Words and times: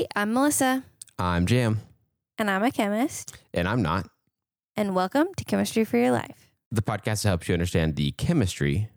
Hey, 0.00 0.06
I'm 0.16 0.32
Melissa, 0.32 0.82
I'm 1.18 1.44
Jam, 1.44 1.80
and 2.38 2.50
I'm 2.50 2.62
a 2.62 2.70
chemist, 2.70 3.36
and 3.52 3.68
I'm 3.68 3.82
not. 3.82 4.08
and 4.74 4.94
welcome 4.94 5.26
to 5.36 5.44
Chemistry 5.44 5.84
for 5.84 5.98
Your 5.98 6.10
Life. 6.10 6.54
The 6.70 6.80
podcast 6.80 7.22
that 7.22 7.28
helps 7.28 7.48
you 7.50 7.52
understand 7.52 7.96
the 7.96 8.12
chemistry 8.12 8.88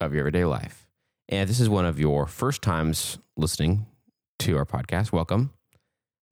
of 0.00 0.12
your 0.14 0.20
everyday 0.20 0.46
life. 0.46 0.86
And 1.28 1.50
this 1.50 1.60
is 1.60 1.68
one 1.68 1.84
of 1.84 2.00
your 2.00 2.26
first 2.26 2.62
times 2.62 3.18
listening 3.36 3.84
to 4.38 4.56
our 4.56 4.64
podcast, 4.64 5.12
welcome. 5.12 5.52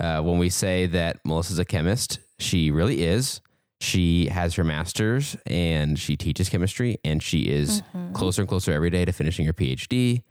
Uh, 0.00 0.22
when 0.22 0.38
we 0.38 0.48
say 0.48 0.86
that 0.86 1.18
Melissa's 1.26 1.58
a 1.58 1.66
chemist, 1.66 2.18
she 2.38 2.70
really 2.70 3.02
is. 3.04 3.42
She 3.82 4.28
has 4.28 4.54
her 4.54 4.64
master's 4.64 5.36
and 5.44 5.98
she 5.98 6.16
teaches 6.16 6.48
chemistry, 6.48 6.96
and 7.04 7.22
she 7.22 7.40
is 7.50 7.82
Mhm. 7.94 8.14
closer 8.14 8.40
and 8.40 8.48
closer 8.48 8.72
every 8.72 8.88
day 8.88 9.04
to 9.04 9.12
finishing 9.12 9.44
her 9.44 9.52
PhD. 9.52 10.22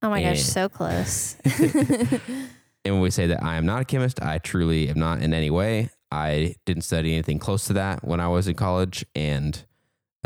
Oh 0.00 0.08
my 0.08 0.22
gosh, 0.22 0.40
so 0.42 0.70
close. 0.70 1.36
And 2.84 2.94
when 2.94 3.02
we 3.02 3.10
say 3.10 3.26
that 3.28 3.42
I 3.42 3.56
am 3.56 3.64
not 3.66 3.80
a 3.82 3.84
chemist, 3.84 4.22
I 4.22 4.38
truly 4.38 4.88
am 4.88 4.98
not 4.98 5.22
in 5.22 5.32
any 5.32 5.50
way. 5.50 5.90
I 6.10 6.54
didn't 6.66 6.82
study 6.82 7.12
anything 7.12 7.38
close 7.38 7.64
to 7.66 7.72
that 7.74 8.04
when 8.06 8.20
I 8.20 8.28
was 8.28 8.46
in 8.46 8.54
college, 8.54 9.04
and 9.14 9.64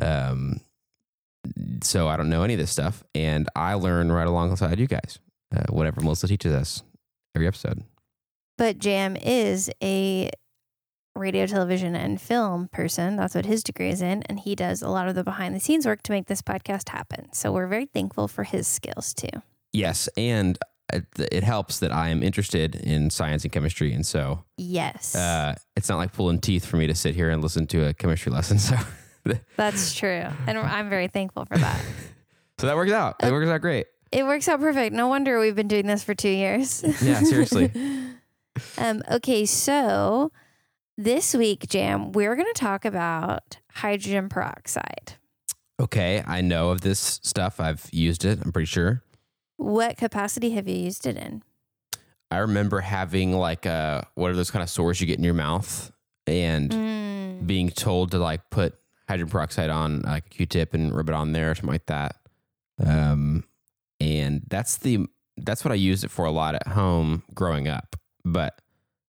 um, 0.03 0.61
so 1.83 2.09
I 2.09 2.17
don't 2.17 2.29
know 2.29 2.43
any 2.43 2.55
of 2.55 2.61
this 2.61 2.71
stuff. 2.71 3.03
And 3.15 3.49
I 3.57 3.75
learn 3.75 4.11
right 4.13 4.27
alongside 4.27 4.79
you 4.79 4.87
guys, 4.87 5.19
uh, 5.55 5.65
whatever 5.71 6.01
Melissa 6.01 6.27
teaches 6.29 6.53
us 6.53 6.83
every 7.35 7.47
episode. 7.47 7.85
but 8.59 8.79
Jam 8.79 9.17
is 9.17 9.71
a 9.83 10.31
radio, 11.15 11.47
television, 11.47 11.95
and 11.97 12.21
film 12.21 12.69
person. 12.69 13.17
That's 13.17 13.35
what 13.35 13.47
his 13.47 13.63
degree 13.63 13.91
is 13.91 14.03
in. 14.03 14.23
And 14.25 14.41
he 14.41 14.55
does 14.55 14.83
a 14.83 14.89
lot 14.89 15.09
of 15.09 15.15
the 15.15 15.25
behind 15.25 15.55
the 15.55 15.61
scenes 15.61 15.87
work 15.87 16.03
to 16.03 16.13
make 16.13 16.27
this 16.27 16.43
podcast 16.43 16.91
happen. 16.91 17.33
So 17.33 17.51
we're 17.51 17.67
very 17.67 17.87
thankful 17.87 18.29
for 18.29 18.45
his 18.45 18.67
skills 18.69 19.15
too. 19.15 19.31
Yes, 19.73 20.09
and 20.17 20.59
it, 20.93 21.07
it 21.19 21.43
helps 21.43 21.81
that 21.81 21.93
I 21.93 22.09
am 22.09 22.23
interested 22.23 22.75
in 22.77 23.11
science 23.11 23.45
and 23.45 23.53
chemistry, 23.53 23.93
and 23.93 24.05
so 24.07 24.45
Yes, 24.57 25.15
uh, 25.15 25.55
it's 25.77 25.89
not 25.89 25.97
like 25.97 26.13
pulling 26.13 26.41
teeth 26.41 26.65
for 26.65 26.77
me 26.77 26.87
to 26.87 26.95
sit 26.95 27.15
here 27.15 27.31
and 27.31 27.43
listen 27.43 27.67
to 27.69 27.87
a 27.87 27.95
chemistry 27.95 28.33
lesson. 28.39 28.59
So, 28.59 28.77
that's 29.57 29.95
true. 29.95 30.25
And 30.47 30.59
I'm 30.59 30.89
very 30.89 31.09
thankful 31.09 31.45
for 31.45 31.59
that. 31.59 31.81
so 32.59 32.67
that 32.67 32.77
works 32.77 32.93
out. 32.93 33.17
It 33.23 33.31
works 33.31 33.49
out 33.49 33.61
great. 33.61 33.87
It 34.11 34.25
works 34.25 34.49
out 34.49 34.61
perfect. 34.61 34.95
No 34.95 35.09
wonder 35.09 35.39
we've 35.39 35.55
been 35.55 35.69
doing 35.69 35.87
this 35.87 36.03
for 36.03 36.15
two 36.15 36.31
years. 36.31 36.83
Yeah, 37.03 37.21
seriously. 37.21 37.71
um, 38.79 39.03
okay, 39.11 39.45
so 39.45 40.33
this 40.97 41.35
week, 41.35 41.69
Jam, 41.69 42.13
we're 42.13 42.35
going 42.35 42.53
to 42.53 42.59
talk 42.59 42.87
about 42.87 43.59
hydrogen 43.75 44.29
peroxide. 44.31 45.15
Okay, 45.79 46.25
I 46.27 46.41
know 46.41 46.71
of 46.71 46.81
this 46.81 47.21
stuff. 47.23 47.61
I've 47.61 47.89
used 47.93 48.25
it. 48.25 48.41
I'm 48.43 48.51
pretty 48.51 48.67
sure. 48.67 49.03
What 49.59 49.97
capacity 49.97 50.51
have 50.51 50.67
you 50.69 50.77
used 50.77 51.07
it 51.07 51.17
in? 51.17 51.43
I 52.31 52.39
remember 52.39 52.81
having 52.81 53.33
like 53.33 53.67
uh 53.67 54.03
what 54.15 54.31
are 54.31 54.35
those 54.35 54.51
kind 54.51 54.63
of 54.63 54.71
sores 54.71 55.01
you 55.01 55.07
get 55.07 55.19
in 55.19 55.25
your 55.25 55.35
mouth 55.35 55.91
and 56.27 56.71
Mm, 56.71 57.47
being 57.47 57.69
told 57.71 58.11
to 58.13 58.19
like 58.19 58.51
put 58.51 58.75
hydrogen 59.09 59.31
peroxide 59.31 59.71
on 59.71 60.03
like 60.03 60.27
a 60.27 60.29
Q-tip 60.31 60.75
and 60.75 60.95
rub 60.95 61.09
it 61.09 61.15
on 61.15 61.33
there 61.33 61.51
or 61.51 61.55
something 61.55 61.73
like 61.73 61.87
that. 61.87 62.17
Um, 62.85 63.45
and 64.01 64.43
that's 64.49 64.77
the 64.79 65.07
that's 65.39 65.65
what 65.65 65.73
I 65.73 65.77
used 65.77 66.05
it 66.05 66.11
for 66.11 66.25
a 66.25 66.31
lot 66.31 66.55
at 66.55 66.67
home 66.69 67.23
growing 67.35 67.67
up. 67.69 67.97
But 68.25 68.61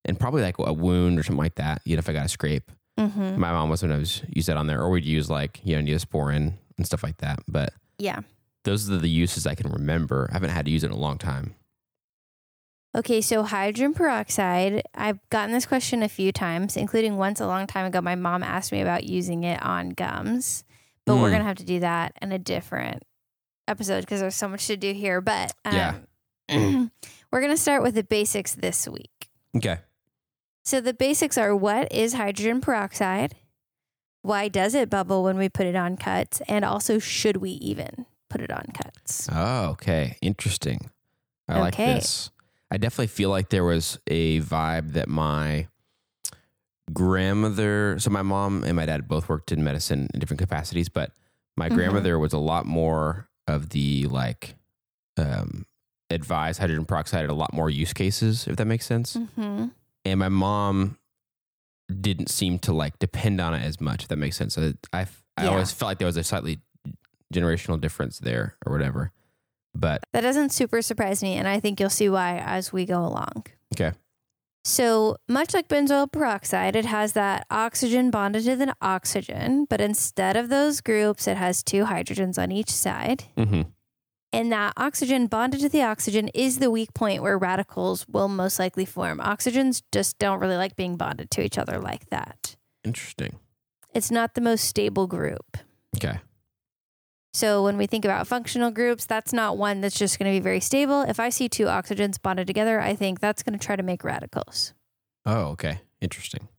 and 0.06 0.19
probably 0.19 0.41
like 0.41 0.56
a 0.58 0.73
wound 0.73 1.19
or 1.19 1.23
something 1.23 1.38
like 1.44 1.56
that. 1.56 1.81
You 1.86 1.95
know, 1.95 2.00
if 2.00 2.09
I 2.09 2.13
got 2.13 2.25
a 2.25 2.30
scrape, 2.30 2.72
mhm. 2.97 3.38
my 3.38 3.52
mom 3.52 3.69
was 3.69 3.81
sometimes 3.81 4.23
use 4.30 4.45
that 4.47 4.58
on 4.58 4.66
there, 4.67 4.81
or 4.81 4.89
we'd 4.89 5.06
use 5.06 5.30
like 5.30 5.59
you 5.63 5.75
know 5.75 5.81
neosporin 5.91 6.53
and 6.78 6.86
stuff 6.86 7.03
like 7.03 7.17
that. 7.17 7.39
But 7.47 7.73
Yeah. 7.97 8.22
Those 8.70 8.89
are 8.89 8.98
the 8.98 9.09
uses 9.09 9.45
I 9.48 9.56
can 9.56 9.72
remember. 9.72 10.28
I 10.30 10.34
haven't 10.34 10.52
had 10.52 10.66
to 10.66 10.72
use 10.72 10.84
it 10.84 10.88
in 10.88 10.94
a 10.94 10.98
long 10.98 11.17
time. 11.17 11.56
Okay, 12.96 13.22
so 13.22 13.44
hydrogen 13.44 13.94
peroxide, 13.94 14.81
I've 14.96 15.19
gotten 15.30 15.53
this 15.53 15.66
question 15.68 16.02
a 16.02 16.09
few 16.09 16.31
times, 16.31 16.75
including 16.75 17.18
once 17.18 17.40
a 17.40 17.46
long 17.46 17.68
time 17.68 17.85
ago. 17.85 18.02
My 18.02 18.16
mom 18.16 18.41
asked 18.41 18.72
me 18.72 18.81
about 18.81 19.03
using 19.03 19.44
it 19.44 19.62
on 19.62 19.90
gums, 19.91 20.63
but 21.06 21.16
we're 21.18 21.28
Mm. 21.28 21.31
going 21.31 21.40
to 21.41 21.47
have 21.47 21.57
to 21.57 21.66
do 21.66 21.80
that 21.81 22.13
in 22.22 22.31
a 22.31 22.40
different 22.40 23.03
episode 23.68 24.02
because 24.02 24.22
there's 24.22 24.35
so 24.35 24.47
much 24.47 24.66
to 24.68 24.75
do 24.78 24.91
here. 24.94 25.22
But 25.22 25.53
um, 25.66 25.75
Yeah. 25.75 25.96
we're 27.31 27.41
going 27.41 27.51
to 27.53 27.57
start 27.62 27.84
with 27.84 27.94
the 27.94 28.03
basics 28.03 28.56
this 28.56 28.88
week. 28.88 29.30
Okay. 29.56 29.78
So 30.66 30.81
the 30.81 30.94
basics 30.94 31.38
are 31.38 31.56
what 31.56 31.91
is 31.94 32.13
hydrogen 32.13 32.59
peroxide? 32.59 33.36
Why 34.24 34.47
does 34.47 34.74
it 34.74 34.90
bubble 34.90 35.24
when 35.24 35.38
we 35.38 35.47
put 35.47 35.68
it 35.68 35.75
on 35.75 35.96
cuts? 35.96 36.41
And 36.47 36.66
also, 36.66 36.97
should 37.00 37.38
we 37.38 37.51
even 37.51 38.07
put 38.29 38.41
it 38.41 38.51
on 38.51 38.63
cuts? 38.73 39.28
Oh, 39.31 39.69
okay. 39.72 40.17
Interesting. 40.22 40.90
I 41.47 41.59
like 41.59 41.75
this. 41.75 42.29
I 42.72 42.78
definitely 42.78 43.07
feel 43.07 43.29
like 43.31 43.50
there 43.50 43.63
was 43.63 44.00
a 44.07 44.41
vibe 44.41 44.94
that 44.94 45.09
my 45.09 45.67
grandmother, 46.94 47.97
so 48.00 48.09
my 48.09 48.22
mom 48.22 48.63
and 48.63 48.75
my 48.75 48.85
dad 48.85 49.07
both 49.07 49.29
worked 49.29 49.51
in 49.51 49.63
medicine 49.63 50.07
in 50.13 50.19
different 50.19 50.39
capacities, 50.39 50.89
but 50.89 51.12
my 51.57 51.69
Mhm. 51.69 51.75
grandmother 51.75 52.18
was 52.19 52.34
a 52.34 52.38
lot 52.38 52.66
more 52.66 53.29
of 53.47 53.69
the 53.69 54.06
like 54.07 54.56
um 55.18 55.66
advised 56.12 56.59
hydrogen 56.59 56.85
peroxide 56.85 57.22
had 57.22 57.29
a 57.29 57.34
lot 57.34 57.53
more 57.53 57.69
use 57.69 57.94
cases, 57.94 58.47
if 58.47 58.56
that 58.56 58.66
makes 58.66 58.85
sense. 58.85 59.16
Mm-hmm. 59.16 59.68
And 60.06 60.19
my 60.19 60.29
mom 60.29 60.97
didn't 62.01 62.29
seem 62.29 62.59
to 62.59 62.73
like 62.73 62.97
depend 63.00 63.41
on 63.41 63.53
it 63.53 63.63
as 63.63 63.79
much, 63.81 64.03
if 64.03 64.07
that 64.09 64.18
makes 64.18 64.38
sense. 64.38 64.57
I 64.57 64.73
I, 64.94 65.07
I 65.38 65.44
Yeah. 65.44 65.50
always 65.50 65.72
felt 65.72 65.89
like 65.89 65.97
there 66.00 66.06
was 66.07 66.18
a 66.18 66.23
slightly 66.23 66.59
generational 67.34 67.79
difference 67.79 68.19
there 68.19 68.56
or 68.66 68.72
whatever. 68.72 69.12
But 69.75 70.01
That 70.13 70.22
doesn't 70.22 70.50
super 70.50 70.81
surprise 70.81 71.22
me, 71.22 71.35
and 71.35 71.47
I 71.47 71.59
think 71.59 71.79
you'll 71.79 71.90
see 71.90 72.09
why 72.09 72.38
as 72.38 72.73
we 72.73 72.85
go 72.85 73.00
along. 73.00 73.45
Okay. 73.75 73.91
So, 74.66 75.16
much 75.28 75.53
like 75.53 75.68
benzoyl 75.69 76.12
peroxide, 76.12 76.75
it 76.75 76.85
has 76.85 77.13
that 77.13 77.45
oxygen 77.50 78.12
bonded 78.12 78.44
to 78.45 78.56
the 78.56 78.75
oxygen, 78.81 79.66
but 79.69 79.79
instead 79.79 80.35
of 80.35 80.50
those 80.50 80.81
groups, 80.81 81.28
it 81.28 81.38
has 81.38 81.63
two 81.63 81.85
hydrogens 81.85 82.38
on 82.38 82.51
each 82.51 82.69
side. 82.72 83.23
hmm 83.38 83.62
And 84.34 84.51
that 84.51 84.73
oxygen 84.75 85.28
bonded 85.28 85.62
to 85.62 85.69
the 85.69 85.81
oxygen 85.84 86.28
is 86.29 86.57
the 86.59 86.69
weak 86.69 86.94
point 86.94 87.23
where 87.23 87.38
radicals 87.38 88.06
will 88.07 88.28
most 88.28 88.59
likely 88.59 88.85
form. 88.85 89.19
Oxygens 89.19 89.81
just 89.94 90.19
don't 90.19 90.39
really 90.39 90.57
like 90.57 90.75
being 90.75 90.97
bonded 90.97 91.31
to 91.31 91.41
each 91.41 91.57
other 91.57 91.79
like 91.79 92.09
that. 92.09 92.56
interesting. 92.84 93.39
It's 93.94 94.12
not 94.12 94.35
the 94.35 94.41
most 94.41 94.66
stable 94.66 95.07
group. 95.07 95.57
Okay. 95.95 96.19
So 97.39 97.63
when 97.63 97.77
we 97.77 97.88
think 97.88 98.03
about 98.03 98.27
functional 98.27 98.69
groups, 98.69 99.05
that's 99.05 99.31
not 99.31 99.57
one 99.57 99.79
that's 99.79 99.97
just 99.97 100.19
going 100.19 100.29
to 100.29 100.38
be 100.38 100.44
very 100.44 100.59
stable. 100.59 101.03
If 101.03 101.22
I 101.22 101.29
see 101.29 101.47
two 101.47 101.67
oxygens 101.67 102.22
bonded 102.22 102.47
together, 102.47 102.81
I 102.81 102.95
think 102.95 103.22
that's 103.22 103.44
going 103.44 103.57
to 103.57 103.66
try 103.66 103.77
to 103.77 103.81
make 103.81 104.03
radicals. 104.03 104.73
Oh, 105.25 105.44
okay. 105.51 105.79
Interesting. 106.01 106.50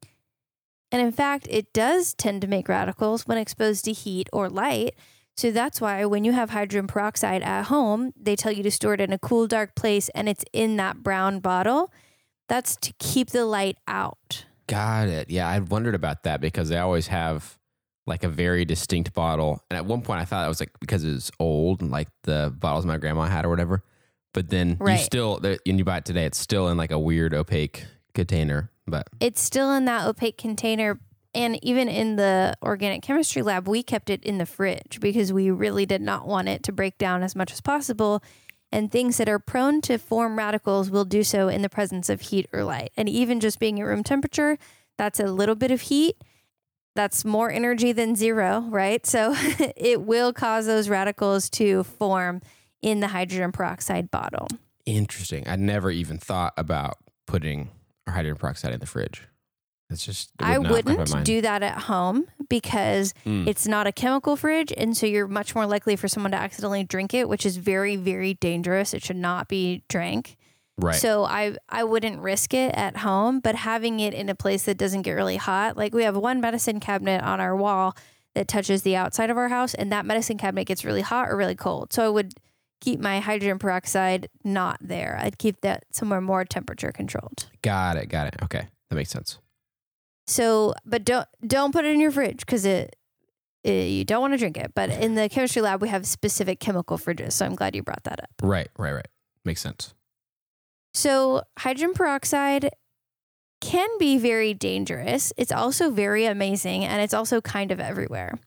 And 0.91 1.03
in 1.03 1.13
fact, 1.13 1.47
it 1.51 1.75
does 1.75 2.15
tend 2.15 2.41
to 2.41 2.49
make 2.49 2.67
radicals 2.67 3.27
when 3.27 3.37
exposed 3.37 3.85
to 3.85 3.93
heat 3.93 4.31
or 4.33 4.49
light. 4.49 4.95
So 5.37 5.51
that's 5.51 5.83
why 5.83 6.07
when 6.07 6.25
you 6.25 6.33
have 6.33 6.49
hydrogen 6.49 6.87
peroxide 6.87 7.43
at 7.43 7.67
home, 7.67 8.15
they 8.19 8.35
tell 8.35 8.51
you 8.51 8.63
to 8.63 8.71
store 8.71 8.95
it 8.95 9.03
in 9.03 9.13
a 9.13 9.19
cool, 9.19 9.47
dark 9.47 9.75
place 9.75 10.09
and 10.15 10.31
it's 10.31 10.47
in 10.55 10.77
that 10.77 11.03
brown 11.03 11.41
bottle. 11.41 11.93
That's 12.49 12.77
to 12.77 12.95
keep 12.99 13.33
the 13.33 13.45
light 13.45 13.77
out. 13.87 14.47
Got 14.67 15.09
it. 15.09 15.29
Yeah, 15.29 15.47
I 15.47 15.59
wondered 15.59 15.95
about 15.95 16.23
that 16.23 16.41
because 16.41 16.71
they 16.71 16.79
always 16.79 17.09
have 17.09 17.60
like 18.07 18.25
a 18.25 18.29
very 18.29 18.65
distinct 18.65 19.13
bottle. 19.13 19.63
And 19.71 19.77
at 19.77 19.87
one 19.87 20.03
point, 20.03 20.21
I 20.21 20.25
thought 20.25 20.45
it 20.45 20.49
was 20.49 20.61
like 20.61 20.73
because 20.81 21.05
it 21.05 21.13
was 21.13 21.31
old, 21.39 21.83
and 21.83 21.91
like 21.91 22.09
the 22.25 22.55
bottles 22.57 22.87
my 22.87 22.99
grandma 22.99 23.27
had 23.27 23.45
or 23.45 23.49
whatever. 23.49 23.83
But 24.33 24.49
then 24.49 24.77
Right. 24.79 24.99
you 24.99 25.05
still, 25.05 25.41
and 25.45 25.79
you 25.79 25.85
buy 25.85 25.99
it 25.99 26.05
today, 26.05 26.25
it's 26.25 26.39
still 26.39 26.69
in 26.69 26.77
like 26.77 26.91
a 26.93 26.99
weird 26.99 27.35
opaque 27.35 27.85
container. 28.15 28.71
But 28.87 29.09
It's 29.21 29.41
still 29.41 29.73
in 29.73 29.85
that 29.87 30.07
opaque 30.07 30.39
container. 30.39 30.99
And 31.33 31.63
even 31.65 31.89
in 31.89 32.17
the 32.17 32.57
organic 32.63 33.03
chemistry 33.03 33.43
lab, 33.43 33.69
we 33.69 33.85
kept 33.85 34.11
it 34.11 34.25
in 34.25 34.39
the 34.39 34.47
fridge 34.47 34.99
because 35.01 35.33
we 35.33 35.51
really 35.51 35.87
did 35.87 36.03
not 36.03 36.27
want 36.27 36.49
it 36.49 36.65
to 36.65 36.73
break 36.73 36.99
down 36.99 37.23
as 37.23 37.37
much 37.37 37.53
as 37.53 37.61
possible. 37.61 38.23
And 38.73 38.91
things 38.91 39.17
that 39.19 39.29
are 39.29 39.39
prone 39.39 39.81
to 39.83 39.99
form 39.99 40.39
radicals 40.39 40.91
will 40.91 41.05
do 41.05 41.23
so 41.23 41.49
in 41.49 41.63
the 41.63 41.69
presence 41.69 42.09
of 42.09 42.21
heat 42.21 42.49
or 42.53 42.65
light. 42.65 42.91
And 42.97 43.09
even 43.09 43.39
just 43.41 43.59
being 43.61 43.81
at 43.81 43.87
room 43.87 44.03
temperature, 44.03 44.59
that's 44.99 45.21
a 45.21 45.27
little 45.27 45.55
bit 45.57 45.71
of 45.71 45.83
heat. 45.83 46.17
That's 46.97 47.25
more 47.25 47.51
energy 47.51 47.93
than 47.93 48.17
zero, 48.17 48.61
right? 48.69 49.07
So 49.07 49.35
it 49.77 50.03
will 50.03 50.33
cause 50.33 50.67
those 50.67 50.89
radicals 50.89 51.49
to 51.51 51.85
form 51.85 52.41
in 52.83 53.01
the 53.01 53.09
hydrogen 53.09 53.53
peroxide 53.53 54.11
bottle. 54.11 54.49
interesting. 54.87 55.47
I 55.49 55.57
never 55.57 55.91
even 55.91 56.19
thought 56.19 56.53
about 56.57 56.97
putting 57.27 57.71
our 58.07 58.15
hydrogen 58.15 58.39
peroxide 58.39 58.73
in 58.73 58.81
the 58.81 58.87
fridge. 58.87 59.23
It's 59.91 60.05
just, 60.07 60.31
would 60.41 60.47
I 60.49 60.57
not 60.57 60.67
cross 60.67 60.85
my 60.85 60.93
wouldn't 60.95 61.25
do 61.25 61.41
that 61.43 61.63
at 61.63 61.77
home 61.79 62.27
because 62.49 63.13
Mm. 63.27 63.47
it's 63.49 63.67
not 63.67 63.87
a 63.89 63.93
chemical 63.93 64.37
fridge. 64.37 64.73
And 64.77 64.97
so 64.97 65.05
you're 65.07 65.27
much 65.29 65.55
more 65.55 65.67
likely 65.67 65.97
for 65.97 66.07
someone 66.09 66.31
to 66.33 66.39
accidentally 66.39 66.85
drink 66.85 67.13
it, 67.13 67.29
which 67.29 67.45
is 67.45 67.57
very, 67.57 67.97
very 67.97 68.35
dangerous. 68.35 68.95
It 68.95 69.03
should 69.03 69.17
not 69.17 69.49
be 69.49 69.83
drank. 69.89 70.37
Right. 70.81 70.97
So 70.97 71.25
I, 71.25 71.57
I 71.69 71.85
wouldn't 71.85 72.21
risk 72.21 72.55
it 72.55 72.75
at 72.75 72.99
home, 72.99 73.41
but 73.41 73.55
having 73.55 74.01
it 74.01 74.15
in 74.15 74.29
a 74.29 74.35
place 74.35 74.65
that 74.65 74.79
doesn't 74.79 75.03
get 75.03 75.13
really 75.13 75.37
hot, 75.37 75.77
like 75.77 75.95
we 75.95 76.05
have 76.05 76.17
one 76.17 76.41
medicine 76.41 76.81
cabinet 76.81 77.23
on 77.23 77.41
our 77.41 77.57
wall 77.57 77.97
that 78.35 78.49
touches 78.49 78.83
the 78.83 78.97
outside 78.97 79.31
of 79.31 79.37
our 79.37 79.49
house, 79.49 79.75
and 79.75 79.91
that 79.93 80.07
medicine 80.07 80.39
cabinet 80.39 80.65
gets 80.65 80.85
really 80.85 81.01
hot 81.01 81.29
or 81.29 81.37
really 81.37 81.57
cold. 81.57 81.93
So 81.93 82.05
I 82.05 82.09
would 82.09 82.35
keep 82.81 83.01
my 83.01 83.21
hydrogen 83.21 83.59
peroxide 83.59 84.29
not 84.45 84.79
there. 84.81 85.19
I'd 85.21 85.39
keep 85.39 85.61
that 85.63 85.85
somewhere 85.93 86.21
more 86.21 86.45
temperature 86.45 86.93
controlled. 86.93 87.49
Got 87.63 87.97
it. 87.97 88.09
Got 88.09 88.29
it. 88.29 88.37
Okay. 88.43 88.67
That 88.89 88.97
makes 88.97 89.11
sense. 89.11 89.39
So, 90.27 90.75
but 90.85 91.05
don't 91.05 91.27
don't 91.47 91.73
put 91.73 91.85
it 91.85 91.93
in 91.93 92.01
your 92.01 92.13
fridge 92.13 92.41
because 92.41 92.65
it, 92.65 92.97
it 93.65 93.89
you 93.89 94.05
don't 94.05 94.21
want 94.21 94.33
to 94.33 94.39
drink 94.39 94.57
it. 94.57 94.73
But 94.75 94.91
in 94.91 95.15
the 95.15 95.29
chemistry 95.29 95.61
lab, 95.61 95.83
we 95.83 95.89
have 95.89 96.07
specific 96.07 96.61
chemical 96.61 96.99
fridges. 96.99 97.33
So 97.33 97.45
I'm 97.45 97.55
glad 97.55 97.75
you 97.75 97.83
brought 97.83 98.05
that 98.05 98.21
up. 98.21 98.31
Right. 98.43 98.69
Right. 98.79 98.93
Right. 98.93 99.09
Makes 99.45 99.61
sense. 99.61 99.95
So 100.93 101.43
hydrogen 101.59 101.95
peroxide 101.95 102.71
can 103.61 103.89
be 103.99 104.19
very 104.19 104.55
dangerous. 104.55 105.33
It's 105.37 105.53
also 105.53 105.91
very 105.91 106.25
amazing, 106.27 106.85
and 106.85 107.01
it's 107.03 107.15
also 107.15 107.41
kind 107.41 107.71
of 107.71 107.81
everywhere. 107.81 108.39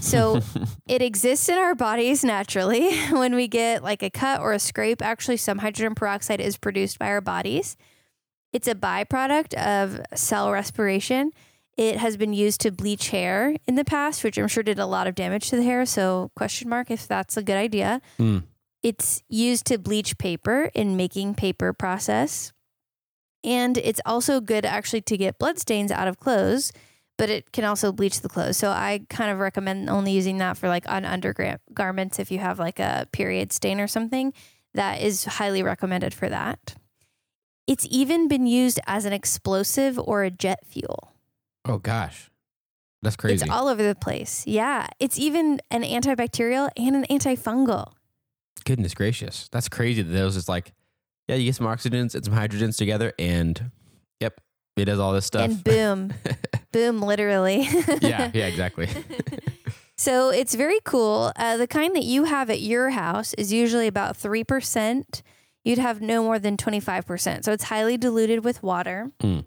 So 0.00 0.40
it 0.86 1.02
exists 1.02 1.48
in 1.48 1.58
our 1.58 1.74
bodies 1.74 2.22
naturally. 2.24 2.96
When 3.10 3.34
we 3.34 3.48
get 3.48 3.82
like 3.82 4.02
a 4.02 4.10
cut 4.10 4.40
or 4.40 4.52
a 4.52 4.58
scrape, 4.58 5.02
actually, 5.02 5.36
some 5.38 5.58
hydrogen 5.58 5.94
peroxide 5.94 6.40
is 6.40 6.56
produced 6.56 6.98
by 6.98 7.08
our 7.08 7.20
bodies. 7.20 7.76
It's 8.52 8.68
a 8.68 8.74
byproduct 8.74 9.54
of 9.54 10.00
cell 10.18 10.50
respiration. 10.50 11.32
It 11.76 11.96
has 11.96 12.16
been 12.16 12.32
used 12.32 12.60
to 12.62 12.70
bleach 12.70 13.08
hair 13.08 13.56
in 13.66 13.76
the 13.76 13.84
past, 13.84 14.22
which 14.22 14.36
I'm 14.36 14.48
sure 14.48 14.62
did 14.62 14.78
a 14.78 14.86
lot 14.86 15.06
of 15.06 15.14
damage 15.14 15.48
to 15.50 15.56
the 15.56 15.62
hair. 15.62 15.86
So, 15.86 16.30
question 16.36 16.68
mark 16.68 16.90
if 16.90 17.08
that's 17.08 17.36
a 17.36 17.42
good 17.42 17.56
idea. 17.56 18.02
Mm. 18.18 18.42
It's 18.82 19.22
used 19.28 19.66
to 19.66 19.78
bleach 19.78 20.16
paper 20.18 20.70
in 20.74 20.96
making 20.96 21.34
paper 21.34 21.72
process. 21.72 22.52
And 23.44 23.78
it's 23.78 24.00
also 24.04 24.40
good 24.40 24.64
actually 24.64 25.02
to 25.02 25.16
get 25.16 25.38
blood 25.38 25.58
stains 25.58 25.90
out 25.90 26.08
of 26.08 26.18
clothes, 26.18 26.72
but 27.16 27.30
it 27.30 27.52
can 27.52 27.64
also 27.64 27.92
bleach 27.92 28.20
the 28.20 28.28
clothes. 28.28 28.56
So 28.56 28.70
I 28.70 29.02
kind 29.08 29.30
of 29.30 29.38
recommend 29.38 29.88
only 29.90 30.12
using 30.12 30.38
that 30.38 30.56
for 30.56 30.68
like 30.68 30.88
on 30.88 31.04
undergarments 31.04 32.18
if 32.18 32.30
you 32.30 32.38
have 32.38 32.58
like 32.58 32.78
a 32.78 33.06
period 33.12 33.52
stain 33.52 33.80
or 33.80 33.86
something. 33.86 34.32
That 34.74 35.00
is 35.00 35.24
highly 35.24 35.62
recommended 35.62 36.14
for 36.14 36.28
that. 36.28 36.76
It's 37.66 37.86
even 37.90 38.28
been 38.28 38.46
used 38.46 38.80
as 38.86 39.04
an 39.04 39.12
explosive 39.12 39.98
or 39.98 40.22
a 40.22 40.30
jet 40.30 40.66
fuel. 40.66 41.14
Oh 41.64 41.78
gosh, 41.78 42.30
that's 43.02 43.16
crazy. 43.16 43.42
It's 43.42 43.50
all 43.50 43.68
over 43.68 43.82
the 43.82 43.94
place. 43.94 44.46
Yeah. 44.46 44.86
It's 44.98 45.18
even 45.18 45.60
an 45.70 45.82
antibacterial 45.82 46.70
and 46.76 46.96
an 46.96 47.04
antifungal. 47.10 47.92
Goodness 48.64 48.94
gracious, 48.94 49.48
that's 49.50 49.68
crazy. 49.68 50.02
That 50.02 50.12
those 50.12 50.36
is 50.36 50.48
like, 50.48 50.72
yeah, 51.28 51.36
you 51.36 51.46
get 51.46 51.54
some 51.54 51.66
oxygens 51.66 52.14
and 52.14 52.24
some 52.24 52.34
hydrogens 52.34 52.76
together, 52.76 53.12
and 53.18 53.70
yep, 54.20 54.40
it 54.76 54.84
does 54.86 54.98
all 54.98 55.12
this 55.12 55.26
stuff. 55.26 55.50
And 55.50 55.64
boom, 55.64 56.14
boom, 56.72 57.02
literally. 57.02 57.62
yeah, 58.00 58.30
yeah, 58.32 58.46
exactly. 58.46 58.88
so 59.96 60.30
it's 60.30 60.54
very 60.54 60.78
cool. 60.84 61.32
Uh, 61.36 61.56
the 61.56 61.66
kind 61.66 61.94
that 61.96 62.04
you 62.04 62.24
have 62.24 62.50
at 62.50 62.60
your 62.60 62.90
house 62.90 63.34
is 63.34 63.52
usually 63.52 63.86
about 63.86 64.16
3%. 64.16 65.22
You'd 65.64 65.78
have 65.78 66.00
no 66.00 66.22
more 66.22 66.38
than 66.38 66.56
25%. 66.56 67.44
So 67.44 67.52
it's 67.52 67.64
highly 67.64 67.96
diluted 67.96 68.44
with 68.44 68.62
water. 68.62 69.10
Mm. 69.22 69.44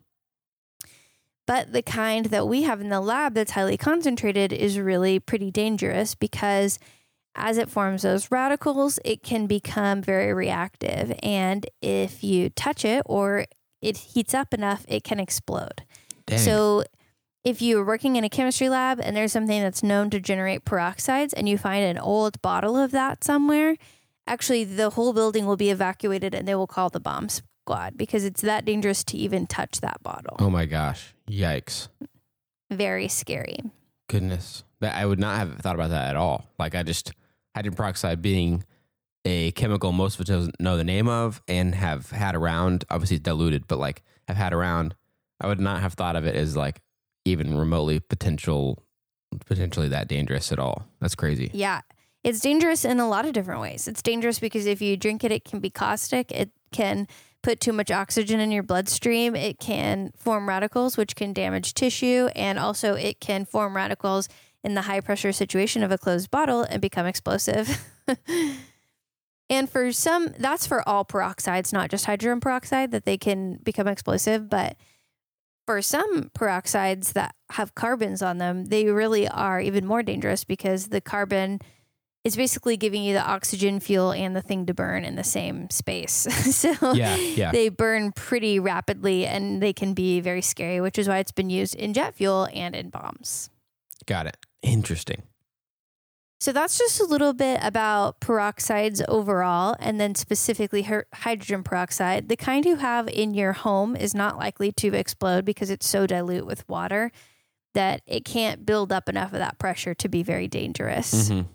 But 1.45 1.74
the 1.74 1.81
kind 1.81 2.27
that 2.27 2.48
we 2.48 2.63
have 2.63 2.80
in 2.80 2.89
the 2.89 3.01
lab 3.01 3.33
that's 3.33 3.51
highly 3.51 3.77
concentrated 3.77 4.54
is 4.54 4.80
really 4.80 5.19
pretty 5.19 5.51
dangerous 5.51 6.15
because 6.15 6.80
as 7.35 7.57
it 7.57 7.69
forms 7.69 8.03
those 8.03 8.30
radicals, 8.31 9.00
it 9.03 9.24
can 9.24 9.47
become 9.47 10.01
very 10.01 10.33
reactive. 10.33 11.13
And 11.24 11.65
if 11.81 12.24
you 12.24 12.50
touch 12.50 12.85
it 12.85 13.01
or 13.06 13.45
it 13.81 13.97
heats 13.97 14.33
up 14.33 14.53
enough, 14.53 14.85
it 14.88 15.03
can 15.03 15.19
explode. 15.19 15.83
Dang. 16.25 16.39
So 16.39 16.83
if 17.44 17.62
you're 17.62 17.83
working 17.83 18.15
in 18.15 18.24
a 18.24 18.30
chemistry 18.30 18.69
lab 18.69 19.00
and 19.01 19.15
there's 19.15 19.31
something 19.31 19.62
that's 19.62 19.83
known 19.83 20.09
to 20.12 20.19
generate 20.19 20.63
peroxides 20.63 21.33
and 21.35 21.50
you 21.50 21.57
find 21.57 21.83
an 21.83 21.97
old 21.97 22.41
bottle 22.41 22.77
of 22.77 22.91
that 22.91 23.24
somewhere, 23.24 23.75
actually 24.27 24.63
the 24.63 24.91
whole 24.91 25.12
building 25.12 25.45
will 25.45 25.57
be 25.57 25.69
evacuated 25.69 26.33
and 26.33 26.47
they 26.47 26.56
will 26.56 26.68
call 26.68 26.89
the 26.89 27.00
bomb 27.01 27.27
squad 27.29 27.97
because 27.97 28.24
it's 28.24 28.41
that 28.41 28.63
dangerous 28.63 29.03
to 29.03 29.18
even 29.18 29.45
touch 29.47 29.81
that 29.81 30.01
bottle. 30.03 30.38
oh 30.39 30.50
my 30.50 30.65
gosh, 30.65 31.13
yikes, 31.29 31.89
Very 32.71 33.07
scary. 33.07 33.57
goodness. 34.07 34.63
That 34.79 34.95
I 34.95 35.06
would 35.06 35.19
not 35.19 35.38
have 35.38 35.59
thought 35.59 35.75
about 35.75 35.91
that 35.91 36.09
at 36.09 36.15
all. 36.18 36.45
Like 36.59 36.75
I 36.75 36.83
just 36.83 37.12
hydrogen 37.55 37.75
peroxide 37.75 38.21
being 38.21 38.63
a 39.25 39.51
chemical 39.51 39.91
most 39.91 40.19
of 40.19 40.29
us 40.29 40.50
know 40.59 40.77
the 40.77 40.83
name 40.83 41.07
of 41.07 41.41
and 41.47 41.75
have 41.75 42.11
had 42.11 42.35
around. 42.35 42.85
Obviously, 42.89 43.19
diluted, 43.19 43.67
but 43.67 43.79
like 43.79 44.03
have 44.27 44.38
had 44.38 44.53
around. 44.53 44.95
I 45.39 45.47
would 45.47 45.59
not 45.59 45.81
have 45.81 45.94
thought 45.94 46.15
of 46.15 46.25
it 46.25 46.35
as 46.35 46.55
like 46.55 46.81
even 47.25 47.57
remotely 47.57 48.00
potential, 48.00 48.83
potentially 49.45 49.88
that 49.89 50.07
dangerous 50.07 50.51
at 50.51 50.59
all. 50.59 50.85
That's 51.00 51.15
crazy. 51.15 51.51
Yeah. 51.53 51.81
It's 52.23 52.39
dangerous 52.39 52.85
in 52.85 53.00
a 53.00 53.07
lot 53.07 53.25
of 53.25 53.33
different 53.33 53.59
ways. 53.59 53.88
It's 53.88 54.01
dangerous 54.01 54.39
because 54.39 54.65
if 54.65 54.81
you 54.81 54.95
drink 54.95 55.25
it, 55.25 55.31
it 55.31 55.44
can 55.44 55.59
be 55.59 55.69
caustic. 55.69 56.31
It 56.31 56.51
can 56.71 57.07
put 57.41 57.59
too 57.59 57.73
much 57.73 57.91
oxygen 57.91 58.39
in 58.39 58.50
your 58.50 58.63
bloodstream. 58.63 59.35
It 59.35 59.59
can 59.59 60.11
form 60.17 60.47
radicals, 60.47 60.95
which 60.95 61.17
can 61.17 61.33
damage 61.33 61.73
tissue. 61.73 62.29
And 62.35 62.57
also, 62.57 62.94
it 62.94 63.19
can 63.19 63.44
form 63.44 63.75
radicals 63.75 64.29
in 64.63 64.75
the 64.75 64.83
high 64.83 65.01
pressure 65.01 65.31
situation 65.31 65.83
of 65.83 65.92
a 65.92 65.98
closed 65.98 66.31
bottle 66.31 66.62
and 66.62 66.81
become 66.81 67.06
explosive. 67.06 67.86
and 69.50 69.69
for 69.69 69.92
some, 69.92 70.33
that's 70.38 70.65
for 70.65 70.88
all 70.88 71.04
peroxides, 71.04 71.74
not 71.74 71.89
just 71.89 72.06
hydrogen 72.06 72.39
peroxide, 72.39 72.92
that 72.92 73.06
they 73.06 73.18
can 73.18 73.60
become 73.63 73.88
explosive. 73.88 74.50
But 74.50 74.77
for 75.65 75.81
some 75.81 76.30
peroxides 76.30 77.13
that 77.13 77.36
have 77.51 77.75
carbons 77.75 78.21
on 78.21 78.38
them, 78.38 78.65
they 78.65 78.86
really 78.86 79.27
are 79.27 79.60
even 79.60 79.86
more 79.86 80.04
dangerous 80.04 80.44
because 80.44 80.88
the 80.88 81.01
carbon 81.01 81.60
is 82.24 82.38
basically 82.38 82.77
giving 82.77 83.04
you 83.04 83.13
the 83.13 83.21
oxygen, 83.21 83.81
fuel, 83.81 84.13
and 84.13 84.33
the 84.33 84.42
thing 84.42 84.65
to 84.65 84.74
burn 84.74 85.04
in 85.04 85.15
the 85.15 85.24
same 85.25 85.69
space. 85.69 86.13
so 86.56 86.94
Yeah, 86.94 87.15
yeah. 87.15 87.51
they 87.51 87.68
burn 87.68 88.13
pretty 88.13 88.60
rapidly 88.60 89.25
and 89.25 89.62
they 89.62 89.74
can 89.74 89.94
be 89.94 90.21
very 90.21 90.42
scary, 90.42 90.80
which 90.80 90.98
is 90.98 91.07
why 91.07 91.18
it's 91.18 91.33
been 91.33 91.50
used 91.50 91.75
in 91.75 91.94
jet 91.94 92.15
fuel 92.15 92.48
and 92.54 92.75
in 92.75 92.89
bombs. 92.89 93.50
Got 94.06 94.27
it. 94.27 94.38
Interesting. 94.63 95.24
So 96.39 96.51
that's 96.51 96.77
just 96.77 97.00
a 97.00 97.06
little 97.06 97.33
bit 97.33 97.60
about 97.63 98.19
peroxides 98.19 99.01
overall, 99.07 99.77
and 99.80 99.98
then 99.98 100.13
specifically 100.13 100.81
hydrogen 101.13 101.63
peroxide. 101.63 102.27
The 102.27 102.36
kind 102.36 102.65
you 102.65 102.75
have 102.77 103.07
in 103.07 103.33
your 103.33 103.54
home 103.54 103.95
is 103.95 104.13
not 104.13 104.38
likely 104.38 104.71
to 104.74 104.94
explode 104.94 105.45
because 105.45 105.69
it's 105.69 105.88
so 105.88 106.06
dilute 106.06 106.45
with 106.45 106.68
water 106.68 107.12
that 107.75 108.01
it 108.06 108.25
can't 108.25 108.65
build 108.65 108.92
up 108.92 109.07
enough 109.07 109.31
of 109.31 109.39
that 109.39 109.57
pressure 109.57 109.94
to 109.94 110.10
be 110.10 110.21
very 110.21 110.50
dangerous. 110.50 111.29
Mhm. 111.29 111.46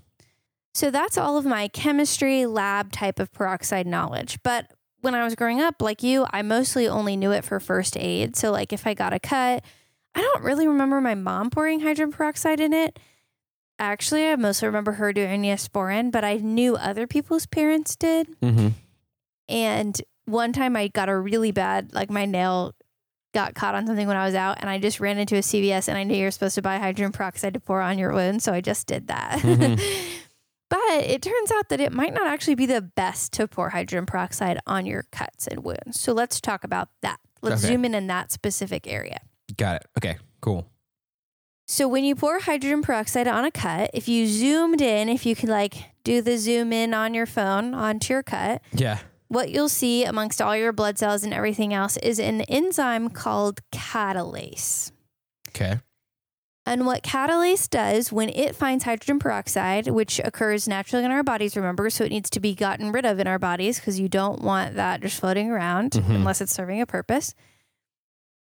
So 0.73 0.91
that's 0.91 1.19
all 1.19 1.37
of 1.37 1.45
my 1.45 1.69
chemistry 1.69 2.47
lab 2.47 2.91
type 2.91 3.19
of 3.19 3.31
peroxide 3.33 3.87
knowledge. 3.87 4.39
But 4.43 4.73
when 5.03 5.15
I 5.15 5.23
was 5.23 5.35
growing 5.35 5.61
up, 5.61 5.83
like 5.83 6.03
you, 6.03 6.27
I 6.31 6.41
mostly 6.43 6.89
only 6.89 7.17
knew 7.17 7.31
it 7.31 7.45
for 7.45 7.61
first 7.61 7.97
aid. 7.97 8.37
So, 8.37 8.51
like 8.51 8.73
if 8.73 8.87
I 8.87 8.95
got 8.95 9.13
a 9.13 9.21
cut, 9.21 9.65
I 10.19 10.23
don't 10.23 10.43
really 10.43 10.67
remember 10.67 11.01
my 11.01 11.15
mom 11.15 11.49
pouring 11.51 11.79
hydrogen 11.81 12.11
peroxide 12.11 12.59
in 12.61 12.73
it. 12.73 12.99
Actually, 13.79 14.27
I 14.27 14.35
mostly 14.35 14.67
remember 14.67 14.93
her 14.93 15.13
doing 15.13 15.43
Neosporin, 15.43 16.11
but 16.11 16.25
I 16.25 16.35
knew 16.39 16.75
other 16.75 17.07
people's 17.07 17.47
parents 17.47 17.95
did. 17.95 18.29
Mhm. 18.41 18.73
And 19.49 20.03
one 20.25 20.53
time 20.53 20.75
I 20.75 20.89
got 20.89 21.09
a 21.09 21.17
really 21.17 21.53
bad, 21.53 21.95
like 21.95 22.11
my 22.11 22.25
nail 22.27 22.75
got 23.33 23.55
caught 23.55 23.77
on 23.77 23.87
something 23.87 24.09
when 24.09 24.17
I 24.17 24.25
was 24.27 24.35
out, 24.35 24.59
and 24.61 24.69
I 24.69 24.79
just 24.79 24.99
ran 24.99 25.19
into 25.19 25.37
a 25.37 25.43
CVS 25.43 25.87
and 25.89 25.97
I 25.97 26.03
knew 26.03 26.17
you're 26.17 26.33
supposed 26.33 26.57
to 26.57 26.63
buy 26.63 26.79
hydrogen 26.79 27.13
peroxide 27.13 27.55
to 27.55 27.61
pour 27.61 27.81
on 27.81 27.99
your 27.99 28.13
wound. 28.13 28.43
So 28.43 28.53
I 28.53 28.61
just 28.61 28.89
did 28.89 29.07
that. 29.09 29.39
Mhm. 29.39 29.81
but 30.69 30.79
it 31.05 31.23
turns 31.23 31.53
out 31.53 31.69
that 31.69 31.81
it 31.81 31.93
might 31.93 32.13
not 32.15 32.27
actually 32.27 32.57
be 32.57 32.67
the 32.67 32.83
best 32.83 33.33
to 33.35 33.47
pour 33.47 33.71
hydrogen 33.71 34.07
peroxide 34.07 34.59
on 34.67 34.85
your 34.87 35.05
cuts 35.13 35.47
and 35.47 35.63
wounds. 35.63 36.01
So 36.01 36.13
let's 36.13 36.41
talk 36.41 36.65
about 36.65 36.89
that. 37.03 37.21
Let's 37.41 37.63
Okay. 37.63 37.75
zoom 37.75 37.85
in 37.85 37.95
in 37.95 38.09
that 38.09 38.33
specific 38.33 38.89
area. 38.89 39.21
Got 39.59 39.77
it. 39.77 39.87
Okay. 39.99 40.17
Cool. 40.41 40.67
So 41.67 41.87
when 41.87 42.03
you 42.05 42.15
pour 42.15 42.39
hydrogen 42.41 42.81
peroxide 42.81 43.29
on 43.29 43.45
a 43.45 43.51
cut, 43.51 43.91
if 43.93 44.09
you 44.09 44.27
zoomed 44.27 44.81
in, 44.81 45.11
if 45.11 45.27
you 45.27 45.37
could 45.37 45.51
like 45.51 45.75
do 46.03 46.23
the 46.23 46.39
zoom 46.39 46.73
in 46.73 46.95
on 46.95 47.13
your 47.13 47.27
phone 47.27 47.75
onto 47.75 48.15
your 48.15 48.23
cut, 48.23 48.63
Yeah. 48.73 48.99
what 49.27 49.51
you'll 49.51 49.69
see 49.69 50.05
amongst 50.05 50.41
all 50.41 50.57
your 50.57 50.73
blood 50.73 50.97
cells 50.97 51.25
and 51.25 51.35
everything 51.35 51.75
else 51.75 51.99
is 51.99 52.19
an 52.19 52.41
enzyme 52.43 53.11
called 53.11 53.61
catalase. 53.71 54.93
Okay. 55.49 55.81
And 56.65 56.85
what 56.87 57.03
catalase 57.03 57.69
does 57.69 58.13
when 58.13 58.29
it 58.29 58.55
finds 58.55 58.85
hydrogen 58.85 59.19
peroxide, 59.19 59.89
which 59.89 60.21
occurs 60.23 60.69
naturally 60.69 61.05
in 61.05 61.11
our 61.11 61.23
bodies, 61.23 61.57
remember, 61.57 61.89
so 61.91 62.05
it 62.05 62.11
needs 62.11 62.29
to 62.31 62.41
be 62.41 62.55
gotten 62.55 62.93
rid 62.93 63.05
of 63.07 63.19
in 63.19 63.27
our 63.27 63.39
bodies 63.39 63.79
because 63.79 63.99
you 63.99 64.09
don't 64.09 64.43
want 64.43 64.75
that 64.77 65.01
just 65.01 65.19
floating 65.21 65.51
around 65.51 65.93
Mhm. 65.93 66.15
unless 66.17 66.41
it's 66.43 66.53
serving 66.53 66.81
a 66.81 66.87
purpose. 66.87 67.35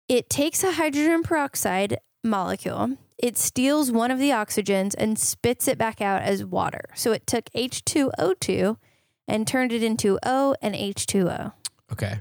It 0.07 0.29
takes 0.29 0.63
a 0.63 0.73
hydrogen 0.73 1.23
peroxide 1.23 1.99
molecule, 2.23 2.97
it 3.23 3.37
steals 3.37 3.89
one 3.89 4.11
of 4.11 4.19
the 4.19 4.31
oxygens 4.31 4.93
and 4.97 5.17
spits 5.17 5.67
it 5.69 5.77
back 5.77 6.01
out 6.01 6.21
as 6.23 6.43
water. 6.43 6.81
So 6.93 7.13
it 7.13 7.25
took 7.25 7.45
H2O2 7.55 8.75
and 9.29 9.47
turned 9.47 9.71
it 9.71 9.81
into 9.81 10.19
O 10.23 10.55
and 10.61 10.75
H2O. 10.75 11.53
Okay. 11.91 12.19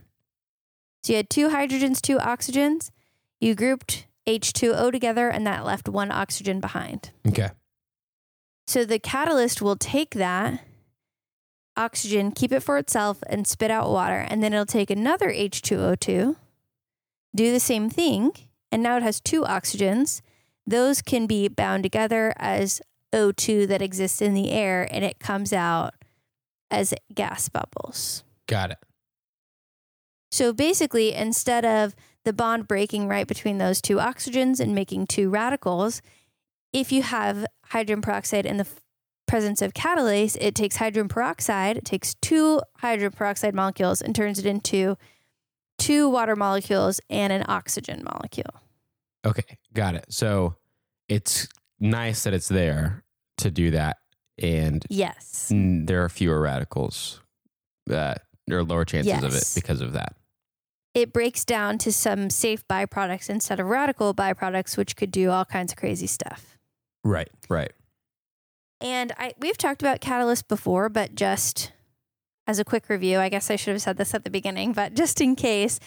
So 1.03 1.13
you 1.13 1.17
had 1.17 1.29
two 1.29 1.49
hydrogens, 1.49 2.01
two 2.01 2.19
oxygens. 2.19 2.93
You 3.41 3.57
grouped 3.57 4.07
H2O 4.29 4.93
together, 4.93 5.29
and 5.29 5.45
that 5.45 5.65
left 5.65 5.89
one 5.89 6.13
oxygen 6.13 6.61
behind. 6.61 7.11
Okay. 7.27 7.51
So 8.69 8.85
the 8.85 9.01
catalase 9.01 9.61
will 9.61 9.75
take 9.75 10.15
that 10.15 10.63
oxygen, 11.77 12.31
keep 12.31 12.53
it 12.53 12.61
for 12.61 12.79
itself, 12.79 13.25
and 13.27 13.45
spit 13.49 13.73
out 13.73 13.91
water. 13.91 14.25
And 14.29 14.41
then 14.41 14.53
it'll 14.53 14.67
take 14.67 14.91
another 14.91 15.33
H2O2, 15.33 16.37
do 17.35 17.53
the 17.53 17.61
same 17.61 17.89
thing. 17.91 18.33
And 18.71 18.83
now 18.83 18.97
it 18.97 19.03
has 19.03 19.21
two 19.21 19.43
oxygens. 19.43 20.23
Those 20.67 21.03
can 21.03 21.27
be 21.27 21.49
bound 21.49 21.83
together 21.83 22.33
as 22.37 22.81
O2 23.13 23.69
that 23.69 23.83
exists 23.83 24.23
in 24.23 24.33
the 24.35 24.51
air, 24.51 24.89
and 24.91 25.05
it 25.05 25.19
comes 25.19 25.53
out 25.53 25.95
as 26.71 26.95
gas 27.15 27.49
bubbles. 27.49 28.25
Got 28.47 28.71
it. 28.73 28.79
So 30.31 30.53
basically, 30.53 31.13
instead 31.13 31.65
of 31.65 31.95
the 32.25 32.33
bond 32.33 32.67
breaking 32.67 33.09
right 33.09 33.27
between 33.27 33.59
those 33.59 33.83
two 33.83 33.97
oxygens 33.97 34.61
and 34.61 34.75
making 34.75 35.07
two 35.07 35.29
radicals, 35.29 36.01
if 36.73 36.91
you 36.91 37.03
have 37.03 37.45
hydrogen 37.67 38.01
peroxide 38.01 38.47
in 38.47 38.57
the 38.57 38.65
f- 38.65 38.81
presence 39.27 39.61
of 39.61 39.75
catalase, 39.75 40.39
it 40.41 40.55
takes 40.55 40.77
hydrogen 40.77 41.09
peroxide, 41.09 41.77
it 41.77 41.85
takes 41.85 42.15
two 42.15 42.63
hydrogen 42.79 43.13
peroxide 43.13 43.55
molecules 43.55 44.01
and 44.01 44.15
turns 44.15 44.39
it 44.39 44.47
into 44.47 44.97
two 45.85 46.09
water 46.09 46.37
molecules 46.37 47.01
and 47.11 47.33
an 47.33 47.45
oxygen 47.49 48.03
molecule. 48.05 48.55
Okay, 49.25 49.59
got 49.73 49.95
it. 49.95 50.07
So 50.09 50.57
it's 51.09 51.49
nice 51.81 52.25
that 52.25 52.35
it's 52.35 52.49
there 52.49 53.05
to 53.39 53.51
do 53.51 53.71
that, 53.73 53.99
and 54.39 54.85
Yes. 54.89 55.51
there 55.51 56.05
are 56.05 56.09
fewer 56.09 56.41
radicals. 56.41 57.21
Uh, 57.91 58.15
there 58.47 58.59
are 58.59 58.65
lower 58.65 58.85
chances 58.85 59.23
of 59.23 59.35
it 59.35 59.51
because 59.55 59.81
of 59.81 59.93
that. 59.95 60.15
It 60.95 61.13
breaks 61.13 61.45
down 61.45 61.79
to 61.79 61.93
some 61.93 62.29
safe 62.31 62.67
byproducts 62.69 63.31
instead 63.31 63.59
of 63.59 63.67
radical 63.67 64.13
byproducts, 64.15 64.77
which 64.77 64.95
could 64.95 65.11
do 65.11 65.31
all 65.31 65.45
kinds 65.45 65.73
of 65.73 65.79
crazy 65.79 66.07
stuff. 66.07 66.59
Right. 67.03 67.31
Right. 67.49 67.73
And 68.81 69.13
I 69.17 69.33
we've 69.39 69.57
talked 69.57 69.81
about 69.81 70.01
catalyst 70.01 70.49
before, 70.49 70.89
but 70.89 71.15
just 71.15 71.73
as 72.47 72.59
a 72.59 72.65
quick 72.65 72.89
review, 72.89 73.19
I 73.19 73.29
guess 73.29 73.51
I 73.51 73.57
should 73.57 73.73
have 73.73 73.83
said 73.83 73.97
this 73.97 74.15
at 74.15 74.25
the 74.25 74.31
beginning, 74.31 74.73
but 74.73 74.95
just 74.95 75.21
in 75.21 75.37
case, 75.37 75.79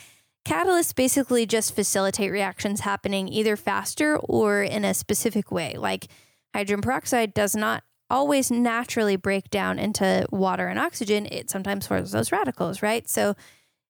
catalysts 0.48 0.96
basically 0.96 1.46
just 1.46 1.76
facilitate 1.76 2.32
reactions 2.32 2.82
happening 2.82 3.28
either 3.28 3.56
faster 3.58 4.18
or 4.18 4.64
in 4.64 4.86
a 4.86 4.94
specific 4.94 5.52
way. 5.52 5.76
Like 5.78 6.08
hydrogen 6.54 6.82
peroxide 6.82 7.34
does 7.34 7.56
not 7.56 7.84
always 8.10 8.52
naturally 8.52 9.16
break 9.16 9.50
down 9.50 9.80
into 9.80 10.28
water 10.32 10.68
and 10.68 10.78
oxygen. 10.80 11.26
It 11.26 11.50
sometimes 11.50 11.88
forms 11.88 12.12
those 12.12 12.32
radicals, 12.32 12.82
right? 12.82 13.10
So 13.10 13.36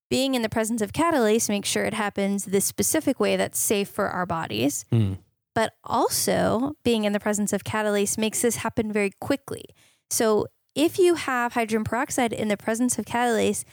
being 0.10 0.36
in 0.36 0.42
the 0.42 0.50
presence 0.50 0.82
of 0.82 0.94
catalase 0.94 1.50
makes 1.50 1.68
sure 1.68 1.84
it 1.84 1.94
happens 1.94 2.46
this 2.46 2.64
specific 2.66 3.20
way 3.20 3.36
that's 3.36 3.60
safe 3.60 3.90
for 3.90 4.08
our 4.08 4.26
bodies 4.26 4.86
Mm. 4.92 5.18
but 5.54 5.74
also 5.84 6.76
being 6.84 7.04
in 7.06 7.12
the 7.14 7.20
presence 7.20 7.52
of 7.54 7.64
catalase 7.64 8.18
makes 8.18 8.42
this 8.42 8.58
happen 8.58 8.92
very 8.92 9.12
quickly. 9.20 9.66
So 10.10 10.46
if 10.76 11.00
you 11.00 11.16
have 11.16 11.54
hydrogen 11.54 11.84
peroxide 11.84 12.34
in 12.34 12.50
the 12.50 12.58
presence 12.58 13.00
of 13.00 13.06
catalase, 13.06 13.64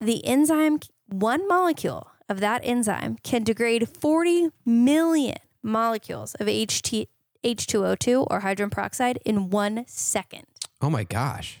the 0.00 0.24
enzyme, 0.26 0.80
one 1.06 1.46
molecule 1.46 2.10
of 2.28 2.40
that 2.40 2.62
enzyme 2.64 3.18
can 3.22 3.44
degrade 3.44 3.88
40 3.88 4.48
million 4.64 5.36
molecules 5.62 6.34
of 6.36 6.46
HT, 6.46 7.06
H2O2 7.44 8.26
or 8.30 8.40
hydrogen 8.40 8.70
peroxide 8.70 9.18
in 9.24 9.50
one 9.50 9.84
second. 9.86 10.44
Oh 10.80 10.88
my 10.88 11.04
gosh, 11.04 11.60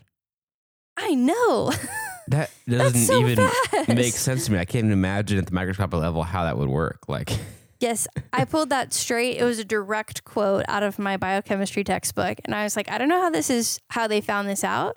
I 0.96 1.14
know. 1.14 1.72
that 2.28 2.50
doesn't 2.66 3.00
so 3.00 3.20
even 3.20 3.36
fast. 3.36 3.88
make 3.88 4.14
sense 4.14 4.46
to 4.46 4.52
me. 4.52 4.58
I 4.58 4.64
can't 4.64 4.84
even 4.84 4.92
imagine 4.92 5.38
at 5.38 5.46
the 5.46 5.52
microscopic 5.52 5.98
level 5.98 6.22
how 6.22 6.44
that 6.44 6.56
would 6.56 6.68
work. 6.68 7.08
Like, 7.08 7.30
Yes, 7.80 8.06
I 8.32 8.44
pulled 8.44 8.68
that 8.70 8.92
straight. 8.92 9.38
It 9.38 9.44
was 9.44 9.58
a 9.58 9.64
direct 9.64 10.24
quote 10.24 10.64
out 10.68 10.82
of 10.82 10.98
my 10.98 11.16
biochemistry 11.16 11.82
textbook. 11.82 12.38
And 12.44 12.54
I 12.54 12.62
was 12.62 12.76
like, 12.76 12.90
I 12.90 12.98
don't 12.98 13.08
know 13.08 13.20
how 13.22 13.30
this 13.30 13.48
is 13.50 13.80
how 13.88 14.06
they 14.06 14.20
found 14.20 14.48
this 14.48 14.62
out. 14.62 14.96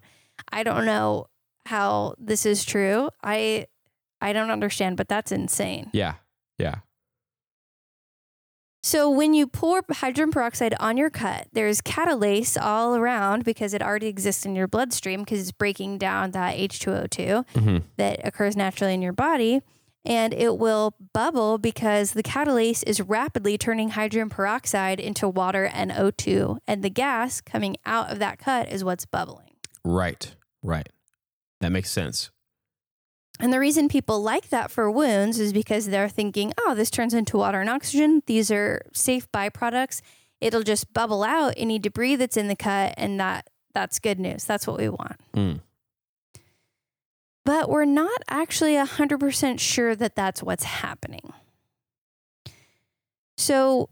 I 0.51 0.63
don't 0.63 0.85
know 0.85 1.27
how 1.65 2.15
this 2.19 2.45
is 2.45 2.65
true. 2.65 3.09
I 3.23 3.67
I 4.19 4.33
don't 4.33 4.51
understand, 4.51 4.97
but 4.97 5.07
that's 5.07 5.31
insane. 5.31 5.89
yeah, 5.93 6.15
yeah, 6.57 6.75
So 8.83 9.09
when 9.09 9.33
you 9.33 9.47
pour 9.47 9.81
hydrogen 9.89 10.31
peroxide 10.31 10.73
on 10.79 10.97
your 10.97 11.09
cut, 11.09 11.47
there's 11.53 11.81
catalase 11.81 12.61
all 12.61 12.95
around 12.95 13.43
because 13.45 13.73
it 13.73 13.81
already 13.81 14.07
exists 14.07 14.45
in 14.45 14.55
your 14.55 14.67
bloodstream 14.67 15.21
because 15.21 15.39
it's 15.39 15.51
breaking 15.53 15.97
down 15.99 16.31
that 16.31 16.57
H2O2 16.57 17.45
hmm 17.57 17.77
that 17.97 18.19
occurs 18.25 18.55
naturally 18.57 18.93
in 18.93 19.01
your 19.01 19.13
body. 19.13 19.61
And 20.05 20.33
it 20.33 20.57
will 20.57 20.95
bubble 21.13 21.57
because 21.57 22.11
the 22.11 22.23
catalase 22.23 22.83
is 22.85 22.99
rapidly 22.99 23.57
turning 23.57 23.91
hydrogen 23.91 24.29
peroxide 24.29 24.99
into 24.99 25.29
water 25.29 25.65
and 25.65 25.91
O2. 25.91 26.57
And 26.67 26.83
the 26.83 26.89
gas 26.89 27.39
coming 27.39 27.77
out 27.85 28.11
of 28.11 28.19
that 28.19 28.37
cut 28.37 28.69
is 28.69 28.83
what's 28.83 29.05
bubbling. 29.05 29.51
right, 29.85 30.35
right. 30.61 30.89
That 31.61 31.71
makes 31.71 31.91
sense. 31.91 32.29
And 33.39 33.51
the 33.51 33.59
reason 33.59 33.87
people 33.87 34.21
like 34.21 34.49
that 34.49 34.69
for 34.69 34.91
wounds 34.91 35.39
is 35.39 35.53
because 35.53 35.87
they're 35.87 36.09
thinking, 36.09 36.53
oh, 36.59 36.75
this 36.75 36.89
turns 36.91 37.13
into 37.13 37.37
water 37.37 37.61
and 37.61 37.69
oxygen. 37.69 38.21
These 38.25 38.51
are 38.51 38.81
safe 38.93 39.31
byproducts. 39.31 40.01
It'll 40.39 40.63
just 40.63 40.93
bubble 40.93 41.23
out 41.23 41.53
any 41.57 41.79
debris 41.79 42.17
that's 42.17 42.37
in 42.37 42.47
the 42.47 42.55
cut, 42.55 42.93
and 42.97 43.19
that 43.19 43.49
that's 43.73 43.99
good 43.99 44.19
news. 44.19 44.43
That's 44.45 44.67
what 44.67 44.77
we 44.77 44.89
want. 44.89 45.19
Mm. 45.35 45.61
But 47.45 47.69
we're 47.69 47.85
not 47.85 48.21
actually 48.29 48.73
100% 48.73 49.59
sure 49.59 49.95
that 49.95 50.15
that's 50.15 50.41
what's 50.41 50.63
happening. 50.63 51.33
So 53.37 53.89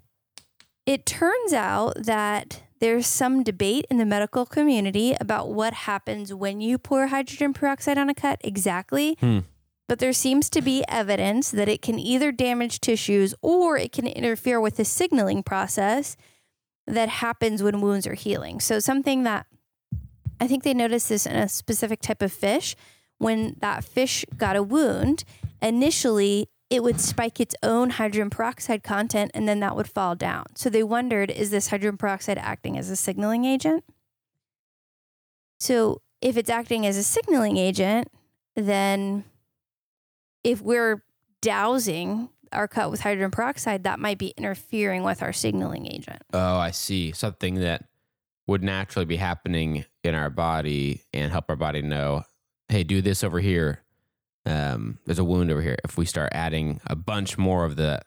it 0.86 1.06
turns 1.06 1.54
out 1.54 2.04
that 2.04 2.64
there's 2.80 3.06
some 3.06 3.44
debate 3.44 3.86
in 3.90 3.98
the 3.98 4.06
medical 4.06 4.46
community 4.46 5.16
about 5.20 5.52
what 5.52 5.74
happens 5.74 6.34
when 6.34 6.62
you 6.62 6.78
pour 6.78 7.08
hydrogen 7.08 7.54
peroxide 7.54 7.98
on 7.98 8.10
a 8.10 8.14
cut 8.14 8.40
exactly. 8.44 9.18
Hmm. 9.20 9.40
But 9.88 10.00
there 10.00 10.14
seems 10.14 10.50
to 10.52 10.62
be 10.62 10.86
evidence 10.88 11.52
that 11.52 11.68
it 11.68 11.82
can 11.82 12.00
either 12.00 12.32
damage 12.32 12.80
tissues 12.80 13.36
or 13.42 13.78
it 13.78 13.92
can 13.92 14.08
interfere 14.08 14.60
with 14.60 14.78
the 14.78 14.86
signaling 14.86 15.44
process 15.44 16.16
that 16.88 17.10
happens 17.10 17.62
when 17.62 17.82
wounds 17.82 18.08
are 18.08 18.14
healing. 18.14 18.60
So, 18.62 18.80
something 18.80 19.24
that 19.24 19.48
I 20.40 20.48
think 20.48 20.64
they 20.64 20.74
noticed 20.74 21.10
this 21.10 21.26
in 21.26 21.36
a 21.36 21.48
specific 21.48 22.02
type 22.02 22.22
of 22.22 22.32
fish. 22.32 22.76
When 23.22 23.56
that 23.60 23.84
fish 23.84 24.26
got 24.36 24.56
a 24.56 24.64
wound, 24.64 25.24
initially 25.62 26.50
it 26.72 26.82
would 26.82 27.00
spike 27.00 27.40
its 27.40 27.54
own 27.62 27.92
hydrogen 27.92 28.32
peroxide 28.32 28.82
content 28.82 29.30
and 29.36 29.48
then 29.48 29.60
that 29.60 29.76
would 29.76 29.88
fall 29.88 30.16
down. 30.16 30.46
So 30.56 30.72
they 30.72 30.82
wondered 30.82 31.30
is 31.30 31.52
this 31.52 31.68
hydrogen 31.68 31.98
peroxide 31.98 32.40
acting 32.40 32.80
as 32.80 32.90
a 32.90 32.96
signaling 32.96 33.46
agent? 33.46 33.84
So 35.60 36.02
if 36.20 36.36
it's 36.36 36.50
acting 36.50 36.88
as 36.88 36.98
a 36.98 37.04
signaling 37.04 37.58
agent, 37.58 38.08
then 38.56 39.26
if 40.44 40.60
we're 40.60 41.04
dousing 41.42 42.30
our 42.52 42.68
cut 42.68 42.90
with 42.90 43.02
hydrogen 43.02 43.30
peroxide, 43.30 43.84
that 43.84 44.00
might 44.00 44.18
be 44.18 44.34
interfering 44.36 45.04
with 45.04 45.22
our 45.22 45.32
signaling 45.32 45.86
agent. 45.86 46.24
Oh, 46.34 46.58
I 46.58 46.72
see. 46.72 47.12
Something 47.12 47.56
that 47.56 47.86
would 48.48 48.64
naturally 48.64 49.06
be 49.06 49.18
happening 49.18 49.86
in 50.04 50.16
our 50.16 50.30
body 50.30 51.04
and 51.14 51.32
help 51.32 51.46
our 51.50 51.56
body 51.56 51.82
know, 51.82 52.24
hey, 52.72 52.84
do 52.84 53.02
this 53.02 53.24
over 53.24 53.40
here. 53.40 53.84
Um, 54.46 54.98
there's 55.06 55.20
a 55.20 55.24
wound 55.24 55.52
over 55.52 55.62
here. 55.62 55.78
If 55.84 55.98
we 55.98 56.06
start 56.06 56.30
adding 56.32 56.80
a 56.88 56.96
bunch 56.96 57.38
more 57.38 57.66
of 57.66 57.76
the 57.76 58.02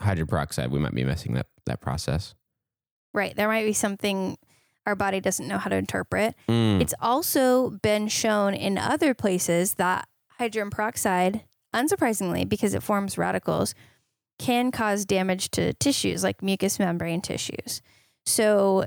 hydrogen 0.00 0.28
peroxide, 0.28 0.70
we 0.70 0.78
might 0.78 0.94
be 0.94 1.04
messing 1.04 1.34
that 1.34 1.48
that 1.66 1.80
process. 1.80 2.34
Right. 3.12 3.34
There 3.34 3.48
might 3.48 3.64
be 3.64 3.72
something 3.72 4.38
our 4.86 4.94
body 4.94 5.20
doesn't 5.20 5.48
know 5.48 5.58
how 5.58 5.68
to 5.68 5.76
interpret. 5.76 6.36
Mm. 6.48 6.80
It's 6.80 6.94
also 7.00 7.70
been 7.70 8.06
shown 8.06 8.54
in 8.54 8.78
other 8.78 9.14
places 9.14 9.74
that 9.74 10.08
hydrogen 10.38 10.70
peroxide, 10.70 11.42
unsurprisingly, 11.74 12.48
because 12.48 12.72
it 12.72 12.84
forms 12.84 13.18
radicals, 13.18 13.74
can 14.38 14.70
cause 14.70 15.04
damage 15.04 15.50
to 15.52 15.72
tissues 15.74 16.22
like 16.22 16.42
mucous 16.42 16.78
membrane 16.78 17.20
tissues. 17.20 17.82
So, 18.26 18.86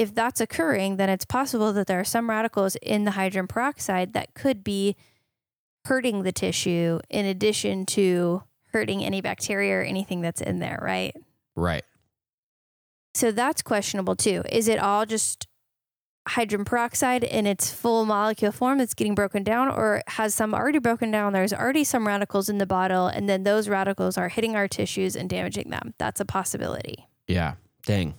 if 0.00 0.14
that's 0.14 0.40
occurring, 0.40 0.96
then 0.96 1.10
it's 1.10 1.26
possible 1.26 1.74
that 1.74 1.86
there 1.86 2.00
are 2.00 2.04
some 2.04 2.30
radicals 2.30 2.74
in 2.76 3.04
the 3.04 3.10
hydrogen 3.10 3.46
peroxide 3.46 4.14
that 4.14 4.32
could 4.32 4.64
be 4.64 4.96
hurting 5.84 6.22
the 6.22 6.32
tissue 6.32 7.00
in 7.10 7.26
addition 7.26 7.84
to 7.84 8.42
hurting 8.72 9.04
any 9.04 9.20
bacteria 9.20 9.74
or 9.74 9.82
anything 9.82 10.22
that's 10.22 10.40
in 10.40 10.58
there, 10.58 10.78
right? 10.80 11.14
right. 11.54 11.84
So 13.12 13.30
that's 13.30 13.60
questionable 13.60 14.16
too. 14.16 14.42
Is 14.50 14.68
it 14.68 14.78
all 14.78 15.04
just 15.04 15.46
hydrogen 16.26 16.64
peroxide 16.64 17.22
in 17.22 17.46
its 17.46 17.70
full 17.70 18.06
molecule 18.06 18.52
form 18.52 18.78
that's 18.78 18.94
getting 18.94 19.14
broken 19.14 19.44
down, 19.44 19.68
or 19.68 20.02
has 20.06 20.34
some 20.34 20.54
already 20.54 20.78
broken 20.78 21.10
down? 21.10 21.34
There's 21.34 21.52
already 21.52 21.84
some 21.84 22.06
radicals 22.06 22.48
in 22.48 22.56
the 22.56 22.66
bottle, 22.66 23.06
and 23.06 23.28
then 23.28 23.42
those 23.42 23.68
radicals 23.68 24.16
are 24.16 24.30
hitting 24.30 24.56
our 24.56 24.66
tissues 24.66 25.14
and 25.14 25.28
damaging 25.28 25.68
them. 25.68 25.92
That's 25.98 26.20
a 26.20 26.24
possibility. 26.24 27.06
Yeah. 27.26 27.56
Dang. 27.84 28.14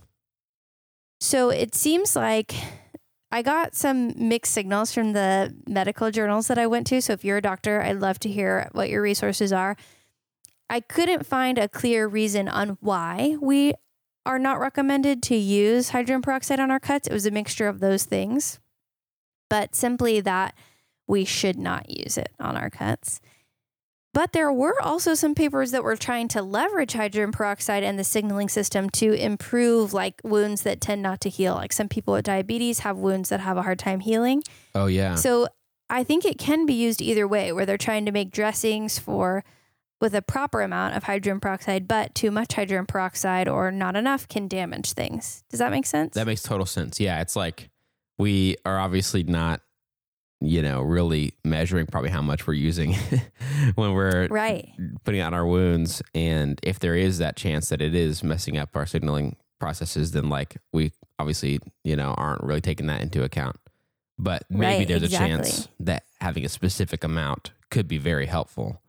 So 1.21 1.49
it 1.51 1.75
seems 1.75 2.15
like 2.15 2.55
I 3.31 3.43
got 3.43 3.75
some 3.75 4.13
mixed 4.17 4.53
signals 4.53 4.91
from 4.93 5.13
the 5.13 5.55
medical 5.67 6.11
journals 6.11 6.47
that 6.47 6.57
I 6.57 6.67
went 6.67 6.87
to. 6.87 7.01
So 7.01 7.13
if 7.13 7.23
you're 7.23 7.37
a 7.37 7.41
doctor, 7.41 7.81
I'd 7.81 8.01
love 8.01 8.19
to 8.19 8.29
hear 8.29 8.67
what 8.73 8.89
your 8.89 9.01
resources 9.01 9.53
are. 9.53 9.77
I 10.69 10.79
couldn't 10.81 11.25
find 11.25 11.57
a 11.57 11.69
clear 11.69 12.07
reason 12.07 12.49
on 12.49 12.77
why 12.81 13.37
we 13.39 13.73
are 14.25 14.39
not 14.39 14.59
recommended 14.59 15.21
to 15.23 15.35
use 15.35 15.89
hydrogen 15.89 16.21
peroxide 16.21 16.59
on 16.59 16.71
our 16.71 16.79
cuts. 16.79 17.07
It 17.07 17.13
was 17.13 17.25
a 17.25 17.31
mixture 17.31 17.67
of 17.67 17.79
those 17.79 18.05
things. 18.05 18.59
but 19.49 19.75
simply 19.75 20.21
that 20.21 20.55
we 21.07 21.25
should 21.25 21.57
not 21.59 21.89
use 21.89 22.17
it 22.17 22.29
on 22.39 22.55
our 22.55 22.69
cuts. 22.69 23.19
But 24.13 24.33
there 24.33 24.51
were 24.51 24.81
also 24.81 25.13
some 25.13 25.35
papers 25.35 25.71
that 25.71 25.83
were 25.83 25.95
trying 25.95 26.27
to 26.29 26.41
leverage 26.41 26.93
hydrogen 26.93 27.31
peroxide 27.31 27.83
and 27.83 27.97
the 27.97 28.03
signaling 28.03 28.49
system 28.49 28.89
to 28.91 29.13
improve 29.13 29.93
like 29.93 30.19
wounds 30.23 30.63
that 30.63 30.81
tend 30.81 31.01
not 31.01 31.21
to 31.21 31.29
heal. 31.29 31.53
Like 31.55 31.71
some 31.71 31.87
people 31.87 32.13
with 32.13 32.25
diabetes 32.25 32.79
have 32.79 32.97
wounds 32.97 33.29
that 33.29 33.39
have 33.39 33.55
a 33.55 33.61
hard 33.61 33.79
time 33.79 34.01
healing. 34.01 34.43
Oh 34.75 34.87
yeah. 34.87 35.15
So 35.15 35.47
I 35.89 36.03
think 36.03 36.25
it 36.25 36.37
can 36.37 36.65
be 36.65 36.73
used 36.73 37.01
either 37.01 37.27
way, 37.27 37.51
where 37.53 37.65
they're 37.65 37.77
trying 37.77 38.05
to 38.05 38.11
make 38.11 38.31
dressings 38.31 38.99
for 38.99 39.45
with 40.01 40.15
a 40.15 40.21
proper 40.21 40.61
amount 40.61 40.95
of 40.95 41.03
hydrogen 41.03 41.39
peroxide, 41.39 41.87
but 41.87 42.15
too 42.15 42.31
much 42.31 42.53
hydrogen 42.53 42.85
peroxide 42.85 43.47
or 43.47 43.71
not 43.71 43.95
enough 43.95 44.27
can 44.27 44.47
damage 44.47 44.93
things. 44.93 45.43
Does 45.49 45.59
that 45.59 45.71
make 45.71 45.85
sense? 45.85 46.15
That 46.15 46.27
makes 46.27 46.41
total 46.41 46.65
sense. 46.65 46.99
Yeah, 46.99 47.21
it's 47.21 47.35
like 47.35 47.69
we 48.17 48.57
are 48.65 48.79
obviously 48.79 49.23
not, 49.23 49.61
you 50.43 50.61
know, 50.61 50.81
really 50.81 51.33
measuring 51.45 51.85
probably 51.85 52.09
how 52.09 52.21
much 52.21 52.47
we're 52.47 52.53
using 52.53 52.93
when 53.75 53.93
we're 53.93 54.27
right. 54.27 54.69
putting 55.03 55.21
out 55.21 55.33
our 55.33 55.45
wounds. 55.45 56.01
And 56.15 56.59
if 56.63 56.79
there 56.79 56.95
is 56.95 57.19
that 57.19 57.35
chance 57.35 57.69
that 57.69 57.81
it 57.81 57.93
is 57.93 58.23
messing 58.23 58.57
up 58.57 58.75
our 58.75 58.85
signaling 58.87 59.35
processes, 59.59 60.11
then 60.11 60.29
like 60.29 60.57
we 60.73 60.91
obviously, 61.19 61.59
you 61.83 61.95
know, 61.95 62.13
aren't 62.17 62.43
really 62.43 62.61
taking 62.61 62.87
that 62.87 63.01
into 63.01 63.23
account. 63.23 63.55
But 64.17 64.43
maybe 64.49 64.63
Right, 64.79 64.87
there's 64.87 65.03
exactly. 65.03 65.31
a 65.31 65.37
chance 65.37 65.67
that 65.79 66.03
having 66.19 66.43
a 66.45 66.49
specific 66.49 67.03
amount 67.03 67.51
could 67.69 67.87
be 67.87 67.97
very 67.99 68.25
helpful 68.25 68.81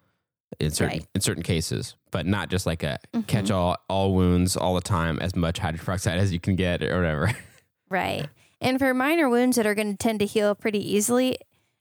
in 0.60 0.70
certain 0.70 0.98
Right. 1.00 1.06
in 1.14 1.20
certain 1.20 1.42
cases, 1.42 1.94
but 2.10 2.26
not 2.26 2.48
just 2.50 2.66
like 2.66 2.82
a 2.82 2.98
Mhm. 3.14 3.26
catch 3.26 3.50
all 3.50 3.76
all 3.88 4.14
wounds 4.14 4.56
all 4.56 4.74
the 4.74 4.80
time 4.80 5.18
as 5.20 5.34
much 5.36 5.58
hydrogen 5.58 5.84
peroxide 5.84 6.18
as 6.18 6.32
you 6.32 6.40
can 6.40 6.56
get 6.56 6.82
or 6.82 6.96
whatever. 6.96 7.30
Right. 7.90 8.26
And 8.62 8.78
for 8.78 8.94
minor 8.94 9.28
wounds 9.28 9.56
that 9.56 9.66
are 9.66 9.74
going 9.74 9.90
to 9.90 9.96
tend 9.96 10.20
to 10.20 10.26
heal 10.26 10.54
pretty 10.54 10.78
easily 10.78 11.36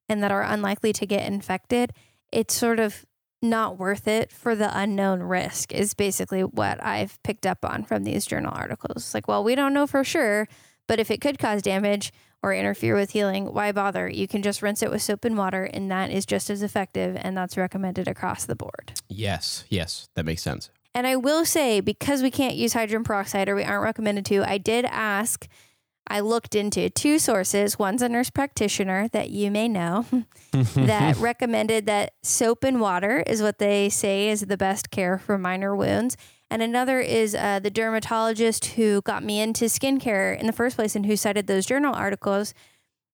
and 0.09 0.21
that 0.23 0.31
are 0.31 0.41
unlikely 0.41 0.91
to 0.93 1.05
get 1.05 1.27
infected, 1.27 1.93
it's 2.31 2.53
sort 2.53 2.79
of 2.79 3.05
not 3.41 3.77
worth 3.77 4.07
it 4.07 4.31
for 4.31 4.55
the 4.55 4.75
unknown 4.77 5.21
risk, 5.21 5.71
is 5.71 5.93
basically 5.93 6.41
what 6.41 6.83
I've 6.83 7.21
picked 7.23 7.45
up 7.45 7.63
on 7.63 7.83
from 7.83 8.03
these 8.03 8.25
journal 8.25 8.51
articles. 8.53 9.13
Like, 9.13 9.27
well, 9.27 9.43
we 9.43 9.55
don't 9.55 9.73
know 9.73 9.87
for 9.87 10.03
sure, 10.03 10.47
but 10.87 10.99
if 10.99 11.09
it 11.09 11.21
could 11.21 11.39
cause 11.39 11.61
damage 11.61 12.11
or 12.43 12.53
interfere 12.53 12.95
with 12.95 13.11
healing, 13.11 13.53
why 13.53 13.71
bother? 13.71 14.09
You 14.09 14.27
can 14.27 14.41
just 14.41 14.61
rinse 14.61 14.81
it 14.81 14.89
with 14.89 15.03
soap 15.03 15.23
and 15.25 15.37
water, 15.37 15.63
and 15.63 15.91
that 15.91 16.09
is 16.09 16.25
just 16.25 16.49
as 16.49 16.63
effective, 16.63 17.15
and 17.19 17.37
that's 17.37 17.57
recommended 17.57 18.07
across 18.07 18.45
the 18.45 18.55
board. 18.55 18.93
yes, 19.07 19.65
yes, 19.69 20.09
that 20.15 20.25
makes 20.25 20.41
sense. 20.41 20.71
And 20.93 21.07
I 21.07 21.15
will 21.15 21.45
say, 21.45 21.79
because 21.79 22.21
we 22.21 22.31
can't 22.31 22.55
use 22.55 22.73
hydrogen 22.73 23.03
peroxide 23.03 23.47
or 23.47 23.55
we 23.55 23.63
aren't 23.63 23.83
recommended 23.83 24.25
to, 24.25 24.43
I 24.43 24.57
did 24.57 24.85
ask, 24.85 25.47
I 26.07 26.19
looked 26.19 26.55
into 26.55 26.89
two 26.89 27.19
sources. 27.19 27.79
One's 27.79 28.01
a 28.01 28.09
nurse 28.09 28.29
practitioner 28.29 29.07
that 29.09 29.29
you 29.29 29.51
may 29.51 29.67
know 29.67 30.05
that 30.51 31.15
recommended 31.17 31.85
that 31.85 32.13
soap 32.23 32.63
and 32.63 32.81
water 32.81 33.23
is 33.25 33.41
what 33.41 33.59
they 33.59 33.89
say 33.89 34.29
is 34.29 34.41
the 34.41 34.57
best 34.57 34.91
care 34.91 35.17
for 35.17 35.37
minor 35.37 35.75
wounds. 35.75 36.17
And 36.49 36.61
another 36.61 36.99
is 36.99 37.33
uh, 37.33 37.59
the 37.59 37.69
dermatologist 37.69 38.65
who 38.65 39.01
got 39.03 39.23
me 39.23 39.39
into 39.39 39.65
skincare 39.65 40.37
in 40.37 40.47
the 40.47 40.53
first 40.53 40.75
place 40.75 40.95
and 40.95 41.05
who 41.05 41.15
cited 41.15 41.47
those 41.47 41.65
journal 41.65 41.95
articles. 41.95 42.53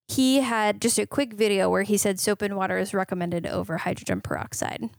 He 0.07 0.39
had 0.39 0.81
just 0.81 0.97
a 0.97 1.05
quick 1.05 1.33
video 1.33 1.69
where 1.69 1.83
he 1.83 1.97
said 1.97 2.19
soap 2.19 2.41
and 2.41 2.55
water 2.55 2.77
is 2.79 2.93
recommended 2.93 3.45
over 3.45 3.77
hydrogen 3.77 4.21
peroxide. 4.21 4.89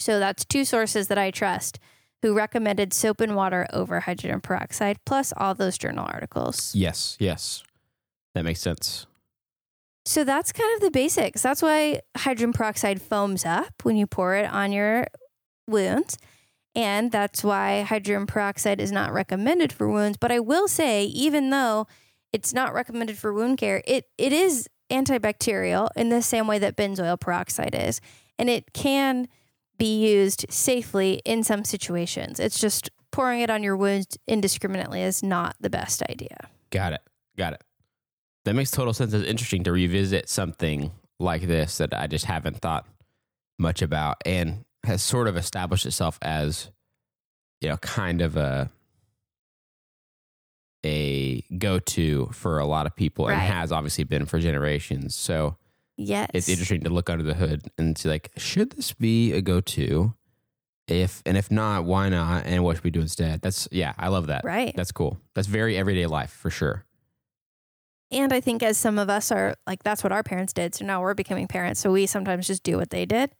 So 0.00 0.18
that's 0.18 0.44
two 0.44 0.64
sources 0.64 1.08
that 1.08 1.18
I 1.18 1.30
trust 1.30 1.78
who 2.22 2.34
recommended 2.34 2.92
soap 2.92 3.20
and 3.20 3.34
water 3.34 3.66
over 3.72 4.00
hydrogen 4.00 4.40
peroxide, 4.40 4.98
plus 5.06 5.32
all 5.36 5.54
those 5.54 5.78
journal 5.78 6.06
articles. 6.06 6.74
yes, 6.74 7.16
yes, 7.18 7.62
that 8.34 8.44
makes 8.44 8.60
sense. 8.60 9.06
So 10.04 10.24
that's 10.24 10.52
kind 10.52 10.74
of 10.76 10.80
the 10.80 10.90
basics. 10.90 11.42
That's 11.42 11.62
why 11.62 12.00
hydrogen 12.16 12.52
peroxide 12.52 13.02
foams 13.02 13.44
up 13.44 13.84
when 13.84 13.96
you 13.96 14.06
pour 14.06 14.34
it 14.34 14.50
on 14.50 14.72
your 14.72 15.06
wounds. 15.68 16.18
And 16.74 17.10
that's 17.10 17.44
why 17.44 17.82
hydrogen 17.82 18.26
peroxide 18.26 18.80
is 18.80 18.92
not 18.92 19.12
recommended 19.12 19.72
for 19.72 19.88
wounds. 19.88 20.16
But 20.18 20.32
I 20.32 20.40
will 20.40 20.68
say, 20.68 21.04
even 21.04 21.50
though 21.50 21.86
it's 22.32 22.54
not 22.54 22.72
recommended 22.72 23.18
for 23.18 23.32
wound 23.32 23.58
care, 23.58 23.82
it, 23.86 24.06
it 24.16 24.32
is 24.32 24.68
antibacterial 24.90 25.88
in 25.96 26.08
the 26.08 26.22
same 26.22 26.46
way 26.46 26.58
that 26.58 26.76
benzoyl 26.76 27.18
peroxide 27.18 27.74
is. 27.74 28.00
And 28.38 28.48
it 28.48 28.72
can 28.72 29.28
be 29.80 30.06
used 30.06 30.44
safely 30.50 31.22
in 31.24 31.42
some 31.42 31.64
situations. 31.64 32.38
It's 32.38 32.60
just 32.60 32.90
pouring 33.10 33.40
it 33.40 33.48
on 33.48 33.62
your 33.62 33.78
wounds 33.78 34.18
indiscriminately 34.28 35.02
is 35.02 35.22
not 35.22 35.56
the 35.58 35.70
best 35.70 36.02
idea. 36.08 36.36
Got 36.68 36.92
it. 36.92 37.00
Got 37.38 37.54
it. 37.54 37.64
That 38.44 38.54
makes 38.54 38.70
total 38.70 38.92
sense. 38.92 39.14
It's 39.14 39.26
interesting 39.26 39.64
to 39.64 39.72
revisit 39.72 40.28
something 40.28 40.92
like 41.18 41.42
this 41.42 41.78
that 41.78 41.94
I 41.94 42.06
just 42.06 42.26
haven't 42.26 42.58
thought 42.58 42.86
much 43.58 43.80
about 43.80 44.18
and 44.26 44.66
has 44.84 45.02
sort 45.02 45.26
of 45.26 45.36
established 45.36 45.86
itself 45.86 46.18
as, 46.20 46.70
you 47.62 47.70
know, 47.70 47.78
kind 47.78 48.20
of 48.20 48.36
a 48.36 48.70
a 50.84 51.42
go 51.58 51.78
to 51.78 52.26
for 52.32 52.58
a 52.58 52.66
lot 52.66 52.86
of 52.86 52.94
people 52.94 53.28
and 53.28 53.38
has 53.38 53.72
obviously 53.72 54.04
been 54.04 54.26
for 54.26 54.38
generations. 54.38 55.14
So 55.14 55.56
Yes. 56.02 56.30
it's 56.32 56.48
interesting 56.48 56.80
to 56.82 56.90
look 56.90 57.10
under 57.10 57.22
the 57.22 57.34
hood 57.34 57.62
and 57.76 57.96
see 57.98 58.08
like, 58.08 58.30
should 58.38 58.70
this 58.72 58.92
be 58.92 59.32
a 59.32 59.42
go 59.42 59.60
to? 59.60 60.14
If 60.88 61.22
and 61.26 61.36
if 61.36 61.50
not, 61.50 61.84
why 61.84 62.08
not? 62.08 62.46
And 62.46 62.64
what 62.64 62.76
should 62.76 62.84
we 62.84 62.90
do 62.90 63.00
instead? 63.00 63.42
That's 63.42 63.68
yeah, 63.70 63.92
I 63.98 64.08
love 64.08 64.26
that. 64.28 64.44
Right. 64.44 64.74
That's 64.74 64.90
cool. 64.92 65.18
That's 65.34 65.46
very 65.46 65.76
everyday 65.76 66.06
life 66.06 66.30
for 66.32 66.50
sure. 66.50 66.84
And 68.10 68.32
I 68.32 68.40
think 68.40 68.62
as 68.62 68.76
some 68.76 68.98
of 68.98 69.08
us 69.08 69.30
are 69.30 69.54
like, 69.68 69.84
that's 69.84 70.02
what 70.02 70.10
our 70.10 70.24
parents 70.24 70.52
did. 70.52 70.74
So 70.74 70.84
now 70.84 71.00
we're 71.00 71.14
becoming 71.14 71.46
parents. 71.46 71.78
So 71.80 71.92
we 71.92 72.06
sometimes 72.06 72.46
just 72.48 72.64
do 72.64 72.76
what 72.76 72.90
they 72.90 73.06
did. 73.06 73.30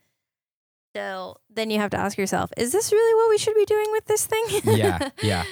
So 0.95 1.37
then 1.49 1.71
you 1.71 1.79
have 1.81 1.91
to 1.91 1.97
ask 1.97 2.17
yourself, 2.19 2.53
is 2.57 2.71
this 2.73 2.93
really 2.93 3.15
what 3.17 3.31
we 3.31 3.39
should 3.39 3.55
be 3.55 3.65
doing 3.65 3.87
with 3.91 4.05
this 4.05 4.27
thing? 4.27 4.45
Yeah, 4.77 5.09
yeah. 5.23 5.45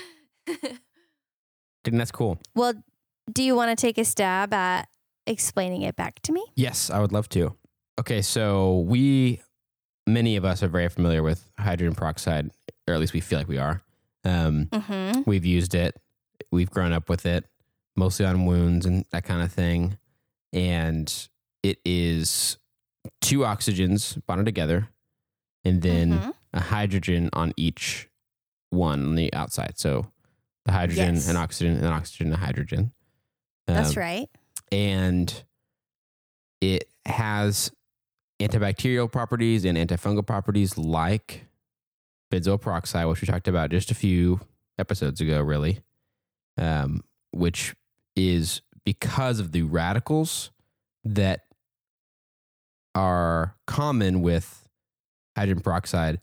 And 1.84 1.98
that's 2.00 2.12
cool. 2.12 2.38
well, 2.54 2.74
do 3.32 3.42
you 3.42 3.54
want 3.56 3.76
to 3.76 3.80
take 3.80 3.98
a 3.98 4.04
stab 4.04 4.54
at 4.54 4.88
explaining 5.28 5.82
it 5.82 5.96
back 5.96 6.20
to 6.22 6.32
me? 6.32 6.44
Yes, 6.56 6.90
I 6.90 6.98
would 7.00 7.12
love 7.12 7.28
to. 7.30 7.54
Okay, 8.00 8.22
so 8.22 8.80
we, 8.80 9.40
many 10.06 10.36
of 10.36 10.44
us 10.44 10.62
are 10.62 10.68
very 10.68 10.88
familiar 10.88 11.22
with 11.22 11.48
hydrogen 11.58 11.94
peroxide, 11.94 12.50
or 12.86 12.94
at 12.94 13.00
least 13.00 13.12
we 13.12 13.20
feel 13.20 13.38
like 13.38 13.48
we 13.48 13.58
are. 13.58 13.82
Um, 14.24 14.66
Mm-hmm. 14.72 15.22
we've 15.26 15.44
used 15.44 15.74
it, 15.74 15.96
we've 16.50 16.70
grown 16.70 16.92
up 16.92 17.08
with 17.08 17.26
it, 17.26 17.44
mostly 17.96 18.26
on 18.26 18.46
wounds 18.46 18.86
and 18.86 19.04
that 19.10 19.24
kind 19.24 19.42
of 19.42 19.52
thing. 19.52 19.98
And 20.52 21.12
it 21.62 21.78
is 21.84 22.56
two 23.20 23.40
oxygens 23.40 24.20
bonded 24.26 24.46
together, 24.46 24.88
and 25.64 25.82
then 25.82 26.12
Mm-hmm. 26.20 26.30
a 26.54 26.60
hydrogen 26.60 27.30
on 27.32 27.52
each 27.56 28.08
one 28.70 29.04
on 29.04 29.14
the 29.16 29.32
outside. 29.34 29.78
So 29.78 30.10
the 30.64 30.72
hydrogen 30.72 31.14
Yes. 31.16 31.28
and 31.28 31.36
oxygen 31.38 31.76
and 31.76 31.86
oxygen 31.86 32.28
and 32.28 32.36
hydrogen. 32.36 32.92
That's 33.66 33.96
Um, 33.96 34.02
right. 34.02 34.30
And 34.72 35.42
it 36.60 36.88
has 37.06 37.70
antibacterial 38.40 39.10
properties 39.10 39.64
and 39.64 39.76
antifungal 39.78 40.26
properties 40.26 40.76
like 40.78 41.44
benzoyl 42.32 42.60
peroxide, 42.60 43.06
which 43.06 43.20
we 43.20 43.26
talked 43.26 43.48
about 43.48 43.70
just 43.70 43.90
a 43.90 43.94
few 43.94 44.40
episodes 44.78 45.20
ago, 45.20 45.40
really, 45.40 45.80
um, 46.56 47.02
which 47.32 47.74
is 48.16 48.60
because 48.84 49.40
of 49.40 49.52
the 49.52 49.62
radicals 49.62 50.50
that 51.04 51.44
are 52.94 53.54
common 53.66 54.22
with 54.22 54.68
hydrogen 55.36 55.62
peroxide. 55.62 56.20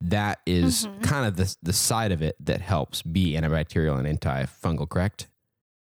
That 0.00 0.40
is 0.46 0.86
Mhm. 0.86 1.02
kind 1.02 1.26
of 1.26 1.36
the, 1.36 1.54
the 1.62 1.72
side 1.72 2.12
of 2.12 2.22
it 2.22 2.36
that 2.44 2.60
helps 2.60 3.02
be 3.02 3.32
antibacterial 3.32 3.98
and 3.98 4.20
antifungal, 4.20 4.88
correct? 4.88 5.28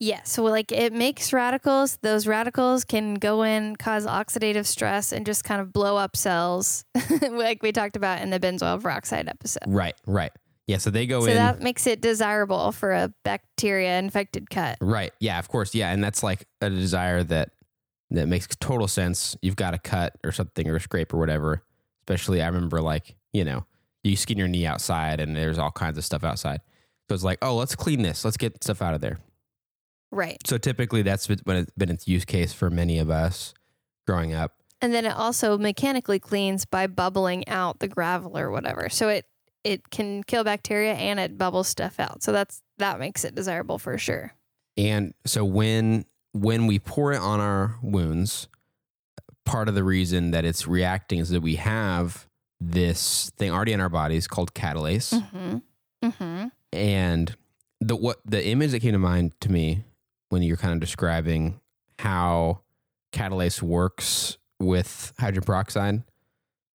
Yeah. 0.00 0.20
So, 0.24 0.42
like, 0.42 0.72
it 0.72 0.92
makes 0.92 1.32
radicals. 1.32 1.98
Those 2.02 2.26
radicals 2.26 2.84
can 2.84 3.14
go 3.14 3.42
in, 3.42 3.76
cause 3.76 4.06
oxidative 4.06 4.66
stress, 4.66 5.12
and 5.12 5.24
just 5.24 5.44
kind 5.44 5.60
of 5.60 5.72
blow 5.72 5.96
up 5.96 6.16
cells, 6.16 6.84
like 7.30 7.62
we 7.62 7.72
talked 7.72 7.96
about 7.96 8.20
in 8.20 8.30
the 8.30 8.40
benzoyl 8.40 8.80
peroxide 8.82 9.28
episode. 9.28 9.62
Right, 9.66 9.94
right. 10.06 10.32
Yeah, 10.66 10.78
so 10.78 10.90
they 10.90 11.06
go 11.06 11.20
So 11.20 11.26
in. 11.26 11.32
So 11.32 11.34
that 11.34 11.60
makes 11.60 11.86
it 11.86 12.00
desirable 12.00 12.72
for 12.72 12.92
a 12.92 13.12
bacteria 13.22 13.98
infected 13.98 14.48
cut. 14.48 14.78
Right. 14.80 15.12
Yeah, 15.20 15.38
of 15.38 15.48
course. 15.48 15.74
Yeah, 15.74 15.90
and 15.92 16.02
that's 16.02 16.22
like 16.22 16.46
a 16.60 16.70
desire 16.70 17.22
that 17.24 17.50
that 18.10 18.28
makes 18.28 18.46
total 18.60 18.88
sense. 18.88 19.36
You've 19.42 19.56
got 19.56 19.74
a 19.74 19.78
cut 19.78 20.14
or 20.24 20.32
something 20.32 20.68
or 20.68 20.76
a 20.76 20.80
scrape 20.80 21.12
or 21.12 21.18
whatever. 21.18 21.62
Especially 22.02 22.40
I 22.42 22.46
remember 22.46 22.80
like, 22.80 23.16
you 23.32 23.44
know, 23.44 23.66
you 24.02 24.16
skin 24.16 24.38
your 24.38 24.48
knee 24.48 24.66
outside 24.66 25.20
and 25.20 25.36
there's 25.36 25.58
all 25.58 25.70
kinds 25.70 25.98
of 25.98 26.04
stuff 26.04 26.24
outside. 26.24 26.60
So 27.08 27.14
it's 27.14 27.24
like, 27.24 27.38
oh, 27.42 27.56
let's 27.56 27.74
clean 27.74 28.02
this. 28.02 28.24
Let's 28.24 28.36
get 28.36 28.62
stuff 28.62 28.80
out 28.80 28.94
of 28.94 29.00
there. 29.00 29.18
Right. 30.14 30.38
So 30.46 30.58
typically 30.58 31.02
that's 31.02 31.26
been 31.26 31.56
it's 31.56 31.70
been 31.72 31.90
its 31.90 32.06
use 32.06 32.24
case 32.24 32.52
for 32.52 32.70
many 32.70 32.98
of 32.98 33.10
us 33.10 33.52
growing 34.06 34.32
up. 34.32 34.52
And 34.80 34.92
then 34.92 35.06
it 35.06 35.16
also 35.16 35.58
mechanically 35.58 36.18
cleans 36.18 36.64
by 36.64 36.86
bubbling 36.86 37.48
out 37.48 37.78
the 37.80 37.88
gravel 37.88 38.38
or 38.38 38.50
whatever. 38.50 38.88
So 38.88 39.08
it 39.08 39.26
it 39.64 39.90
can 39.90 40.22
kill 40.22 40.44
bacteria 40.44 40.92
and 40.94 41.18
it 41.18 41.36
bubbles 41.38 41.68
stuff 41.68 41.98
out. 41.98 42.22
So 42.22 42.32
that's 42.32 42.62
that 42.78 43.00
makes 43.00 43.24
it 43.24 43.34
desirable 43.34 43.78
for 43.78 43.98
sure. 43.98 44.32
And 44.76 45.14
so 45.24 45.44
when 45.44 46.04
when 46.32 46.66
we 46.66 46.78
pour 46.78 47.12
it 47.12 47.20
on 47.20 47.40
our 47.40 47.76
wounds, 47.82 48.48
part 49.44 49.68
of 49.68 49.74
the 49.74 49.84
reason 49.84 50.30
that 50.32 50.44
it's 50.44 50.66
reacting 50.66 51.18
is 51.18 51.30
that 51.30 51.40
we 51.40 51.56
have 51.56 52.28
this 52.60 53.30
thing 53.36 53.50
already 53.50 53.72
in 53.72 53.80
our 53.80 53.88
bodies 53.88 54.26
called 54.26 54.54
catalase. 54.54 55.12
Mm-hmm. 55.12 56.06
Mm-hmm. 56.06 56.46
And 56.72 57.36
the 57.80 57.96
what 57.96 58.18
the 58.24 58.44
image 58.46 58.72
that 58.72 58.80
came 58.80 58.92
to 58.92 58.98
mind 58.98 59.32
to 59.40 59.50
me 59.50 59.84
when 60.34 60.42
you're 60.42 60.56
kind 60.56 60.74
of 60.74 60.80
describing 60.80 61.60
how 62.00 62.60
catalase 63.12 63.62
works 63.62 64.36
with 64.58 65.12
hydrogen 65.16 65.44
peroxide, 65.44 66.02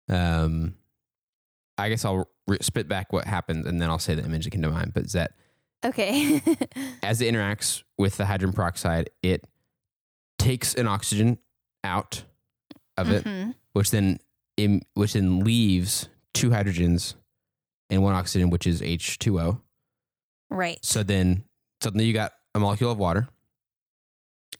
um, 0.09 0.75
I 1.79 1.89
guess 1.89 2.05
I'll 2.05 2.29
re- 2.47 2.59
spit 2.61 2.87
back 2.87 3.11
what 3.11 3.25
happens 3.25 3.65
and 3.65 3.81
then 3.81 3.89
I'll 3.89 3.97
say 3.97 4.13
the 4.13 4.23
image 4.23 4.43
that 4.43 4.51
came 4.51 4.61
to 4.61 4.69
mind. 4.69 4.93
But 4.93 5.05
is 5.05 5.13
that 5.13 5.31
Okay. 5.83 6.39
as 7.03 7.19
it 7.21 7.33
interacts 7.33 7.81
with 7.97 8.17
the 8.17 8.27
hydrogen 8.27 8.53
peroxide, 8.53 9.09
it 9.23 9.43
takes 10.37 10.75
an 10.75 10.87
oxygen 10.87 11.39
out 11.83 12.23
of 12.95 13.09
it, 13.11 13.23
Mhm. 13.23 13.55
which 13.73 13.89
then 13.89 14.19
im- 14.57 14.81
which 14.93 15.13
then 15.13 15.39
leaves 15.39 16.09
two 16.35 16.49
hydrogens 16.51 17.15
and 17.89 18.03
one 18.03 18.13
oxygen, 18.13 18.51
which 18.51 18.67
is 18.67 18.81
H 18.83 19.17
two 19.17 19.39
O. 19.39 19.61
Right. 20.51 20.77
So 20.85 21.01
then 21.01 21.43
suddenly 21.81 22.05
you 22.05 22.13
got 22.13 22.33
a 22.55 22.59
molecule 22.59 22.91
of 22.91 22.97
water 22.99 23.27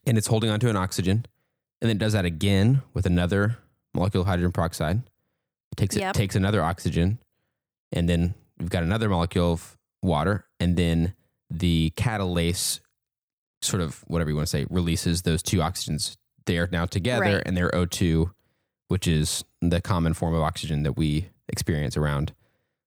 and 0.07 0.17
it's 0.17 0.27
holding 0.27 0.49
onto 0.49 0.69
an 0.69 0.75
oxygen. 0.75 1.25
And 1.81 1.89
then 1.89 1.97
it 1.97 1.99
does 1.99 2.13
that 2.13 2.25
again 2.25 2.81
with 2.93 3.05
another 3.05 3.57
molecule 3.93 4.21
of 4.21 4.27
hydrogen 4.27 4.51
peroxide. 4.51 5.03
It 5.71 5.75
takes 5.77 5.95
it 5.95 6.13
takes 6.15 6.35
another 6.35 6.63
oxygen. 6.63 7.19
And 7.91 8.09
then 8.09 8.33
we've 8.57 8.69
got 8.69 8.83
another 8.83 9.09
molecule 9.09 9.51
of 9.53 9.77
water. 10.01 10.45
And 10.59 10.75
then 10.75 11.13
the 11.51 11.93
catalase 11.95 12.79
sort 13.61 13.81
of 13.81 13.99
whatever 14.07 14.29
you 14.29 14.35
want 14.35 14.47
to 14.47 14.51
say, 14.51 14.65
releases 14.69 15.23
those 15.23 15.41
two 15.43 15.57
oxygens. 15.57 16.15
They 16.45 16.57
are 16.57 16.69
now 16.71 16.85
together 16.85 17.21
Right. 17.35 17.43
and 17.45 17.55
they're 17.57 17.71
O2, 17.71 18.31
which 18.87 19.07
is 19.07 19.43
the 19.61 19.81
common 19.81 20.13
form 20.13 20.33
of 20.33 20.41
oxygen 20.41 20.83
that 20.83 20.93
we 20.93 21.29
experience 21.49 21.97
around. 21.97 22.33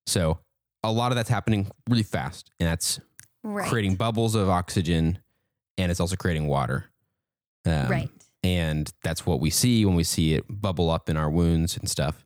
So 0.06 0.38
a 0.83 0.90
lot 0.92 1.12
of 1.12 1.16
that's 1.16 1.28
happening 1.28 1.70
really 1.88 2.02
fast. 2.02 2.50
And 2.59 2.68
that's 2.68 3.00
Right. 3.42 3.68
creating 3.68 3.96
bubbles 3.96 4.35
of 4.35 4.48
oxygen 4.48 5.18
and 5.78 5.90
it's 5.90 6.00
also 6.00 6.16
creating 6.16 6.46
water. 6.46 6.87
Um, 7.66 7.88
right. 7.88 8.11
And 8.42 8.90
that's 9.03 9.27
what 9.27 9.40
we 9.40 9.51
see 9.51 9.85
when 9.85 9.94
we 9.94 10.05
see 10.05 10.35
it 10.35 10.44
bubble 10.49 10.90
up 10.90 11.09
in 11.11 11.16
our 11.16 11.29
wounds 11.31 11.77
and 11.77 11.88
stuff. 11.88 12.25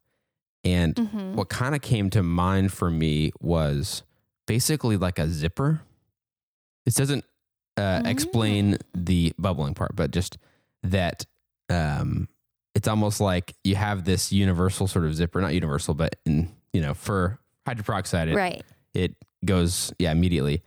And 0.62 0.94
Mhm. 0.94 1.34
what 1.34 1.48
kind 1.48 1.74
of 1.74 1.82
came 1.82 2.08
to 2.10 2.22
mind 2.22 2.72
for 2.72 2.90
me 2.90 3.32
was 3.40 4.02
basically 4.46 4.96
like 4.96 5.18
a 5.18 5.28
zipper. 5.28 5.82
This 6.84 6.94
doesn't 6.94 7.24
uh, 7.76 8.02
explain 8.04 8.78
the 8.94 9.32
bubbling 9.38 9.74
part, 9.74 9.96
but 9.96 10.12
just 10.12 10.38
that 10.84 11.26
um, 11.68 12.28
it's 12.76 12.86
almost 12.86 13.20
like 13.20 13.54
you 13.64 13.74
have 13.74 14.04
this 14.04 14.30
universal 14.32 14.86
sort 14.86 15.04
of 15.06 15.14
zipper, 15.16 15.40
not 15.40 15.54
universal, 15.54 15.94
but 15.94 16.14
in, 16.24 16.54
you 16.72 16.80
know, 16.80 16.94
for 16.94 17.40
hydrogen 17.66 17.84
peroxide, 17.86 18.28
it, 18.28 18.36
right. 18.36 18.62
it 18.92 19.16
goes 19.44 19.92
yeah 19.98 20.12
immediately 20.12 20.62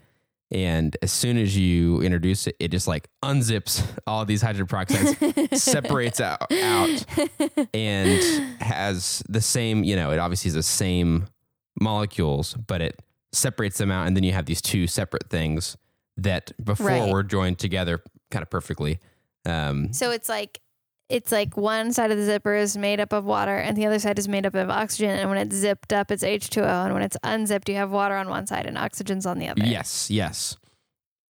and 0.51 0.95
as 1.01 1.11
soon 1.11 1.37
as 1.37 1.57
you 1.57 2.01
introduce 2.01 2.47
it 2.47 2.55
it 2.59 2.69
just 2.71 2.87
like 2.87 3.09
unzips 3.23 3.83
all 4.07 4.23
these 4.25 4.41
hydrogen 4.41 4.65
peroxides 4.67 5.55
separates 5.57 6.21
out, 6.21 6.51
out 6.51 7.05
and 7.73 8.21
has 8.61 9.21
the 9.27 9.41
same 9.41 9.83
you 9.83 9.95
know 9.95 10.11
it 10.11 10.19
obviously 10.19 10.47
is 10.49 10.53
the 10.55 10.63
same 10.63 11.25
molecules 11.79 12.53
but 12.53 12.81
it 12.81 13.01
separates 13.31 13.77
them 13.77 13.91
out 13.91 14.07
and 14.07 14.15
then 14.15 14.23
you 14.23 14.31
have 14.31 14.45
these 14.45 14.61
two 14.61 14.87
separate 14.87 15.29
things 15.29 15.77
that 16.15 16.51
before 16.63 16.87
Right. 16.87 17.11
were 17.11 17.23
joined 17.23 17.59
together 17.59 18.01
kind 18.31 18.41
of 18.41 18.49
perfectly 18.49 18.99
um 19.45 19.91
So 19.93 20.11
it's 20.11 20.29
like 20.29 20.61
it's 21.09 21.31
like 21.31 21.55
one 21.55 21.93
side 21.93 22.11
of 22.11 22.17
the 22.17 22.25
zipper 22.25 22.53
is 22.55 22.75
made 22.77 22.99
up 22.99 23.13
of 23.13 23.23
water 23.23 23.55
and 23.55 23.77
the 23.77 23.85
other 23.85 23.97
side 23.99 24.19
is 24.19 24.27
made 24.27 24.45
up 24.45 24.55
of 24.55 24.69
oxygen. 24.69 25.11
And 25.11 25.29
when 25.29 25.37
it's 25.39 25.55
zipped 25.55 25.93
up, 25.93 26.11
it's 26.11 26.23
H2O. 26.23 26.85
And 26.85 26.93
when 26.93 27.01
it's 27.03 27.15
unzipped, 27.23 27.69
you 27.69 27.75
have 27.75 27.91
water 27.91 28.15
on 28.15 28.29
one 28.29 28.45
side 28.45 28.65
and 28.65 28.77
oxygen's 28.77 29.25
on 29.25 29.39
the 29.39 29.47
other. 29.47 29.63
yes 29.65 30.09
yes 30.11 30.57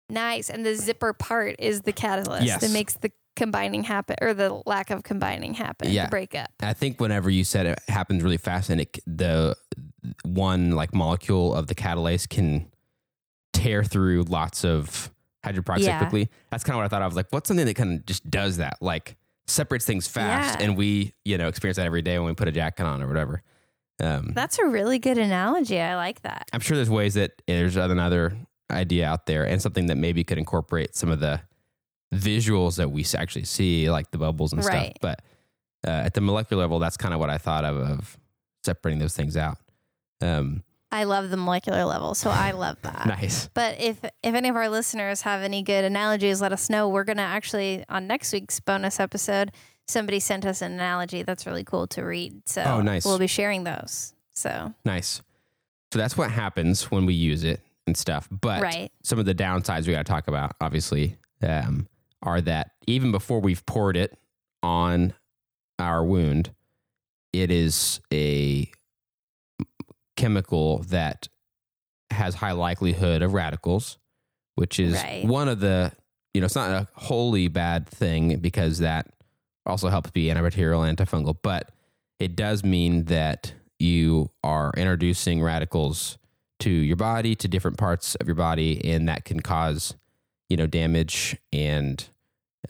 Nice. 0.08 0.50
And 0.50 0.64
the 0.64 0.76
zipper 0.76 1.12
part 1.12 1.56
is 1.58 1.82
the 1.82 1.92
catalyst 1.92 2.46
Yes. 2.46 2.60
that 2.60 2.70
makes 2.70 2.94
the 2.94 3.10
combining 3.34 3.82
happen 3.82 4.14
or 4.22 4.32
the 4.34 4.62
lack 4.64 4.90
of 4.90 5.02
combining 5.02 5.52
happen, 5.54 5.90
Yeah. 5.90 6.04
the 6.04 6.10
breakup. 6.10 6.48
I 6.60 6.72
think 6.74 7.00
whenever 7.00 7.28
you 7.28 7.42
said 7.44 7.66
it 7.66 7.80
happens 7.88 8.22
really 8.22 8.36
fast, 8.38 8.70
and 8.70 8.80
it 8.80 8.98
the 9.06 9.56
one 10.24 10.70
like 10.70 10.94
molecule 10.94 11.52
of 11.54 11.66
the 11.66 11.74
catalase 11.74 12.28
can 12.28 12.70
tear 13.52 13.82
through 13.84 14.22
lots 14.22 14.64
of 14.64 15.10
hydrogen 15.44 15.82
Yeah. 15.82 15.98
quickly. 15.98 16.30
That's 16.50 16.62
kind 16.64 16.74
of 16.74 16.78
what 16.78 16.84
I 16.84 16.88
thought. 16.88 17.02
I 17.02 17.06
was 17.06 17.16
like, 17.16 17.26
what's 17.30 17.48
something 17.48 17.66
that 17.66 17.74
kind 17.74 17.98
of 17.98 18.06
just 18.06 18.30
does 18.30 18.58
that, 18.58 18.78
like 18.80 19.16
separates 19.48 19.84
things 19.84 20.06
fast, 20.08 20.58
Yeah. 20.58 20.66
and 20.66 20.76
we 20.76 21.14
you 21.24 21.38
know 21.38 21.48
experience 21.48 21.76
that 21.76 21.86
every 21.86 22.02
day 22.02 22.18
when 22.18 22.28
we 22.28 22.34
put 22.34 22.48
a 22.48 22.52
jacket 22.52 22.84
on 22.84 23.02
or 23.02 23.06
whatever. 23.08 23.42
Um, 23.98 24.32
That's 24.34 24.58
a 24.58 24.66
really 24.66 24.98
good 24.98 25.16
analogy. 25.16 25.80
I 25.80 25.96
like 25.96 26.20
that. 26.22 26.48
I'm 26.52 26.60
sure 26.60 26.76
there's 26.76 26.90
ways 26.90 27.14
that 27.14 27.32
there's 27.46 27.76
another 27.76 28.36
idea 28.70 29.06
out 29.08 29.26
there, 29.26 29.44
and 29.46 29.62
something 29.62 29.86
that 29.86 29.96
maybe 29.96 30.22
could 30.24 30.36
incorporate 30.38 30.94
some 30.96 31.10
of 31.10 31.20
the 31.20 31.40
visuals 32.14 32.76
that 32.76 32.90
we 32.90 33.04
actually 33.16 33.44
see, 33.44 33.90
like 33.90 34.10
the 34.10 34.18
bubbles 34.18 34.52
and 34.52 34.62
stuff. 34.62 34.88
But 35.00 35.22
uh, 35.86 35.90
at 35.90 36.14
the 36.14 36.20
molecular 36.20 36.62
level, 36.62 36.78
that's 36.78 36.96
kind 36.96 37.14
of 37.14 37.20
what 37.20 37.30
I 37.30 37.38
thought 37.38 37.64
of 37.64 37.76
of 37.76 38.16
separating 38.64 38.98
those 38.98 39.14
things 39.16 39.36
out. 39.36 39.58
Um, 40.20 40.62
I 40.92 41.04
love 41.04 41.30
the 41.30 41.36
molecular 41.36 41.84
level. 41.84 42.14
So 42.14 42.30
I 42.30 42.52
love 42.52 42.76
that. 42.82 43.06
nice. 43.06 43.48
But 43.54 43.80
if 43.80 44.02
if 44.04 44.34
any 44.34 44.48
of 44.48 44.56
our 44.56 44.68
listeners 44.68 45.22
have 45.22 45.42
any 45.42 45.62
good 45.62 45.84
analogies, 45.84 46.40
let 46.40 46.52
us 46.52 46.70
know. 46.70 46.88
We're 46.88 47.04
gonna 47.04 47.22
actually 47.22 47.84
on 47.88 48.06
next 48.06 48.32
week's 48.32 48.60
bonus 48.60 49.00
episode, 49.00 49.52
somebody 49.88 50.20
sent 50.20 50.46
us 50.46 50.62
an 50.62 50.72
analogy 50.72 51.22
that's 51.22 51.46
really 51.46 51.64
cool 51.64 51.86
to 51.88 52.02
read. 52.02 52.48
So 52.48 52.62
Oh, 52.62 52.80
nice. 52.82 53.04
we'll 53.04 53.18
be 53.18 53.26
sharing 53.26 53.64
those. 53.64 54.14
So 54.32 54.74
Nice. 54.84 55.22
So 55.92 55.98
that's 55.98 56.16
what 56.16 56.30
happens 56.30 56.90
when 56.90 57.06
we 57.06 57.14
use 57.14 57.44
it 57.44 57.60
and 57.86 57.96
stuff. 57.96 58.28
But 58.30 58.62
right. 58.62 58.90
some 59.02 59.18
of 59.18 59.24
the 59.24 59.34
downsides 59.34 59.86
we 59.86 59.92
got 59.92 60.04
to 60.04 60.12
talk 60.12 60.28
about, 60.28 60.54
obviously, 60.60 61.16
um, 61.42 61.86
are 62.22 62.40
that 62.40 62.72
even 62.86 63.12
before 63.12 63.40
we've 63.40 63.64
poured 63.66 63.96
it 63.96 64.18
on 64.62 65.14
our 65.78 66.04
wound, 66.04 66.50
it 67.32 67.50
is 67.50 68.00
a 68.12 68.68
chemical 70.16 70.78
that 70.84 71.28
has 72.10 72.36
high 72.36 72.52
likelihood 72.52 73.22
of 73.22 73.34
radicals, 73.34 73.98
which 74.54 74.78
is 74.80 74.94
Right. 74.94 75.24
one 75.26 75.48
of 75.48 75.60
the, 75.60 75.92
you 76.34 76.40
know, 76.40 76.46
it's 76.46 76.54
not 76.54 76.70
a 76.70 76.88
wholly 76.94 77.48
bad 77.48 77.88
thing 77.88 78.38
because 78.38 78.78
that 78.78 79.08
also 79.64 79.88
helps 79.88 80.10
be 80.10 80.26
antibacterial, 80.26 80.84
antifungal, 80.94 81.36
but 81.42 81.70
it 82.18 82.36
does 82.36 82.64
mean 82.64 83.04
that 83.04 83.52
you 83.78 84.30
are 84.42 84.72
introducing 84.76 85.42
radicals 85.42 86.16
to 86.60 86.70
your 86.70 86.96
body, 86.96 87.34
to 87.34 87.48
different 87.48 87.76
parts 87.76 88.14
of 88.14 88.26
your 88.26 88.36
body, 88.36 88.82
and 88.90 89.08
that 89.08 89.24
can 89.26 89.40
cause, 89.40 89.94
you 90.48 90.56
know, 90.56 90.66
damage 90.66 91.36
and 91.52 92.08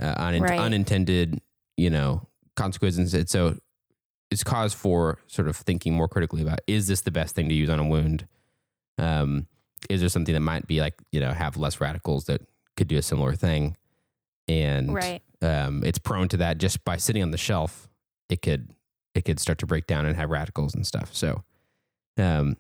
uh, 0.01 0.15
un- 0.17 0.43
Right. 0.43 0.59
unintended, 0.59 1.41
you 1.77 1.91
know, 1.91 2.27
consequences. 2.57 3.15
And 3.15 3.29
so 3.29 3.57
it's 4.31 4.43
cause 4.45 4.75
for 4.75 5.19
sort 5.27 5.49
of 5.49 5.57
thinking 5.57 5.95
more 5.95 6.09
critically 6.09 6.43
about 6.43 6.61
is 6.67 6.89
this 6.89 7.03
the 7.03 7.11
best 7.11 7.35
thing 7.35 7.49
to 7.49 7.55
use 7.55 7.71
on 7.71 7.79
a 7.79 7.87
wound? 7.87 8.27
Um, 8.99 9.47
is 9.91 10.01
there 10.01 10.09
something 10.09 10.35
that 10.35 10.41
might 10.41 10.67
be 10.67 10.81
like, 10.81 10.95
you 11.13 11.21
know, 11.21 11.33
have 11.33 11.57
less 11.57 11.81
radicals 11.81 12.25
that 12.25 12.41
could 12.77 12.89
do 12.89 12.97
a 12.97 13.03
similar 13.03 13.35
thing? 13.35 13.77
And 14.49 14.95
Right. 14.95 15.23
um, 15.43 15.85
it's 15.85 15.99
prone 15.99 16.29
to 16.29 16.37
that 16.39 16.59
just 16.59 16.85
by 16.85 16.97
sitting 16.97 17.23
on 17.23 17.31
the 17.31 17.39
shelf. 17.39 17.89
It 18.29 18.43
could 18.43 18.71
it 19.15 19.25
could 19.25 19.41
start 19.41 19.59
to 19.59 19.67
break 19.67 19.87
down 19.87 20.05
and 20.05 20.15
have 20.17 20.29
radicals 20.29 20.75
and 20.75 20.87
stuff. 20.87 21.15
So, 21.15 21.43
um, 22.19 22.57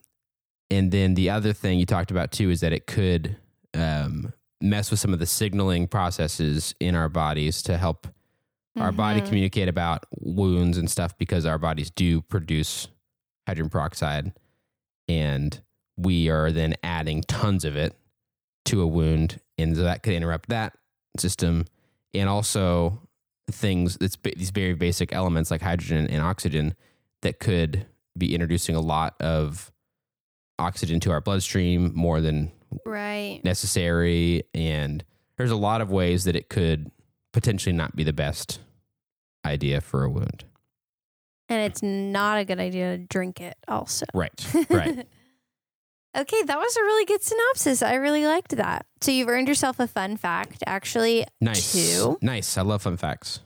and 0.70 0.90
then 0.90 1.14
the 1.14 1.28
other 1.28 1.52
thing 1.52 1.78
you 1.78 1.84
talked 1.84 2.10
about 2.10 2.32
too 2.32 2.48
is 2.50 2.60
that 2.60 2.72
it 2.72 2.86
could 2.86 3.36
um, 3.74 4.32
mess 4.60 4.90
with 4.90 4.98
some 4.98 5.12
of 5.12 5.18
the 5.18 5.26
signaling 5.26 5.86
processes 5.86 6.74
in 6.80 6.94
our 6.94 7.10
bodies 7.10 7.60
to 7.62 7.76
help 7.76 8.06
our 8.76 8.92
body 8.92 9.20
Mhm. 9.20 9.26
communicate 9.26 9.68
about 9.68 10.04
wounds 10.20 10.76
and 10.78 10.90
stuff 10.90 11.16
because 11.18 11.46
our 11.46 11.58
bodies 11.58 11.90
do 11.90 12.20
produce 12.22 12.88
hydrogen 13.46 13.70
peroxide 13.70 14.32
and 15.08 15.60
we 15.96 16.28
are 16.28 16.52
then 16.52 16.74
adding 16.82 17.22
tons 17.22 17.64
of 17.64 17.76
it 17.76 17.94
to 18.66 18.82
a 18.82 18.86
wound 18.86 19.40
and 19.58 19.76
so 19.76 19.82
that 19.82 20.02
could 20.02 20.12
interrupt 20.12 20.48
that 20.48 20.76
system 21.18 21.64
and 22.12 22.28
also 22.28 23.00
things 23.50 23.96
that's 23.98 24.16
these 24.36 24.50
very 24.50 24.74
basic 24.74 25.12
elements 25.12 25.50
like 25.50 25.62
hydrogen 25.62 26.06
and 26.08 26.20
oxygen 26.22 26.74
that 27.22 27.38
could 27.38 27.86
be 28.18 28.34
introducing 28.34 28.74
a 28.74 28.80
lot 28.80 29.14
of 29.20 29.72
oxygen 30.58 30.98
to 31.00 31.10
our 31.12 31.20
bloodstream 31.20 31.92
more 31.94 32.20
than 32.20 32.50
Right. 32.84 33.40
necessary 33.44 34.42
and 34.54 35.04
there's 35.38 35.50
a 35.52 35.56
lot 35.56 35.80
of 35.80 35.90
ways 35.90 36.24
that 36.24 36.34
it 36.34 36.48
could 36.48 36.90
potentially 37.32 37.72
not 37.74 37.94
be 37.94 38.02
the 38.02 38.12
best 38.12 38.58
idea 39.46 39.80
for 39.80 40.04
a 40.04 40.10
wound 40.10 40.44
And 41.48 41.60
it's 41.62 41.82
not 41.82 42.38
a 42.38 42.44
good 42.44 42.60
idea 42.60 42.96
to 42.96 43.04
drink 43.04 43.40
it 43.40 43.56
also. 43.68 44.06
right 44.14 44.54
right 44.70 45.06
Okay, 46.16 46.42
that 46.44 46.58
was 46.58 46.76
a 46.76 46.82
really 46.82 47.04
good 47.04 47.22
synopsis. 47.22 47.82
I 47.82 47.94
really 47.94 48.24
liked 48.24 48.56
that. 48.56 48.86
So 49.02 49.10
you've 49.10 49.28
earned 49.28 49.48
yourself 49.48 49.78
a 49.78 49.86
fun 49.86 50.16
fact, 50.16 50.64
actually. 50.66 51.26
Nice. 51.42 51.72
Two. 51.72 52.16
Nice. 52.22 52.56
I 52.56 52.62
love 52.62 52.80
fun 52.82 52.96
facts. 52.96 53.40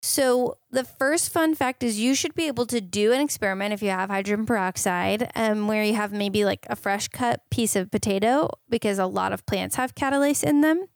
So 0.00 0.58
the 0.70 0.84
first 0.84 1.30
fun 1.32 1.56
fact 1.56 1.82
is 1.82 1.98
you 1.98 2.14
should 2.14 2.36
be 2.36 2.46
able 2.46 2.66
to 2.66 2.80
do 2.80 3.12
an 3.12 3.20
experiment 3.20 3.72
if 3.72 3.82
you 3.82 3.90
have 3.90 4.10
hydrogen 4.10 4.46
peroxide, 4.46 5.28
um, 5.34 5.66
where 5.66 5.82
you 5.82 5.94
have 5.94 6.12
maybe 6.12 6.44
like 6.44 6.66
a 6.70 6.76
fresh 6.76 7.08
cut 7.08 7.42
piece 7.50 7.74
of 7.74 7.90
potato, 7.90 8.48
because 8.68 9.00
a 9.00 9.06
lot 9.06 9.32
of 9.32 9.44
plants 9.44 9.74
have 9.74 9.96
catalase 9.96 10.44
in 10.44 10.60
them, 10.60 10.86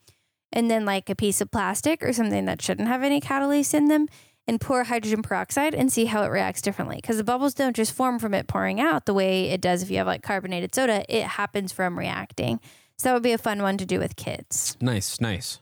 and 0.52 0.70
then 0.70 0.84
like 0.84 1.08
a 1.10 1.14
piece 1.14 1.40
of 1.40 1.50
plastic 1.50 2.02
or 2.02 2.12
something 2.12 2.44
that 2.46 2.62
shouldn't 2.62 2.88
have 2.88 3.02
any 3.02 3.20
catalase 3.20 3.74
in 3.74 3.88
them, 3.88 4.08
and 4.46 4.60
pour 4.60 4.84
hydrogen 4.84 5.22
peroxide 5.22 5.74
and 5.74 5.92
see 5.92 6.06
how 6.06 6.22
it 6.24 6.28
reacts 6.28 6.62
differently. 6.62 6.96
Because 6.96 7.16
the 7.16 7.24
bubbles 7.24 7.54
don't 7.54 7.76
just 7.76 7.92
form 7.92 8.18
from 8.18 8.34
it 8.34 8.48
pouring 8.48 8.80
out 8.80 9.06
the 9.06 9.14
way 9.14 9.50
it 9.50 9.60
does 9.60 9.82
if 9.82 9.90
you 9.90 9.98
have 9.98 10.06
like 10.06 10.22
carbonated 10.22 10.74
soda; 10.74 11.04
it 11.08 11.24
happens 11.24 11.72
from 11.72 11.98
reacting. 11.98 12.60
So 12.98 13.08
that 13.08 13.14
would 13.14 13.22
be 13.22 13.32
a 13.32 13.38
fun 13.38 13.62
one 13.62 13.78
to 13.78 13.86
do 13.86 13.98
with 13.98 14.16
kids. 14.16 14.76
Nice. 14.80 15.20
Nice. 15.20 15.60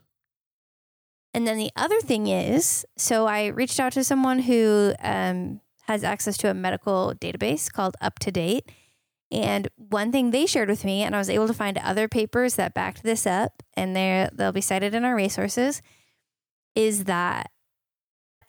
And 1.32 1.46
then 1.46 1.58
the 1.58 1.70
other 1.76 2.00
thing 2.00 2.26
is, 2.26 2.84
so 2.96 3.26
I 3.26 3.46
reached 3.46 3.78
out 3.78 3.92
to 3.92 4.02
someone 4.02 4.40
who 4.40 4.94
um, 5.00 5.60
has 5.86 6.02
access 6.02 6.36
to 6.38 6.50
a 6.50 6.54
medical 6.54 7.14
database 7.20 7.72
called 7.72 7.96
Up 8.00 8.18
to 8.20 8.32
Date. 8.32 8.70
And 9.32 9.68
one 9.76 10.10
thing 10.10 10.30
they 10.30 10.46
shared 10.46 10.68
with 10.68 10.84
me, 10.84 11.02
and 11.02 11.14
I 11.14 11.18
was 11.18 11.30
able 11.30 11.46
to 11.46 11.54
find 11.54 11.78
other 11.78 12.08
papers 12.08 12.56
that 12.56 12.74
backed 12.74 13.02
this 13.02 13.26
up, 13.26 13.62
and 13.74 13.94
they 13.94 14.28
they'll 14.32 14.52
be 14.52 14.60
cited 14.60 14.94
in 14.94 15.04
our 15.04 15.14
resources, 15.14 15.82
is 16.74 17.04
that 17.04 17.50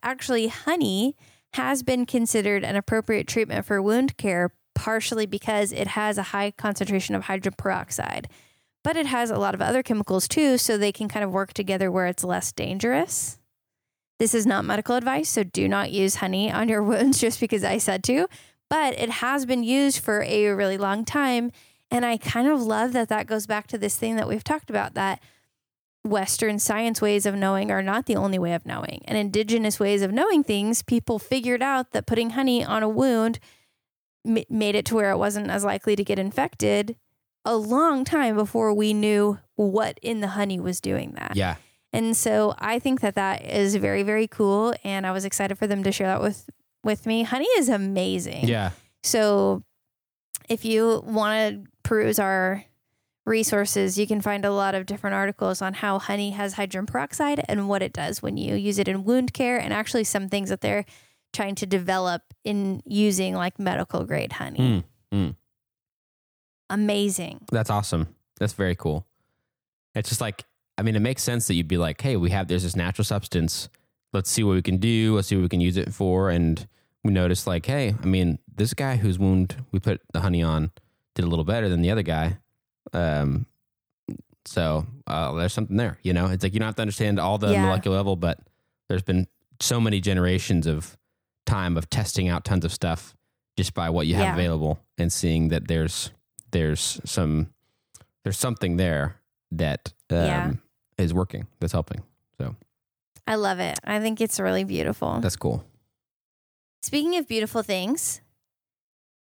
actually 0.01 0.47
honey 0.47 1.15
has 1.53 1.83
been 1.83 2.05
considered 2.05 2.63
an 2.63 2.75
appropriate 2.75 3.27
treatment 3.27 3.65
for 3.65 3.81
wound 3.81 4.17
care, 4.17 4.55
partially 4.73 5.25
because 5.25 5.71
it 5.71 5.89
has 5.89 6.17
a 6.17 6.23
high 6.23 6.51
concentration 6.51 7.13
of 7.13 7.25
hydrogen 7.25 7.53
peroxide 7.57 8.27
but 8.83 8.97
it 8.97 9.05
has 9.05 9.29
a 9.29 9.37
lot 9.37 9.53
of 9.53 9.61
other 9.61 9.83
chemicals 9.83 10.27
too, 10.27 10.57
so 10.57 10.77
they 10.77 10.91
can 10.91 11.07
kind 11.07 11.23
of 11.23 11.31
work 11.31 11.53
together 11.53 11.91
where 11.91 12.07
it's 12.07 12.23
less 12.23 12.51
dangerous. 12.51 13.37
This 14.19 14.33
is 14.33 14.45
not 14.45 14.65
medical 14.65 14.95
advice, 14.95 15.29
so 15.29 15.43
do 15.43 15.67
not 15.67 15.91
use 15.91 16.15
honey 16.15 16.51
on 16.51 16.69
your 16.69 16.83
wounds 16.91 17.19
just 17.19 17.39
because 17.39 17.63
I 17.63 17.77
said 17.77 18.03
to, 18.05 18.27
but 18.71 18.97
it 18.97 19.09
has 19.09 19.45
been 19.45 19.63
used 19.63 19.99
for 19.99 20.23
a 20.23 20.47
really 20.51 20.77
long 20.77 21.03
time. 21.03 21.51
And 21.91 22.05
I 22.05 22.15
kind 22.15 22.47
of 22.47 22.61
love 22.61 22.93
that 22.93 23.09
that 23.09 23.27
goes 23.27 23.45
back 23.45 23.67
to 23.67 23.77
this 23.77 23.97
thing 23.97 24.15
that 24.15 24.29
we've 24.29 24.45
talked 24.45 24.69
about 24.69 24.93
that 24.93 25.21
Western 26.05 26.57
science 26.57 27.01
ways 27.01 27.25
of 27.25 27.35
knowing 27.35 27.69
are 27.69 27.83
not 27.83 28.05
the 28.05 28.15
only 28.15 28.39
way 28.39 28.53
of 28.53 28.65
knowing. 28.65 29.01
And 29.03 29.17
indigenous 29.17 29.77
ways 29.77 30.01
of 30.01 30.13
knowing 30.13 30.41
things, 30.41 30.83
people 30.83 31.19
figured 31.19 31.61
out 31.61 31.91
that 31.91 32.05
putting 32.05 32.29
honey 32.29 32.63
on 32.63 32.81
a 32.81 32.87
wound 32.87 33.39
m- 34.25 34.45
made 34.49 34.75
it 34.75 34.85
to 34.85 34.95
where 34.95 35.11
it 35.11 35.17
wasn't 35.17 35.51
as 35.51 35.65
likely 35.65 35.97
to 35.97 36.03
get 36.05 36.17
infected 36.17 36.95
a 37.43 37.57
long 37.57 38.05
time 38.05 38.37
before 38.37 38.73
we 38.73 38.93
knew 38.93 39.37
what 39.55 39.99
in 40.01 40.21
the 40.21 40.29
honey 40.29 40.61
was 40.61 40.79
doing 40.79 41.11
that. 41.17 41.35
Yeah. 41.35 41.57
And 41.91 42.15
so 42.15 42.55
I 42.57 42.79
think 42.79 43.01
that 43.01 43.15
that 43.15 43.43
is 43.43 43.75
very 43.75 44.03
very 44.03 44.27
cool 44.27 44.73
and 44.85 45.05
I 45.05 45.11
was 45.11 45.25
excited 45.25 45.57
for 45.57 45.67
them 45.67 45.83
to 45.83 45.91
share 45.91 46.07
that 46.07 46.21
with 46.21 46.49
with 46.83 47.05
me. 47.05 47.23
Honey 47.23 47.47
is 47.57 47.69
amazing. 47.69 48.47
Yeah. 48.47 48.71
So 49.03 49.63
if 50.49 50.65
you 50.65 51.03
want 51.05 51.65
to 51.65 51.71
peruse 51.83 52.19
our 52.19 52.65
resources, 53.25 53.97
you 53.97 54.07
can 54.07 54.21
find 54.21 54.45
a 54.45 54.51
lot 54.51 54.75
of 54.75 54.85
different 54.85 55.15
articles 55.15 55.61
on 55.61 55.73
how 55.75 55.99
honey 55.99 56.31
has 56.31 56.53
hydrogen 56.53 56.85
peroxide 56.85 57.43
and 57.47 57.69
what 57.69 57.81
it 57.81 57.93
does 57.93 58.21
when 58.21 58.37
you 58.37 58.55
use 58.55 58.79
it 58.79 58.87
in 58.87 59.03
wound 59.03 59.33
care 59.33 59.59
and 59.59 59.73
actually 59.73 60.03
some 60.03 60.27
things 60.27 60.49
that 60.49 60.61
they're 60.61 60.85
trying 61.33 61.55
to 61.55 61.65
develop 61.65 62.23
in 62.43 62.81
using 62.85 63.35
like 63.35 63.59
medical 63.59 64.03
grade 64.03 64.33
honey. 64.33 64.83
Mm, 65.11 65.17
mm. 65.17 65.35
Amazing. 66.69 67.45
That's 67.51 67.69
awesome. 67.69 68.07
That's 68.39 68.53
very 68.53 68.75
cool. 68.75 69.05
It's 69.93 70.09
just 70.09 70.21
like, 70.21 70.43
I 70.77 70.83
mean, 70.83 70.95
it 70.95 71.01
makes 71.01 71.21
sense 71.21 71.47
that 71.47 71.53
you'd 71.53 71.67
be 71.67 71.77
like, 71.77 72.01
hey, 72.01 72.15
we 72.15 72.31
have, 72.31 72.47
there's 72.47 72.63
this 72.63 72.75
natural 72.75 73.05
substance. 73.05 73.69
Let's 74.13 74.29
see 74.29 74.43
what 74.43 74.53
we 74.53 74.61
can 74.61 74.77
do. 74.77 75.15
Let's 75.15 75.27
see 75.29 75.35
what 75.35 75.43
we 75.43 75.49
can 75.49 75.61
use 75.61 75.77
it 75.77 75.93
for. 75.93 76.29
And 76.29 76.67
we 77.03 77.11
noticed, 77.11 77.47
like, 77.47 77.65
hey, 77.65 77.95
I 78.01 78.05
mean, 78.05 78.39
this 78.53 78.73
guy 78.73 78.97
whose 78.97 79.17
wound 79.17 79.55
we 79.71 79.79
put 79.79 80.01
the 80.13 80.19
honey 80.21 80.43
on 80.43 80.71
did 81.15 81.25
a 81.25 81.27
little 81.27 81.45
better 81.45 81.69
than 81.69 81.81
the 81.81 81.91
other 81.91 82.03
guy. 82.03 82.37
Um, 82.93 83.45
so 84.45 84.85
uh, 85.07 85.31
there's 85.33 85.53
something 85.53 85.77
there, 85.77 85.97
you 86.03 86.13
know? 86.13 86.27
It's 86.27 86.43
like 86.43 86.53
you 86.53 86.59
don't 86.59 86.67
have 86.67 86.75
to 86.75 86.81
understand 86.81 87.19
all 87.19 87.37
the 87.37 87.53
Yeah. 87.53 87.61
molecular 87.63 87.95
level, 87.97 88.15
but 88.15 88.39
there's 88.89 89.03
been 89.03 89.27
so 89.59 89.79
many 89.79 90.01
generations 90.01 90.67
of 90.67 90.97
time 91.45 91.77
of 91.77 91.89
testing 91.89 92.27
out 92.27 92.43
tons 92.43 92.65
of 92.65 92.73
stuff 92.73 93.15
just 93.57 93.73
by 93.73 93.89
what 93.89 94.07
you 94.07 94.15
have 94.15 94.25
Yeah. 94.25 94.33
available 94.33 94.79
and 94.97 95.11
seeing 95.11 95.49
that 95.49 95.67
there's 95.67 96.11
there's 96.51 96.99
some 97.05 97.53
there's 98.23 98.37
something 98.37 98.77
there 98.77 99.15
that 99.51 99.93
um, 100.09 100.17
Yeah. 100.17 100.51
is 100.97 101.13
working 101.13 101.47
that's 101.59 101.73
helping 101.73 102.03
so 102.37 102.55
I 103.27 103.35
love 103.35 103.59
it. 103.59 103.79
I 103.83 103.99
think 103.99 104.19
it's 104.21 104.39
really 104.39 104.63
beautiful. 104.63 105.19
that's 105.21 105.35
cool 105.35 105.63
Speaking 106.83 107.15
of 107.17 107.27
beautiful 107.27 107.61
things, 107.61 108.21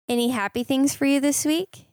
any 0.08 0.30
happy 0.30 0.64
things 0.64 0.96
for 0.96 1.06
you 1.06 1.20
this 1.20 1.46
week? 1.46 1.86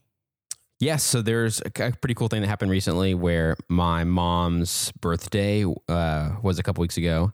yes 0.80 1.02
so 1.02 1.20
there's 1.22 1.61
a, 1.66 1.70
pretty 1.70 2.14
cool 2.14 2.28
thing 2.28 2.40
that 2.40 2.46
happened 2.48 2.70
recently 2.70 3.12
where 3.14 3.56
my 3.68 4.04
mom's 4.04 4.92
birthday 5.00 5.64
uh, 5.88 6.30
was 6.42 6.58
a 6.58 6.62
couple 6.62 6.80
weeks 6.82 6.96
ago 6.96 7.32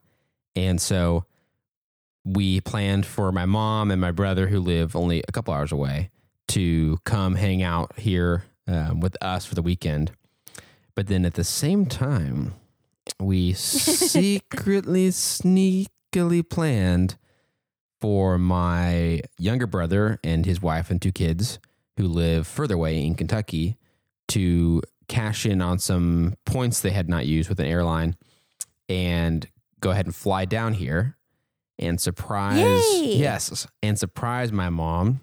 and 0.56 0.80
so 0.80 1.24
we 2.24 2.60
planned 2.62 3.04
for 3.04 3.30
my 3.32 3.44
mom 3.44 3.90
and 3.90 4.00
my 4.00 4.10
brother 4.10 4.46
who 4.48 4.58
live 4.60 4.96
only 4.96 5.22
a 5.28 5.32
couple 5.32 5.52
hours 5.52 5.72
away 5.72 6.10
to 6.48 6.96
come 7.04 7.34
hang 7.34 7.62
out 7.62 7.92
here 7.98 8.44
um, 8.66 9.00
with 9.00 9.14
us 9.22 9.44
for 9.44 9.54
the 9.54 9.62
weekend 9.62 10.10
but 10.94 11.06
then 11.08 11.26
at 11.26 11.34
the 11.34 11.44
same 11.44 11.84
time 11.84 12.54
we 13.20 13.52
secretly 13.54 15.08
sneakily 15.10 16.48
planned 16.48 17.16
for 18.00 18.38
my 18.38 19.20
younger 19.38 19.66
brother 19.66 20.18
and 20.22 20.44
his 20.46 20.60
wife 20.60 20.90
and 20.90 21.00
two 21.00 21.12
kids 21.12 21.58
who 21.96 22.06
live 22.06 22.46
further 22.46 22.74
away 22.74 23.04
in 23.04 23.14
Kentucky 23.14 23.76
to 24.28 24.82
cash 25.08 25.46
in 25.46 25.60
on 25.62 25.78
some 25.78 26.34
points 26.46 26.80
they 26.80 26.90
had 26.90 27.08
not 27.08 27.26
used 27.26 27.48
with 27.48 27.60
an 27.60 27.66
airline 27.66 28.16
and 28.88 29.48
go 29.80 29.90
ahead 29.90 30.06
and 30.06 30.14
fly 30.14 30.44
down 30.44 30.72
here 30.74 31.16
and 31.78 32.00
surprise 32.00 32.58
Yay! 32.58 33.16
yes 33.16 33.66
and 33.82 33.98
surprise 33.98 34.50
my 34.52 34.70
mom 34.70 35.20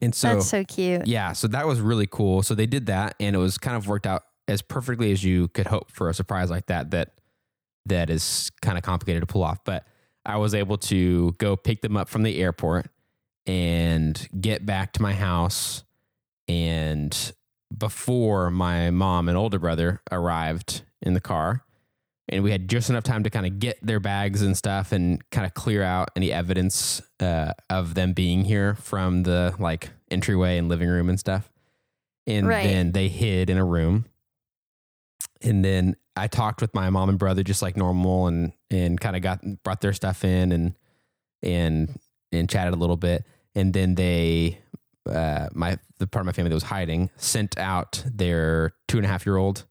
and 0.00 0.14
so 0.14 0.34
That's 0.34 0.48
so 0.48 0.64
cute. 0.64 1.06
yeah, 1.06 1.32
so 1.32 1.48
that 1.48 1.66
was 1.66 1.80
really 1.80 2.06
cool. 2.06 2.42
So 2.42 2.54
they 2.54 2.66
did 2.66 2.86
that, 2.86 3.14
and 3.18 3.34
it 3.34 3.38
was 3.38 3.56
kind 3.56 3.74
of 3.76 3.88
worked 3.88 4.06
out 4.06 4.22
as 4.48 4.62
perfectly 4.62 5.12
as 5.12 5.22
you 5.22 5.48
could 5.48 5.66
hope 5.66 5.90
for 5.92 6.08
a 6.08 6.14
surprise 6.14 6.50
like 6.50 6.66
that. 6.66 6.90
That 6.90 7.12
that 7.86 8.10
is 8.10 8.50
kind 8.60 8.76
of 8.76 8.82
complicated 8.84 9.22
to 9.22 9.26
pull 9.26 9.42
off, 9.44 9.64
but 9.64 9.86
I 10.26 10.36
was 10.36 10.54
able 10.54 10.76
to 10.78 11.32
go 11.38 11.56
pick 11.56 11.80
them 11.80 11.96
up 11.96 12.08
from 12.08 12.22
the 12.22 12.40
airport 12.42 12.90
and 13.46 14.28
get 14.38 14.66
back 14.66 14.92
to 14.94 15.02
my 15.02 15.14
house. 15.14 15.84
And 16.48 17.32
before 17.76 18.50
my 18.50 18.90
mom 18.90 19.28
and 19.28 19.38
older 19.38 19.58
brother 19.58 20.02
arrived 20.10 20.82
in 21.00 21.14
the 21.14 21.20
car, 21.20 21.64
and 22.30 22.42
we 22.44 22.50
had 22.50 22.68
just 22.68 22.90
enough 22.90 23.04
time 23.04 23.22
to 23.24 23.30
kind 23.30 23.46
of 23.46 23.58
get 23.58 23.78
their 23.82 24.00
bags 24.00 24.42
and 24.42 24.54
stuff 24.54 24.92
and 24.92 25.22
kind 25.30 25.46
of 25.46 25.54
clear 25.54 25.82
out 25.82 26.10
any 26.14 26.30
evidence 26.30 27.00
uh, 27.20 27.52
of 27.70 27.94
them 27.94 28.12
being 28.12 28.44
here 28.44 28.74
from 28.74 29.22
the 29.22 29.54
like 29.58 29.88
entryway 30.10 30.58
and 30.58 30.68
living 30.68 30.88
room 30.90 31.08
and 31.08 31.18
stuff. 31.18 31.50
And 32.26 32.46
Right. 32.46 32.64
then 32.64 32.92
they 32.92 33.08
hid 33.08 33.48
in 33.48 33.56
a 33.56 33.64
room. 33.64 34.04
And 35.42 35.64
then 35.64 35.96
I 36.16 36.26
talked 36.26 36.60
with 36.60 36.74
my 36.74 36.90
mom 36.90 37.08
and 37.08 37.18
brother 37.18 37.42
just 37.42 37.62
like 37.62 37.76
normal 37.76 38.26
and 38.26 38.52
and 38.70 39.00
kind 39.00 39.14
of 39.16 39.22
got 39.22 39.40
brought 39.62 39.80
their 39.80 39.92
stuff 39.92 40.24
in 40.24 40.52
and 40.52 40.74
and 41.42 41.98
and 42.32 42.48
chatted 42.48 42.74
a 42.74 42.76
little 42.76 42.96
bit. 42.96 43.24
And 43.54 43.72
then 43.72 43.94
they 43.94 44.58
uh 45.08 45.48
my 45.54 45.78
the 45.98 46.06
part 46.06 46.22
of 46.22 46.26
my 46.26 46.32
family 46.32 46.50
that 46.50 46.54
was 46.56 46.64
hiding 46.64 47.10
sent 47.16 47.56
out 47.58 48.04
their 48.12 48.74
two 48.88 48.98
and 48.98 49.06
a 49.06 49.08
half 49.08 49.24
year 49.26 49.36
old 49.36 49.64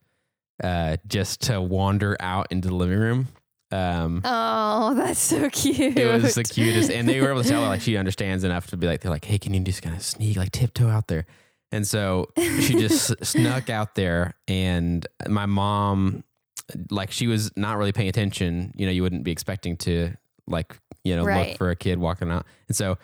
uh 0.64 0.98
just 1.08 1.42
to 1.44 1.62
wander 1.62 2.18
out 2.20 2.48
into 2.50 2.70
the 2.70 2.74
living 2.76 2.98
room. 3.00 3.28
Um 3.72 4.22
Oh, 4.24 4.94
that's 4.96 5.20
so 5.20 5.50
cute. 5.50 5.98
it 5.98 6.12
was 6.12 6.36
the 6.36 6.44
cutest, 6.46 6.90
and 6.90 7.08
they 7.08 7.20
were 7.22 7.30
able 7.32 7.44
to 7.44 7.50
tell 7.50 7.62
her 7.62 7.68
like 7.68 7.82
she 7.88 7.98
understands 7.98 8.44
enough 8.46 8.68
to 8.68 8.78
be 8.78 8.88
like 8.88 9.02
they're 9.02 9.12
like, 9.12 9.26
hey, 9.26 9.38
can 9.38 9.54
you 9.54 9.60
just 9.60 9.82
kind 9.82 9.96
of 9.96 10.02
sneak 10.02 10.38
like 10.38 10.52
tiptoe 10.54 10.88
out 10.88 11.08
there? 11.10 11.26
And 11.72 11.86
so 11.86 12.28
she 12.38 12.74
just 12.76 13.14
snuck 13.26 13.70
out 13.70 13.96
there, 13.96 14.36
and 14.48 15.06
my 15.28 15.46
mom, 15.46 16.24
like 16.92 17.12
she 17.12 17.28
was 17.28 17.52
not 17.58 17.78
really 17.78 17.92
paying 17.92 18.08
attention. 18.10 18.74
You 18.76 18.86
know, 18.86 18.92
you 18.92 19.02
wouldn't 19.04 19.24
be 19.24 19.32
expecting 19.32 19.76
to 19.78 20.12
like 20.48 20.78
you 21.04 21.16
know 21.16 21.24
Right. 21.26 21.50
look 21.50 21.58
for 21.58 21.70
a 21.70 21.76
kid 21.76 22.00
walking 22.00 22.32
out, 22.32 22.46
and 22.70 22.78
so 22.78 22.98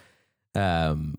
um, 0.55 1.15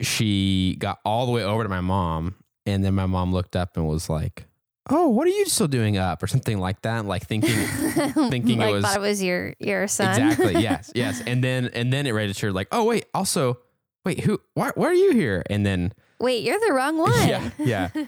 she 0.00 0.76
got 0.78 0.98
all 1.04 1.26
the 1.26 1.32
way 1.32 1.42
over 1.44 1.62
to 1.62 1.68
my 1.68 1.80
mom, 1.80 2.34
and 2.64 2.84
then 2.84 2.94
my 2.94 3.06
mom 3.06 3.32
looked 3.32 3.56
up 3.56 3.76
and 3.76 3.86
was 3.86 4.08
like. 4.08 4.46
Oh, 4.88 5.08
what 5.08 5.26
are 5.26 5.30
you 5.30 5.46
still 5.46 5.66
doing 5.66 5.98
up, 5.98 6.22
or 6.22 6.28
something 6.28 6.58
like 6.60 6.82
that? 6.82 7.04
Like 7.06 7.26
thinking, 7.26 7.50
thinking 8.30 8.60
it 8.62 8.70
was- 8.70 8.84
thought 8.84 8.96
it 8.98 9.00
was 9.00 9.20
your 9.20 9.52
your 9.58 9.88
son. 9.88 10.10
Exactly. 10.30 10.54
Yes. 10.62 10.92
Yes. 10.94 11.20
And 11.26 11.42
then 11.42 11.70
and 11.74 11.92
then 11.92 12.06
it 12.06 12.12
registered 12.12 12.52
like, 12.54 12.68
oh 12.70 12.84
wait, 12.84 13.06
also 13.12 13.58
wait, 14.04 14.20
who? 14.20 14.40
Why? 14.54 14.70
Why 14.76 14.86
are 14.86 14.94
you 14.94 15.10
here? 15.10 15.42
And 15.50 15.66
then 15.66 15.92
Wait, 16.20 16.42
you're 16.44 16.58
the 16.60 16.72
wrong 16.72 16.96
one. 16.98 17.12
yeah, 17.28 17.50
yeah. 17.58 17.88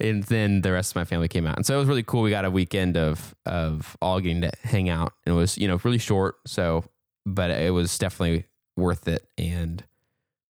And 0.00 0.22
then 0.22 0.60
the 0.60 0.70
rest 0.70 0.92
of 0.92 0.96
my 0.96 1.04
family 1.04 1.26
came 1.26 1.44
out, 1.44 1.56
and 1.56 1.66
so 1.66 1.74
it 1.74 1.78
was 1.80 1.88
really 1.88 2.04
cool. 2.04 2.22
We 2.22 2.30
got 2.30 2.44
a 2.44 2.50
weekend 2.52 2.96
of 2.96 3.34
of 3.44 3.96
all 4.00 4.20
getting 4.20 4.42
to 4.42 4.52
hang 4.62 4.88
out. 4.88 5.12
And 5.26 5.34
it 5.34 5.36
was 5.36 5.58
you 5.58 5.66
know 5.66 5.80
really 5.82 5.98
short, 5.98 6.36
so 6.46 6.84
but 7.26 7.50
it 7.50 7.72
was 7.72 7.98
definitely 7.98 8.44
worth 8.76 9.08
it. 9.08 9.26
And 9.36 9.82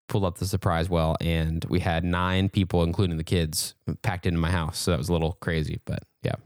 pulled 0.08 0.24
up 0.24 0.38
the 0.38 0.46
surprise 0.46 0.88
well, 0.88 1.16
and 1.20 1.64
we 1.68 1.80
had 1.80 2.04
nine 2.04 2.50
people, 2.50 2.84
including 2.84 3.16
the 3.16 3.24
kids, 3.24 3.74
packed 4.02 4.26
into 4.26 4.38
my 4.38 4.50
house. 4.52 4.78
So 4.78 4.92
that 4.92 4.98
was 4.98 5.08
a 5.08 5.12
little 5.12 5.32
crazy, 5.40 5.80
but 5.86 6.04
yeah. 6.22 6.36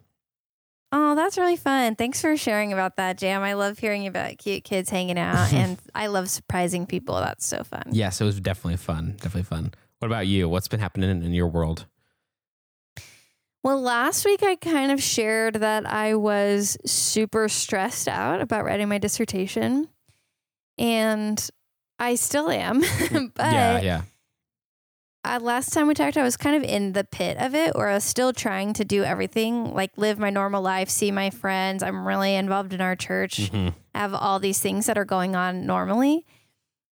Oh, 0.91 1.15
that's 1.15 1.37
really 1.37 1.57
fun. 1.57 1.97
Thanks 1.97 2.23
for 2.23 2.35
sharing 2.39 2.73
about 2.73 2.97
that, 2.97 3.19
Jam. 3.19 3.43
I 3.43 3.53
love 3.53 3.79
hearing 3.79 4.07
about 4.07 4.39
cute 4.39 4.65
kids 4.65 4.89
hanging 4.89 5.19
out, 5.19 5.53
and 5.53 5.77
I 5.95 6.07
love 6.07 6.31
surprising 6.31 6.87
people. 6.87 7.17
That's 7.17 7.47
so 7.47 7.63
fun. 7.63 7.83
Yes, 7.91 8.23
it 8.23 8.25
was 8.25 8.41
definitely 8.41 8.79
fun. 8.79 9.17
Definitely 9.19 9.43
fun. 9.43 9.75
What 9.99 10.07
about 10.07 10.27
you? 10.27 10.49
What's 10.49 10.69
been 10.69 10.81
happening 10.81 11.11
in, 11.11 11.23
in 11.23 11.33
your 11.33 11.49
world? 11.49 11.87
Well, 13.63 13.81
last 13.81 14.25
week 14.25 14.43
I 14.43 14.55
kind 14.57 14.93
of 14.93 15.03
shared 15.03 15.57
that 15.57 15.87
I 15.87 16.15
was 16.15 16.77
super 16.87 17.49
stressed 17.49 18.07
out 18.07 18.41
about 18.41 18.65
writing 18.65 18.89
my 18.89 18.99
dissertation, 18.99 19.89
and 20.79 21.51
I 21.99 22.15
still 22.15 22.49
am. 22.49 22.81
but 23.35 23.53
yeah, 23.53 23.81
yeah. 23.81 24.03
uh, 25.25 25.41
last 25.41 25.73
time 25.73 25.89
we 25.89 25.95
talked, 25.95 26.17
I 26.17 26.23
was 26.23 26.37
kind 26.37 26.55
of 26.55 26.63
in 26.63 26.93
the 26.93 27.03
pit 27.03 27.39
of 27.41 27.57
it, 27.57 27.75
where 27.75 27.89
I 27.89 27.95
was 27.95 28.05
still 28.05 28.33
trying 28.33 28.73
to 28.75 28.85
do 28.85 29.03
everything, 29.03 29.75
like 29.75 29.91
live 29.97 30.19
my 30.21 30.31
normal 30.31 30.63
life, 30.63 30.89
see 30.89 31.11
my 31.11 31.31
friends. 31.31 31.83
I'm 31.83 32.07
really 32.07 32.37
involved 32.37 32.73
in 32.73 32.81
our 32.81 32.95
church. 32.95 33.51
Mhm. 33.51 33.75
I 33.95 33.99
have 33.99 34.15
all 34.15 34.39
these 34.39 34.61
things 34.61 34.87
that 34.87 34.97
are 34.97 35.05
going 35.05 35.35
on 35.35 35.67
normally, 35.67 36.25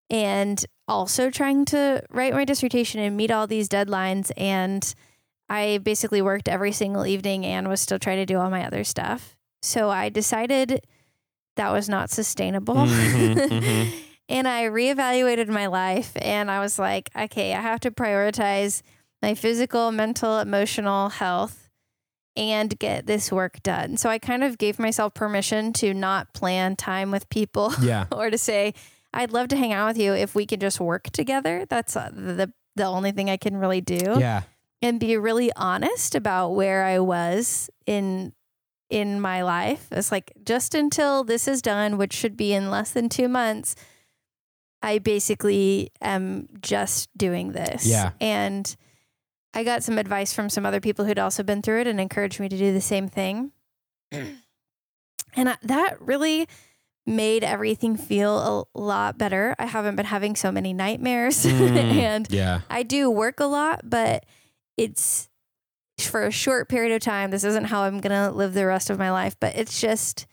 and 0.09 0.65
also 0.87 1.29
trying 1.29 1.65
to 1.65 2.03
write 2.11 2.33
my 2.33 2.45
dissertation 2.45 2.99
and 3.01 3.17
meet 3.17 3.31
all 3.31 3.47
these 3.47 3.67
deadlines. 3.69 4.31
And 4.37 4.93
I 5.49 5.79
basically 5.79 6.21
worked 6.21 6.47
every 6.47 6.71
single 6.71 7.05
evening 7.05 7.45
and 7.45 7.67
was 7.67 7.81
still 7.81 7.99
trying 7.99 8.17
to 8.17 8.25
do 8.25 8.37
all 8.39 8.49
my 8.49 8.65
other 8.65 8.83
stuff. 8.83 9.35
So 9.61 9.89
I 9.89 10.09
decided 10.09 10.85
that 11.55 11.71
was 11.71 11.87
not 11.89 12.09
sustainable. 12.09 12.75
Mhm, 12.75 13.35
mhm. 13.49 13.93
and 14.29 14.47
I 14.47 14.63
reevaluated 14.65 15.47
my 15.47 15.67
life 15.67 16.11
and 16.15 16.51
I 16.51 16.59
was 16.59 16.77
like, 16.77 17.09
okay, 17.15 17.53
I 17.53 17.61
have 17.61 17.79
to 17.81 17.91
prioritize 17.91 18.81
my 19.21 19.33
physical, 19.33 19.91
mental, 19.91 20.39
emotional 20.39 21.09
health 21.09 21.69
and 22.35 22.77
get 22.77 23.05
this 23.05 23.31
work 23.31 23.63
done. 23.63 23.95
So 23.97 24.09
I 24.09 24.19
kind 24.19 24.43
of 24.43 24.57
gave 24.57 24.77
myself 24.77 25.13
permission 25.13 25.71
to 25.73 25.93
not 25.93 26.33
plan 26.33 26.75
time 26.75 27.09
with 27.09 27.29
people 27.29 27.73
Yeah. 27.81 28.05
or 28.11 28.29
to 28.29 28.37
say, 28.37 28.73
I'd 29.15 29.31
love 29.31 29.47
to 29.49 29.55
hang 29.57 29.73
out 29.73 29.87
with 29.87 29.97
you 29.97 30.13
if 30.13 30.35
we 30.35 30.45
could 30.45 30.61
just 30.61 30.79
work 30.79 31.09
together. 31.11 31.65
That's 31.67 31.95
uh, 31.95 32.09
the 32.13 32.51
the 32.75 32.83
only 32.85 33.11
thing 33.11 33.29
I 33.29 33.37
can 33.37 33.55
really 33.57 33.79
do 33.81 34.17
Yeah. 34.19 34.41
and 34.81 34.99
be 34.99 35.15
really 35.17 35.51
honest 35.55 36.13
about 36.13 36.49
where 36.49 36.83
I 36.83 36.99
was 36.99 37.69
in 37.85 38.33
in 38.89 39.19
my 39.21 39.41
life. 39.41 39.87
It's 39.91 40.11
like 40.11 40.33
just 40.43 40.75
until 40.75 41.23
this 41.23 41.47
is 41.47 41.61
done, 41.61 41.97
which 41.97 42.13
should 42.13 42.35
be 42.37 42.53
in 42.53 42.69
less 42.69 42.91
than 42.91 43.09
2 43.09 43.27
months, 43.29 43.75
I 44.81 44.99
basically 44.99 45.91
am 46.01 46.47
just 46.61 47.09
doing 47.17 47.53
this. 47.53 47.85
Yeah. 47.87 48.11
And 48.21 48.75
I 49.53 49.63
got 49.63 49.83
some 49.83 49.97
advice 49.97 50.33
from 50.33 50.49
some 50.49 50.65
other 50.65 50.81
people 50.81 51.05
who'd 51.05 51.17
also 51.17 51.41
been 51.41 51.61
through 51.61 51.81
it 51.81 51.87
and 51.87 51.99
encouraged 51.99 52.39
me 52.41 52.49
to 52.49 52.57
do 52.57 52.73
the 52.73 52.81
same 52.81 53.07
thing. 53.07 53.53
and 54.11 55.49
I, 55.49 55.55
that 55.63 55.99
really 56.01 56.47
made 57.05 57.43
everything 57.43 57.95
feel 57.95 58.67
a 58.75 58.79
lot 58.79 59.17
better. 59.17 59.55
I 59.59 59.65
haven't 59.65 59.95
been 59.95 60.05
having 60.05 60.35
so 60.35 60.51
many 60.51 60.73
nightmares 60.73 61.45
Mm, 61.45 61.77
and 61.77 62.27
yeah. 62.31 62.61
I 62.69 62.83
do 62.83 63.09
work 63.09 63.39
a 63.39 63.45
lot, 63.45 63.81
but 63.83 64.25
it's 64.77 65.29
for 65.99 66.25
a 66.25 66.31
short 66.31 66.67
period 66.67 66.93
of 66.93 67.01
time. 67.01 67.31
This 67.31 67.43
isn't 67.43 67.65
how 67.65 67.83
I'm 67.83 67.99
going 67.99 68.11
to 68.11 68.35
live 68.35 68.53
the 68.53 68.65
rest 68.65 68.89
of 68.89 68.97
my 68.97 69.11
life, 69.11 69.35
but 69.39 69.55
it's 69.55 69.79
just 69.79 70.25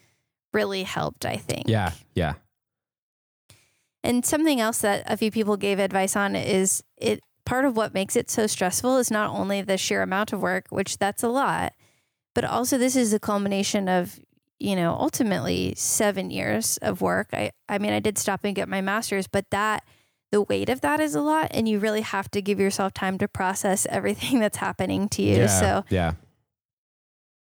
really 0.53 0.83
helped, 0.83 1.25
I 1.25 1.37
think. 1.37 1.69
Yeah. 1.69 1.93
Yeah. 2.15 2.35
And 4.03 4.25
something 4.27 4.61
else 4.61 4.79
that 4.79 5.05
a 5.07 5.17
few 5.17 5.31
people 5.31 5.57
gave 5.57 5.79
advice 5.79 6.17
on 6.17 6.35
is 6.35 6.83
it 6.97 7.21
part 7.45 7.65
of 7.65 7.77
what 7.77 7.95
makes 7.95 8.17
it 8.17 8.31
so 8.31 8.47
stressful 8.47 8.99
is 8.99 9.11
not 9.11 9.31
only 9.31 9.63
the 9.63 9.79
sheer 9.79 10.03
amount 10.03 10.33
of 10.33 10.41
work, 10.41 10.67
which 10.71 10.99
that's 10.99 11.23
a 11.23 11.29
lot, 11.29 11.73
but 12.35 12.45
also 12.45 12.79
this 12.79 12.97
is 12.97 13.13
the 13.13 13.21
culmination 13.21 13.89
of, 13.89 14.19
you 14.63 14.77
know, 14.77 14.97
ultimately 14.99 15.75
7 15.77 16.31
years 16.31 16.79
of 16.79 17.01
work. 17.01 17.29
I 17.33 17.51
I 17.69 17.79
mean, 17.79 17.93
I 17.93 18.01
did 18.01 18.19
stop 18.19 18.41
and 18.45 18.55
get 18.55 18.69
my 18.69 18.81
masters, 18.81 19.27
but 19.27 19.51
that 19.51 19.85
the 20.31 20.41
weight 20.41 20.69
of 20.71 20.81
that 20.81 20.99
is 20.99 21.15
a 21.15 21.21
lot 21.21 21.49
and 21.51 21.69
you 21.69 21.79
really 21.79 22.01
have 22.01 22.31
to 22.31 22.41
give 22.41 22.59
yourself 22.59 22.95
time 22.95 23.19
to 23.19 23.29
process 23.29 23.87
everything 23.91 24.41
that's 24.45 24.57
happening 24.57 25.09
to 25.11 25.23
you. 25.23 25.37
Yeah. 25.37 25.47
So 25.47 25.85
yeah. 25.91 26.13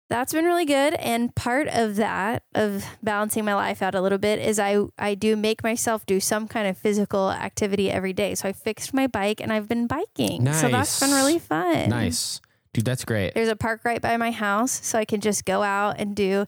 that's 0.10 0.34
been 0.34 0.46
really 0.46 0.66
good 0.66 0.96
and 0.96 1.34
part 1.36 1.68
of 1.68 1.96
that 1.98 2.44
of 2.56 2.84
balancing 3.04 3.46
my 3.46 3.54
life 3.54 3.82
out 3.82 3.96
a 3.96 4.02
little 4.02 4.18
bit 4.18 4.40
is 4.40 4.60
i 4.60 4.78
i 4.98 5.16
do 5.16 5.36
make 5.38 5.64
myself 5.64 6.06
do 6.06 6.20
some 6.20 6.48
kind 6.48 6.68
of 6.68 6.78
physical 6.78 7.32
activity 7.32 7.90
every 7.90 8.12
day 8.14 8.36
so 8.36 8.50
i 8.50 8.52
fixed 8.52 8.94
my 8.94 9.08
bike 9.08 9.40
and 9.40 9.54
i've 9.54 9.70
been 9.70 9.88
biking 9.88 10.52
so 10.54 10.68
that's 10.68 11.00
been 11.00 11.12
really 11.12 11.40
fun 11.40 11.90
Nice. 11.90 12.42
Dude, 12.74 12.84
that's 12.86 13.06
great. 13.06 13.34
there's 13.36 13.48
a 13.50 13.56
park 13.56 13.82
right 13.86 14.02
by 14.02 14.18
my 14.18 14.32
house 14.32 14.72
so 14.84 14.98
i 15.00 15.06
can 15.06 15.22
just 15.22 15.46
go 15.46 15.62
out 15.64 15.96
and 15.98 16.16
do 16.16 16.46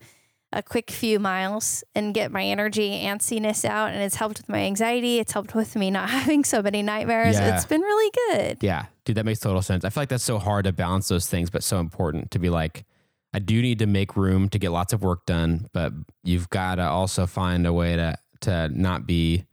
a 0.56 0.64
quick 0.64 0.92
few 0.92 1.20
miles 1.20 1.84
and 1.96 2.14
get 2.14 2.32
my 2.32 2.44
energy 2.44 3.02
antsiness 3.04 3.66
out 3.66 3.92
and 3.92 4.02
it's 4.02 4.16
helped 4.16 4.38
with 4.38 4.48
my 4.50 4.60
anxiety 4.60 5.20
it's 5.20 5.32
helped 5.34 5.56
with 5.56 5.76
me 5.76 5.90
not 5.92 6.10
having 6.18 6.44
so 6.44 6.62
many 6.62 6.82
nightmares 6.82 7.36
Yeah. 7.36 7.56
it's 7.56 7.66
been 7.66 7.82
really 7.82 8.12
good 8.30 8.58
Yeah. 8.62 8.86
Dude, 9.06 9.18
that 9.18 9.26
makes 9.26 9.40
total 9.42 9.62
sense. 9.62 9.84
I 9.84 9.90
feel 9.90 10.02
like 10.04 10.10
that's 10.10 10.24
so 10.24 10.40
hard 10.40 10.64
to 10.66 10.72
balance 10.72 11.10
those 11.10 11.28
things, 11.28 11.50
but 11.50 11.62
so 11.62 11.80
important 11.82 12.32
to 12.32 12.40
be 12.40 12.50
like, 12.50 12.86
I 13.34 13.40
do 13.40 13.62
need 13.62 13.80
to 13.80 13.86
make 13.86 14.16
room 14.16 14.48
to 14.50 14.58
get 14.60 14.70
lots 14.72 14.94
of 14.94 15.02
work 15.04 15.26
done, 15.26 15.68
but 15.74 15.92
you've 16.24 16.50
got 16.50 16.76
to 16.76 16.84
also 16.84 17.26
find 17.28 17.68
a 17.68 17.74
way 17.74 17.96
to 17.98 18.16
to 18.42 18.70
not 18.70 19.06
be 19.06 19.44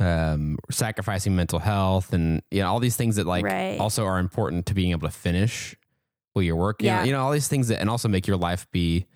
um 0.00 0.58
sacrificing 0.70 1.36
mental 1.36 1.58
health 1.60 2.12
and 2.12 2.42
you 2.50 2.60
know 2.60 2.68
all 2.68 2.80
these 2.80 2.96
things 2.96 3.16
that 3.16 3.26
like 3.26 3.44
Right. 3.44 3.78
also 3.78 4.04
are 4.04 4.18
important 4.18 4.66
to 4.66 4.74
being 4.74 4.90
able 4.90 5.06
to 5.06 5.14
finish 5.14 5.76
what 6.32 6.42
you're 6.44 6.56
working 6.56 6.86
Yeah. 6.86 7.00
on. 7.00 7.06
You 7.06 7.12
know, 7.12 7.22
all 7.22 7.30
these 7.30 7.46
things 7.48 7.68
that 7.68 7.78
and 7.80 7.88
also 7.90 8.08
make 8.08 8.26
your 8.26 8.38
life 8.38 8.66
be, 8.72 9.06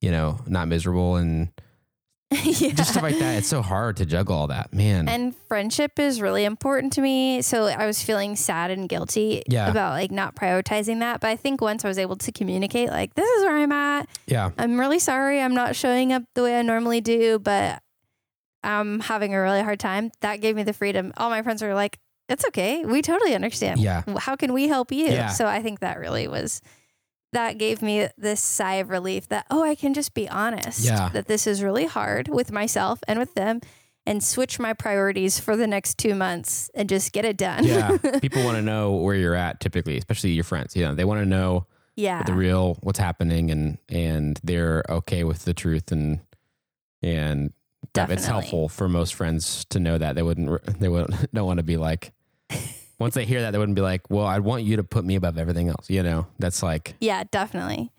you 0.00 0.10
know, 0.10 0.38
not 0.46 0.68
miserable 0.68 1.16
and 1.16 1.48
yeah. 2.30 2.70
just 2.72 2.90
stuff 2.92 3.02
like 3.02 3.18
that. 3.18 3.38
It's 3.38 3.48
so 3.48 3.60
hard 3.60 3.96
to 3.96 4.06
juggle 4.06 4.36
all 4.36 4.46
that. 4.46 4.72
Man. 4.72 5.08
And 5.08 5.34
friendship 5.48 5.98
is 5.98 6.20
really 6.22 6.44
important 6.44 6.92
to 6.92 7.00
me. 7.00 7.42
So 7.42 7.64
I 7.66 7.86
was 7.86 8.02
feeling 8.02 8.36
sad 8.36 8.70
and 8.70 8.88
guilty 8.88 9.42
Yeah. 9.48 9.68
about 9.68 9.92
like 9.94 10.10
not 10.12 10.36
prioritizing 10.36 11.00
that. 11.00 11.20
But 11.20 11.28
I 11.28 11.36
think 11.36 11.60
once 11.60 11.84
I 11.84 11.88
was 11.88 11.98
able 11.98 12.16
to 12.16 12.30
communicate, 12.30 12.88
like, 12.90 13.14
this 13.14 13.28
is 13.28 13.42
where 13.44 13.56
I'm 13.56 13.72
at. 13.72 14.08
yeah. 14.26 14.50
I'm 14.56 14.78
really 14.78 15.00
sorry 15.00 15.40
I'm 15.40 15.54
not 15.54 15.74
showing 15.74 16.12
up 16.12 16.22
the 16.34 16.42
way 16.44 16.56
I 16.58 16.62
normally 16.62 17.00
do, 17.00 17.38
but 17.40 17.82
I'm 18.62 19.00
having 19.00 19.34
a 19.34 19.40
really 19.40 19.62
hard 19.62 19.80
time. 19.80 20.12
That 20.20 20.40
gave 20.40 20.54
me 20.54 20.62
the 20.62 20.72
freedom. 20.72 21.12
All 21.16 21.30
my 21.30 21.42
friends 21.42 21.62
were 21.62 21.74
like, 21.74 21.98
it's 22.28 22.44
okay. 22.46 22.84
We 22.84 23.02
totally 23.02 23.34
understand. 23.34 23.80
Yeah. 23.80 24.02
How 24.18 24.36
can 24.36 24.52
we 24.52 24.68
help 24.68 24.92
you? 24.92 25.06
Yeah. 25.06 25.30
So 25.30 25.46
I 25.46 25.62
think 25.62 25.80
that 25.80 25.98
really 25.98 26.28
was. 26.28 26.62
That 27.32 27.58
gave 27.58 27.80
me 27.80 28.08
this 28.18 28.42
sigh 28.42 28.74
of 28.74 28.90
relief 28.90 29.28
that, 29.28 29.46
oh, 29.50 29.62
I 29.62 29.74
can 29.74 29.94
just 29.94 30.14
be 30.14 30.28
honest. 30.28 30.84
Yeah. 30.84 31.10
That 31.10 31.26
this 31.26 31.46
is 31.46 31.62
really 31.62 31.86
hard 31.86 32.28
with 32.28 32.50
myself 32.50 33.00
and 33.06 33.18
with 33.18 33.34
them 33.34 33.60
and 34.06 34.24
switch 34.24 34.58
my 34.58 34.72
priorities 34.72 35.38
for 35.38 35.56
the 35.56 35.66
next 35.66 35.98
two 35.98 36.14
months 36.14 36.70
and 36.74 36.88
just 36.88 37.12
get 37.12 37.24
it 37.24 37.36
done. 37.36 37.64
Yeah. 37.64 37.96
People 38.20 38.44
want 38.44 38.56
to 38.56 38.62
know 38.62 38.94
where 38.94 39.14
you're 39.14 39.34
at 39.34 39.60
typically, 39.60 39.98
especially 39.98 40.30
your 40.30 40.44
friends. 40.44 40.74
You 40.74 40.84
know, 40.84 40.94
they 40.94 41.04
want 41.04 41.20
to 41.20 41.26
know 41.26 41.66
yeah. 41.96 42.22
the 42.22 42.32
real 42.32 42.78
what's 42.80 42.98
happening 42.98 43.50
and 43.50 43.78
and 43.88 44.40
they're 44.42 44.84
okay 44.88 45.24
with 45.24 45.44
the 45.44 45.54
truth 45.54 45.92
and 45.92 46.20
and 47.02 47.52
that 47.94 48.10
it's 48.10 48.26
helpful 48.26 48.68
for 48.68 48.88
most 48.88 49.14
friends 49.14 49.64
to 49.66 49.80
know 49.80 49.98
that 49.98 50.14
they 50.14 50.22
wouldn't 50.22 50.80
they 50.80 50.88
wouldn't 50.88 51.32
don't 51.34 51.46
want 51.46 51.58
to 51.58 51.64
be 51.64 51.76
like 51.76 52.12
once 53.00 53.14
they 53.14 53.24
hear 53.24 53.40
that 53.40 53.50
they 53.50 53.58
wouldn't 53.58 53.74
be 53.74 53.82
like 53.82 54.08
well 54.10 54.26
i 54.26 54.38
want 54.38 54.62
you 54.62 54.76
to 54.76 54.84
put 54.84 55.04
me 55.04 55.16
above 55.16 55.36
everything 55.38 55.68
else 55.68 55.90
you 55.90 56.02
know 56.02 56.26
that's 56.38 56.62
like 56.62 56.94
Yeah, 57.00 57.24
definitely. 57.30 57.90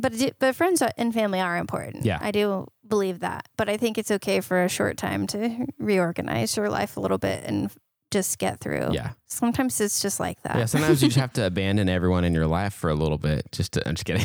But 0.00 0.12
but 0.38 0.54
friends 0.54 0.80
and 0.96 1.12
family 1.12 1.40
are 1.40 1.56
important. 1.56 2.04
Yeah. 2.04 2.18
I 2.20 2.30
do 2.30 2.68
believe 2.86 3.18
that. 3.20 3.48
But 3.56 3.68
I 3.68 3.76
think 3.76 3.98
it's 3.98 4.12
okay 4.12 4.40
for 4.40 4.62
a 4.62 4.68
short 4.68 4.96
time 4.96 5.26
to 5.28 5.66
reorganize 5.78 6.56
your 6.56 6.68
life 6.70 6.96
a 6.96 7.00
little 7.00 7.18
bit 7.18 7.42
and 7.44 7.68
just 8.12 8.38
get 8.38 8.60
through. 8.60 8.90
yeah 8.92 9.10
Sometimes 9.26 9.80
it's 9.80 10.00
just 10.00 10.18
like 10.20 10.40
that. 10.42 10.56
yeah 10.56 10.66
sometimes 10.66 11.02
you 11.02 11.08
just 11.08 11.18
have 11.18 11.32
to 11.38 11.44
abandon 11.46 11.88
everyone 11.88 12.24
in 12.24 12.32
your 12.32 12.46
life 12.46 12.72
for 12.74 12.90
a 12.90 12.94
little 12.94 13.18
bit 13.18 13.46
just 13.52 13.72
to 13.72 13.86
i'm 13.86 13.94
just 13.96 14.06
kidding 14.06 14.24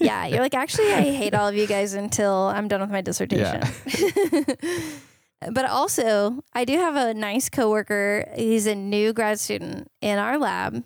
yeah, 0.00 0.26
you're 0.26 0.40
like, 0.40 0.54
actually, 0.54 0.92
I 0.94 1.02
hate 1.10 1.34
all 1.38 1.48
of 1.48 1.56
you 1.56 1.66
guys 1.66 1.94
until 1.94 2.32
I'm 2.54 2.68
done 2.68 2.80
with 2.80 2.90
my 2.90 3.00
dissertation. 3.00 3.60
but 5.52 5.64
also, 5.66 6.42
I 6.52 6.64
do 6.64 6.76
have 6.78 6.96
a 6.96 7.14
nice 7.14 7.48
coworker. 7.48 8.28
He's 8.36 8.66
a 8.66 8.74
new 8.74 9.12
grad 9.12 9.38
student 9.40 9.90
in 10.00 10.18
our 10.18 10.38
lab 10.38 10.82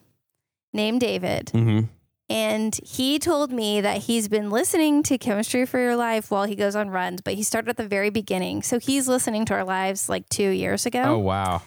named 0.72 1.00
David. 1.00 1.46
mm-hmm. 1.46 1.86
And 2.28 2.78
he 2.82 3.18
told 3.18 3.52
me 3.52 3.82
that 3.82 3.98
he's 3.98 4.26
been 4.26 4.48
listening 4.48 5.02
to 5.02 5.18
Chemistry 5.18 5.66
for 5.66 5.78
Your 5.78 5.96
Life 5.96 6.30
while 6.30 6.44
he 6.44 6.54
goes 6.54 6.74
on 6.74 6.88
runs, 6.88 7.20
but 7.20 7.34
he 7.34 7.42
started 7.42 7.68
at 7.68 7.76
the 7.76 7.86
very 7.86 8.08
beginning. 8.08 8.62
So 8.62 8.78
he's 8.78 9.06
listening 9.06 9.44
to 9.46 9.54
our 9.54 9.64
lives 9.64 10.08
like 10.08 10.26
two 10.30 10.48
years 10.48 10.86
ago. 10.86 11.02
oh 11.02 11.18
wow 11.18 11.60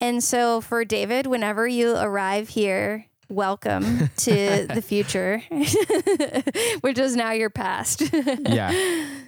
And 0.00 0.22
so 0.22 0.60
for 0.60 0.84
David, 0.84 1.26
whenever 1.26 1.66
you 1.66 1.96
arrive 1.96 2.50
here, 2.50 3.06
welcome 3.30 4.10
to 4.18 4.66
the 4.66 4.82
future, 4.82 5.42
which 6.82 6.98
is 6.98 7.16
now 7.16 7.30
your 7.30 7.48
past. 7.50 8.02
Yeah. 8.40 8.72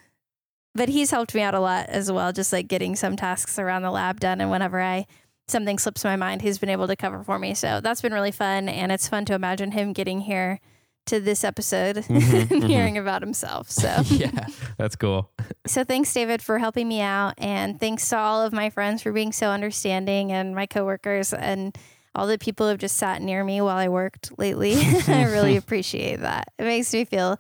But 0.75 0.89
he's 0.89 1.11
helped 1.11 1.35
me 1.35 1.43
out 1.43 1.55
a 1.55 1.61
lot 1.61 1.89
as 1.89 2.11
well, 2.11 2.33
just 2.33 2.53
like 2.53 2.67
getting 2.69 2.97
some 2.97 3.17
tasks 3.17 3.59
around 3.59 3.83
the 3.83 3.91
lab 3.91 4.19
done. 4.21 4.41
And 4.41 4.51
whenever 4.51 4.81
I 4.81 5.07
something 5.47 5.79
slips 5.79 6.03
my 6.05 6.17
mind, 6.17 6.43
he's 6.43 6.59
been 6.59 6.69
able 6.71 6.87
to 6.89 6.97
cover 6.97 7.23
for 7.23 7.39
me. 7.39 7.55
So 7.55 7.81
that's 7.81 8.01
been 8.03 8.13
really 8.15 8.33
fun. 8.33 8.69
And 8.69 8.91
it's 8.91 9.09
fun 9.09 9.25
to 9.27 9.35
imagine 9.35 9.73
him 9.73 9.93
getting 9.93 10.21
here 10.21 10.59
to 11.07 11.21
this 11.21 11.45
episode 11.45 11.97
Mhm, 11.97 12.11
and 12.41 12.49
mhm. 12.63 12.67
hearing 12.67 12.97
about 12.99 13.21
himself. 13.23 13.71
So 13.71 13.89
yeah, 14.07 14.47
that's 14.79 14.97
cool. 14.97 15.31
so 15.67 15.85
thanks, 15.85 16.13
David, 16.15 16.41
for 16.41 16.59
helping 16.59 16.89
me 16.89 17.03
out, 17.03 17.35
and 17.37 17.79
thanks 17.79 18.09
to 18.09 18.17
all 18.17 18.43
of 18.43 18.55
my 18.55 18.71
friends 18.71 19.03
for 19.03 19.13
being 19.13 19.31
so 19.31 19.49
understanding, 19.51 20.33
and 20.33 20.55
my 20.55 20.65
coworkers, 20.65 21.35
and 21.35 21.77
all 22.15 22.27
the 22.27 22.39
people 22.39 22.65
who 22.67 22.71
have 22.71 22.79
just 22.79 22.97
sat 22.97 23.21
near 23.21 23.45
me 23.45 23.61
while 23.61 23.77
I 23.77 23.89
worked 23.89 24.39
lately. 24.39 24.77
I 25.09 25.25
really 25.25 25.57
appreciate 25.59 26.21
that. 26.21 26.49
It 26.59 26.65
makes 26.65 26.91
me 26.95 27.05
feel 27.05 27.39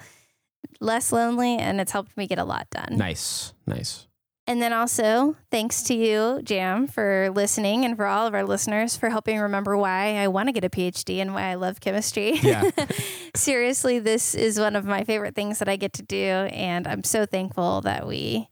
less 0.81 1.12
lonely, 1.12 1.57
and 1.57 1.81
it's 1.81 1.93
helped 1.93 2.17
me 2.17 2.27
get 2.27 2.39
a 2.39 2.45
lot 2.45 2.69
done. 2.71 2.97
Nice, 2.97 3.53
nice. 3.67 4.07
And 4.47 4.61
then 4.61 4.75
also, 4.75 5.37
thanks 5.51 5.85
to 5.85 5.95
you, 5.95 6.41
Jam, 6.43 6.87
for 6.87 7.31
listening, 7.31 7.85
and 7.85 7.97
for 7.97 8.05
all 8.05 8.27
of 8.27 8.35
our 8.35 8.45
listeners 8.45 8.95
for 8.95 9.09
helping 9.09 9.39
remember 9.39 9.75
why 9.77 10.17
I 10.17 10.29
want 10.29 10.49
to 10.49 10.53
get 10.53 10.65
a 10.65 10.69
PhD 10.69 11.19
and 11.19 11.33
why 11.33 11.45
I 11.45 11.55
love 11.55 11.81
chemistry. 11.81 12.39
Yeah. 12.43 12.71
Seriously, 13.35 14.01
this 14.01 14.35
is 14.35 14.61
one 14.61 14.77
of 14.77 14.85
my 14.85 15.05
favorite 15.05 15.35
things 15.35 15.61
that 15.61 15.69
I 15.69 15.77
get 15.77 15.95
to 15.95 16.03
do, 16.03 16.17
and 16.17 16.87
I'm 16.87 17.05
so 17.05 17.25
thankful 17.25 17.81
that 17.83 18.07
we 18.07 18.49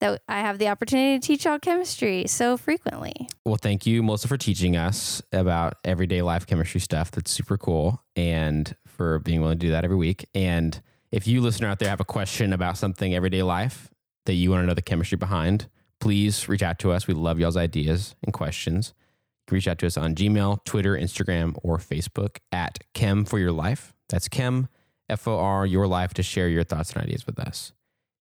that 0.00 0.22
I 0.28 0.40
have 0.40 0.58
the 0.58 0.68
opportunity 0.68 1.18
to 1.18 1.26
teach 1.26 1.44
y'all 1.44 1.58
chemistry 1.58 2.24
so 2.26 2.56
frequently. 2.56 3.28
Well, 3.44 3.56
thank 3.56 3.86
you, 3.86 4.02
Melissa, 4.02 4.28
for 4.28 4.36
teaching 4.36 4.76
us 4.76 5.22
about 5.32 5.74
everyday 5.84 6.20
life 6.20 6.46
chemistry 6.46 6.80
stuff. 6.80 7.10
That's 7.10 7.30
super 7.30 7.56
cool. 7.56 8.02
And 8.16 8.74
for 8.86 9.18
being 9.20 9.40
willing 9.40 9.58
to 9.58 9.66
do 9.66 9.72
that 9.72 9.84
every 9.84 9.96
week. 9.96 10.28
And 10.34 10.80
if 11.14 11.26
you 11.28 11.40
listener 11.40 11.68
out 11.68 11.78
there 11.78 11.88
have 11.88 12.00
a 12.00 12.04
question 12.04 12.52
about 12.52 12.76
something 12.76 13.14
everyday 13.14 13.44
life 13.44 13.88
that 14.26 14.34
you 14.34 14.50
want 14.50 14.64
to 14.64 14.66
know 14.66 14.74
the 14.74 14.82
chemistry 14.82 15.16
behind, 15.16 15.68
please 16.00 16.48
reach 16.48 16.60
out 16.62 16.80
to 16.80 16.90
us. 16.90 17.06
We 17.06 17.14
love 17.14 17.38
y'all's 17.38 17.56
ideas 17.56 18.16
and 18.24 18.32
questions. 18.32 18.94
You 18.96 19.44
can 19.46 19.54
reach 19.54 19.68
out 19.68 19.78
to 19.78 19.86
us 19.86 19.96
on 19.96 20.16
Gmail, 20.16 20.64
Twitter, 20.64 20.96
Instagram, 20.96 21.56
or 21.62 21.78
Facebook 21.78 22.38
at 22.50 22.80
Chem 22.94 23.24
for 23.24 23.38
Your 23.38 23.52
Life. 23.52 23.94
That's 24.08 24.26
Chem, 24.26 24.66
F 25.08 25.28
O 25.28 25.38
R, 25.38 25.64
Your 25.64 25.86
Life, 25.86 26.14
to 26.14 26.24
share 26.24 26.48
your 26.48 26.64
thoughts 26.64 26.92
and 26.92 27.04
ideas 27.04 27.26
with 27.26 27.38
us. 27.38 27.72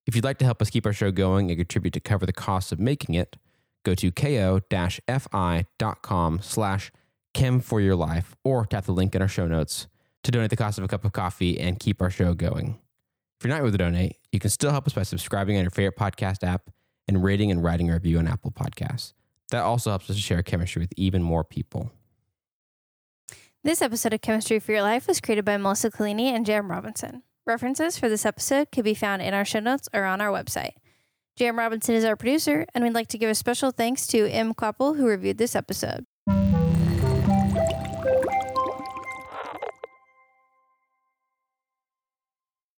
If 0.06 0.16
you'd 0.16 0.24
like 0.24 0.38
to 0.38 0.46
help 0.46 0.62
us 0.62 0.70
keep 0.70 0.86
our 0.86 0.94
show 0.94 1.10
going 1.10 1.50
and 1.50 1.58
contribute 1.58 1.94
to 1.94 2.00
cover 2.00 2.28
the 2.28 2.32
costs 2.32 2.72
of 2.72 2.80
making 2.80 3.16
it, 3.16 3.38
go 3.84 3.96
to 3.96 4.12
ko-fi.com 4.12 4.62
slash 6.44 6.92
chem 7.34 7.60
for 7.60 7.82
your 7.82 7.96
life 7.96 8.36
or 8.44 8.68
tap 8.68 8.86
the 8.86 8.92
link 8.92 9.16
in 9.16 9.22
our 9.24 9.28
show 9.28 9.48
notes 9.48 9.88
to 10.24 10.30
donate 10.30 10.52
the 10.52 10.56
cost 10.56 10.78
of 10.78 10.84
a 10.84 10.88
cup 10.88 11.04
of 11.04 11.12
coffee 11.12 11.60
and 11.60 11.80
keep 11.80 12.00
our 12.00 12.12
show 12.12 12.36
going. 12.36 12.78
If 13.40 13.46
you're 13.46 13.54
not 13.54 13.60
able 13.60 13.72
to 13.72 13.78
donate, 13.78 14.18
you 14.32 14.40
can 14.40 14.50
still 14.50 14.72
help 14.72 14.88
us 14.88 14.94
by 14.94 15.04
subscribing 15.04 15.58
on 15.58 15.64
your 15.64 15.72
favorite 15.72 15.98
podcast 15.98 16.44
app 16.44 16.70
and 17.08 17.24
rating 17.24 17.52
and 17.52 17.64
writing 17.64 17.90
a 17.90 17.94
review 17.94 18.20
on 18.20 18.28
Apple 18.28 18.52
Podcasts. 18.52 19.14
That 19.52 19.64
also 19.64 19.90
helps 19.90 20.10
us 20.10 20.16
to 20.16 20.22
share 20.22 20.42
chemistry 20.42 20.82
with 20.82 20.94
even 20.96 21.22
more 21.22 21.44
people. 21.44 21.92
This 23.64 23.82
episode 23.82 24.14
of 24.14 24.22
Chemistry 24.22 24.60
for 24.60 24.72
Your 24.72 24.82
Life 24.82 25.08
was 25.08 25.22
created 25.22 25.46
by 25.46 25.58
Melissa 25.58 25.90
Collini 25.90 26.26
and 26.26 26.46
Jam 26.46 26.70
Robinson. 26.70 27.24
References 27.46 27.98
for 27.98 28.10
this 28.10 28.26
episode 28.26 28.72
can 28.72 28.84
be 28.84 28.94
found 28.94 29.22
in 29.22 29.34
our 29.34 29.46
show 29.46 29.60
notes 29.60 29.88
or 29.94 30.04
on 30.04 30.22
our 30.22 30.32
website. 30.32 30.74
Jam 31.36 31.58
Robinson 31.58 31.96
is 31.96 32.06
our 32.06 32.16
producer, 32.16 32.66
and 32.74 32.84
we'd 32.84 32.94
like 32.94 33.08
to 33.10 33.18
give 33.18 33.30
a 33.30 33.36
special 33.36 33.72
thanks 33.72 34.06
to 34.08 34.28
M. 34.28 34.54
Koppel, 34.54 34.98
who 34.98 35.08
reviewed 35.08 35.38
this 35.38 35.56
episode. 35.56 36.06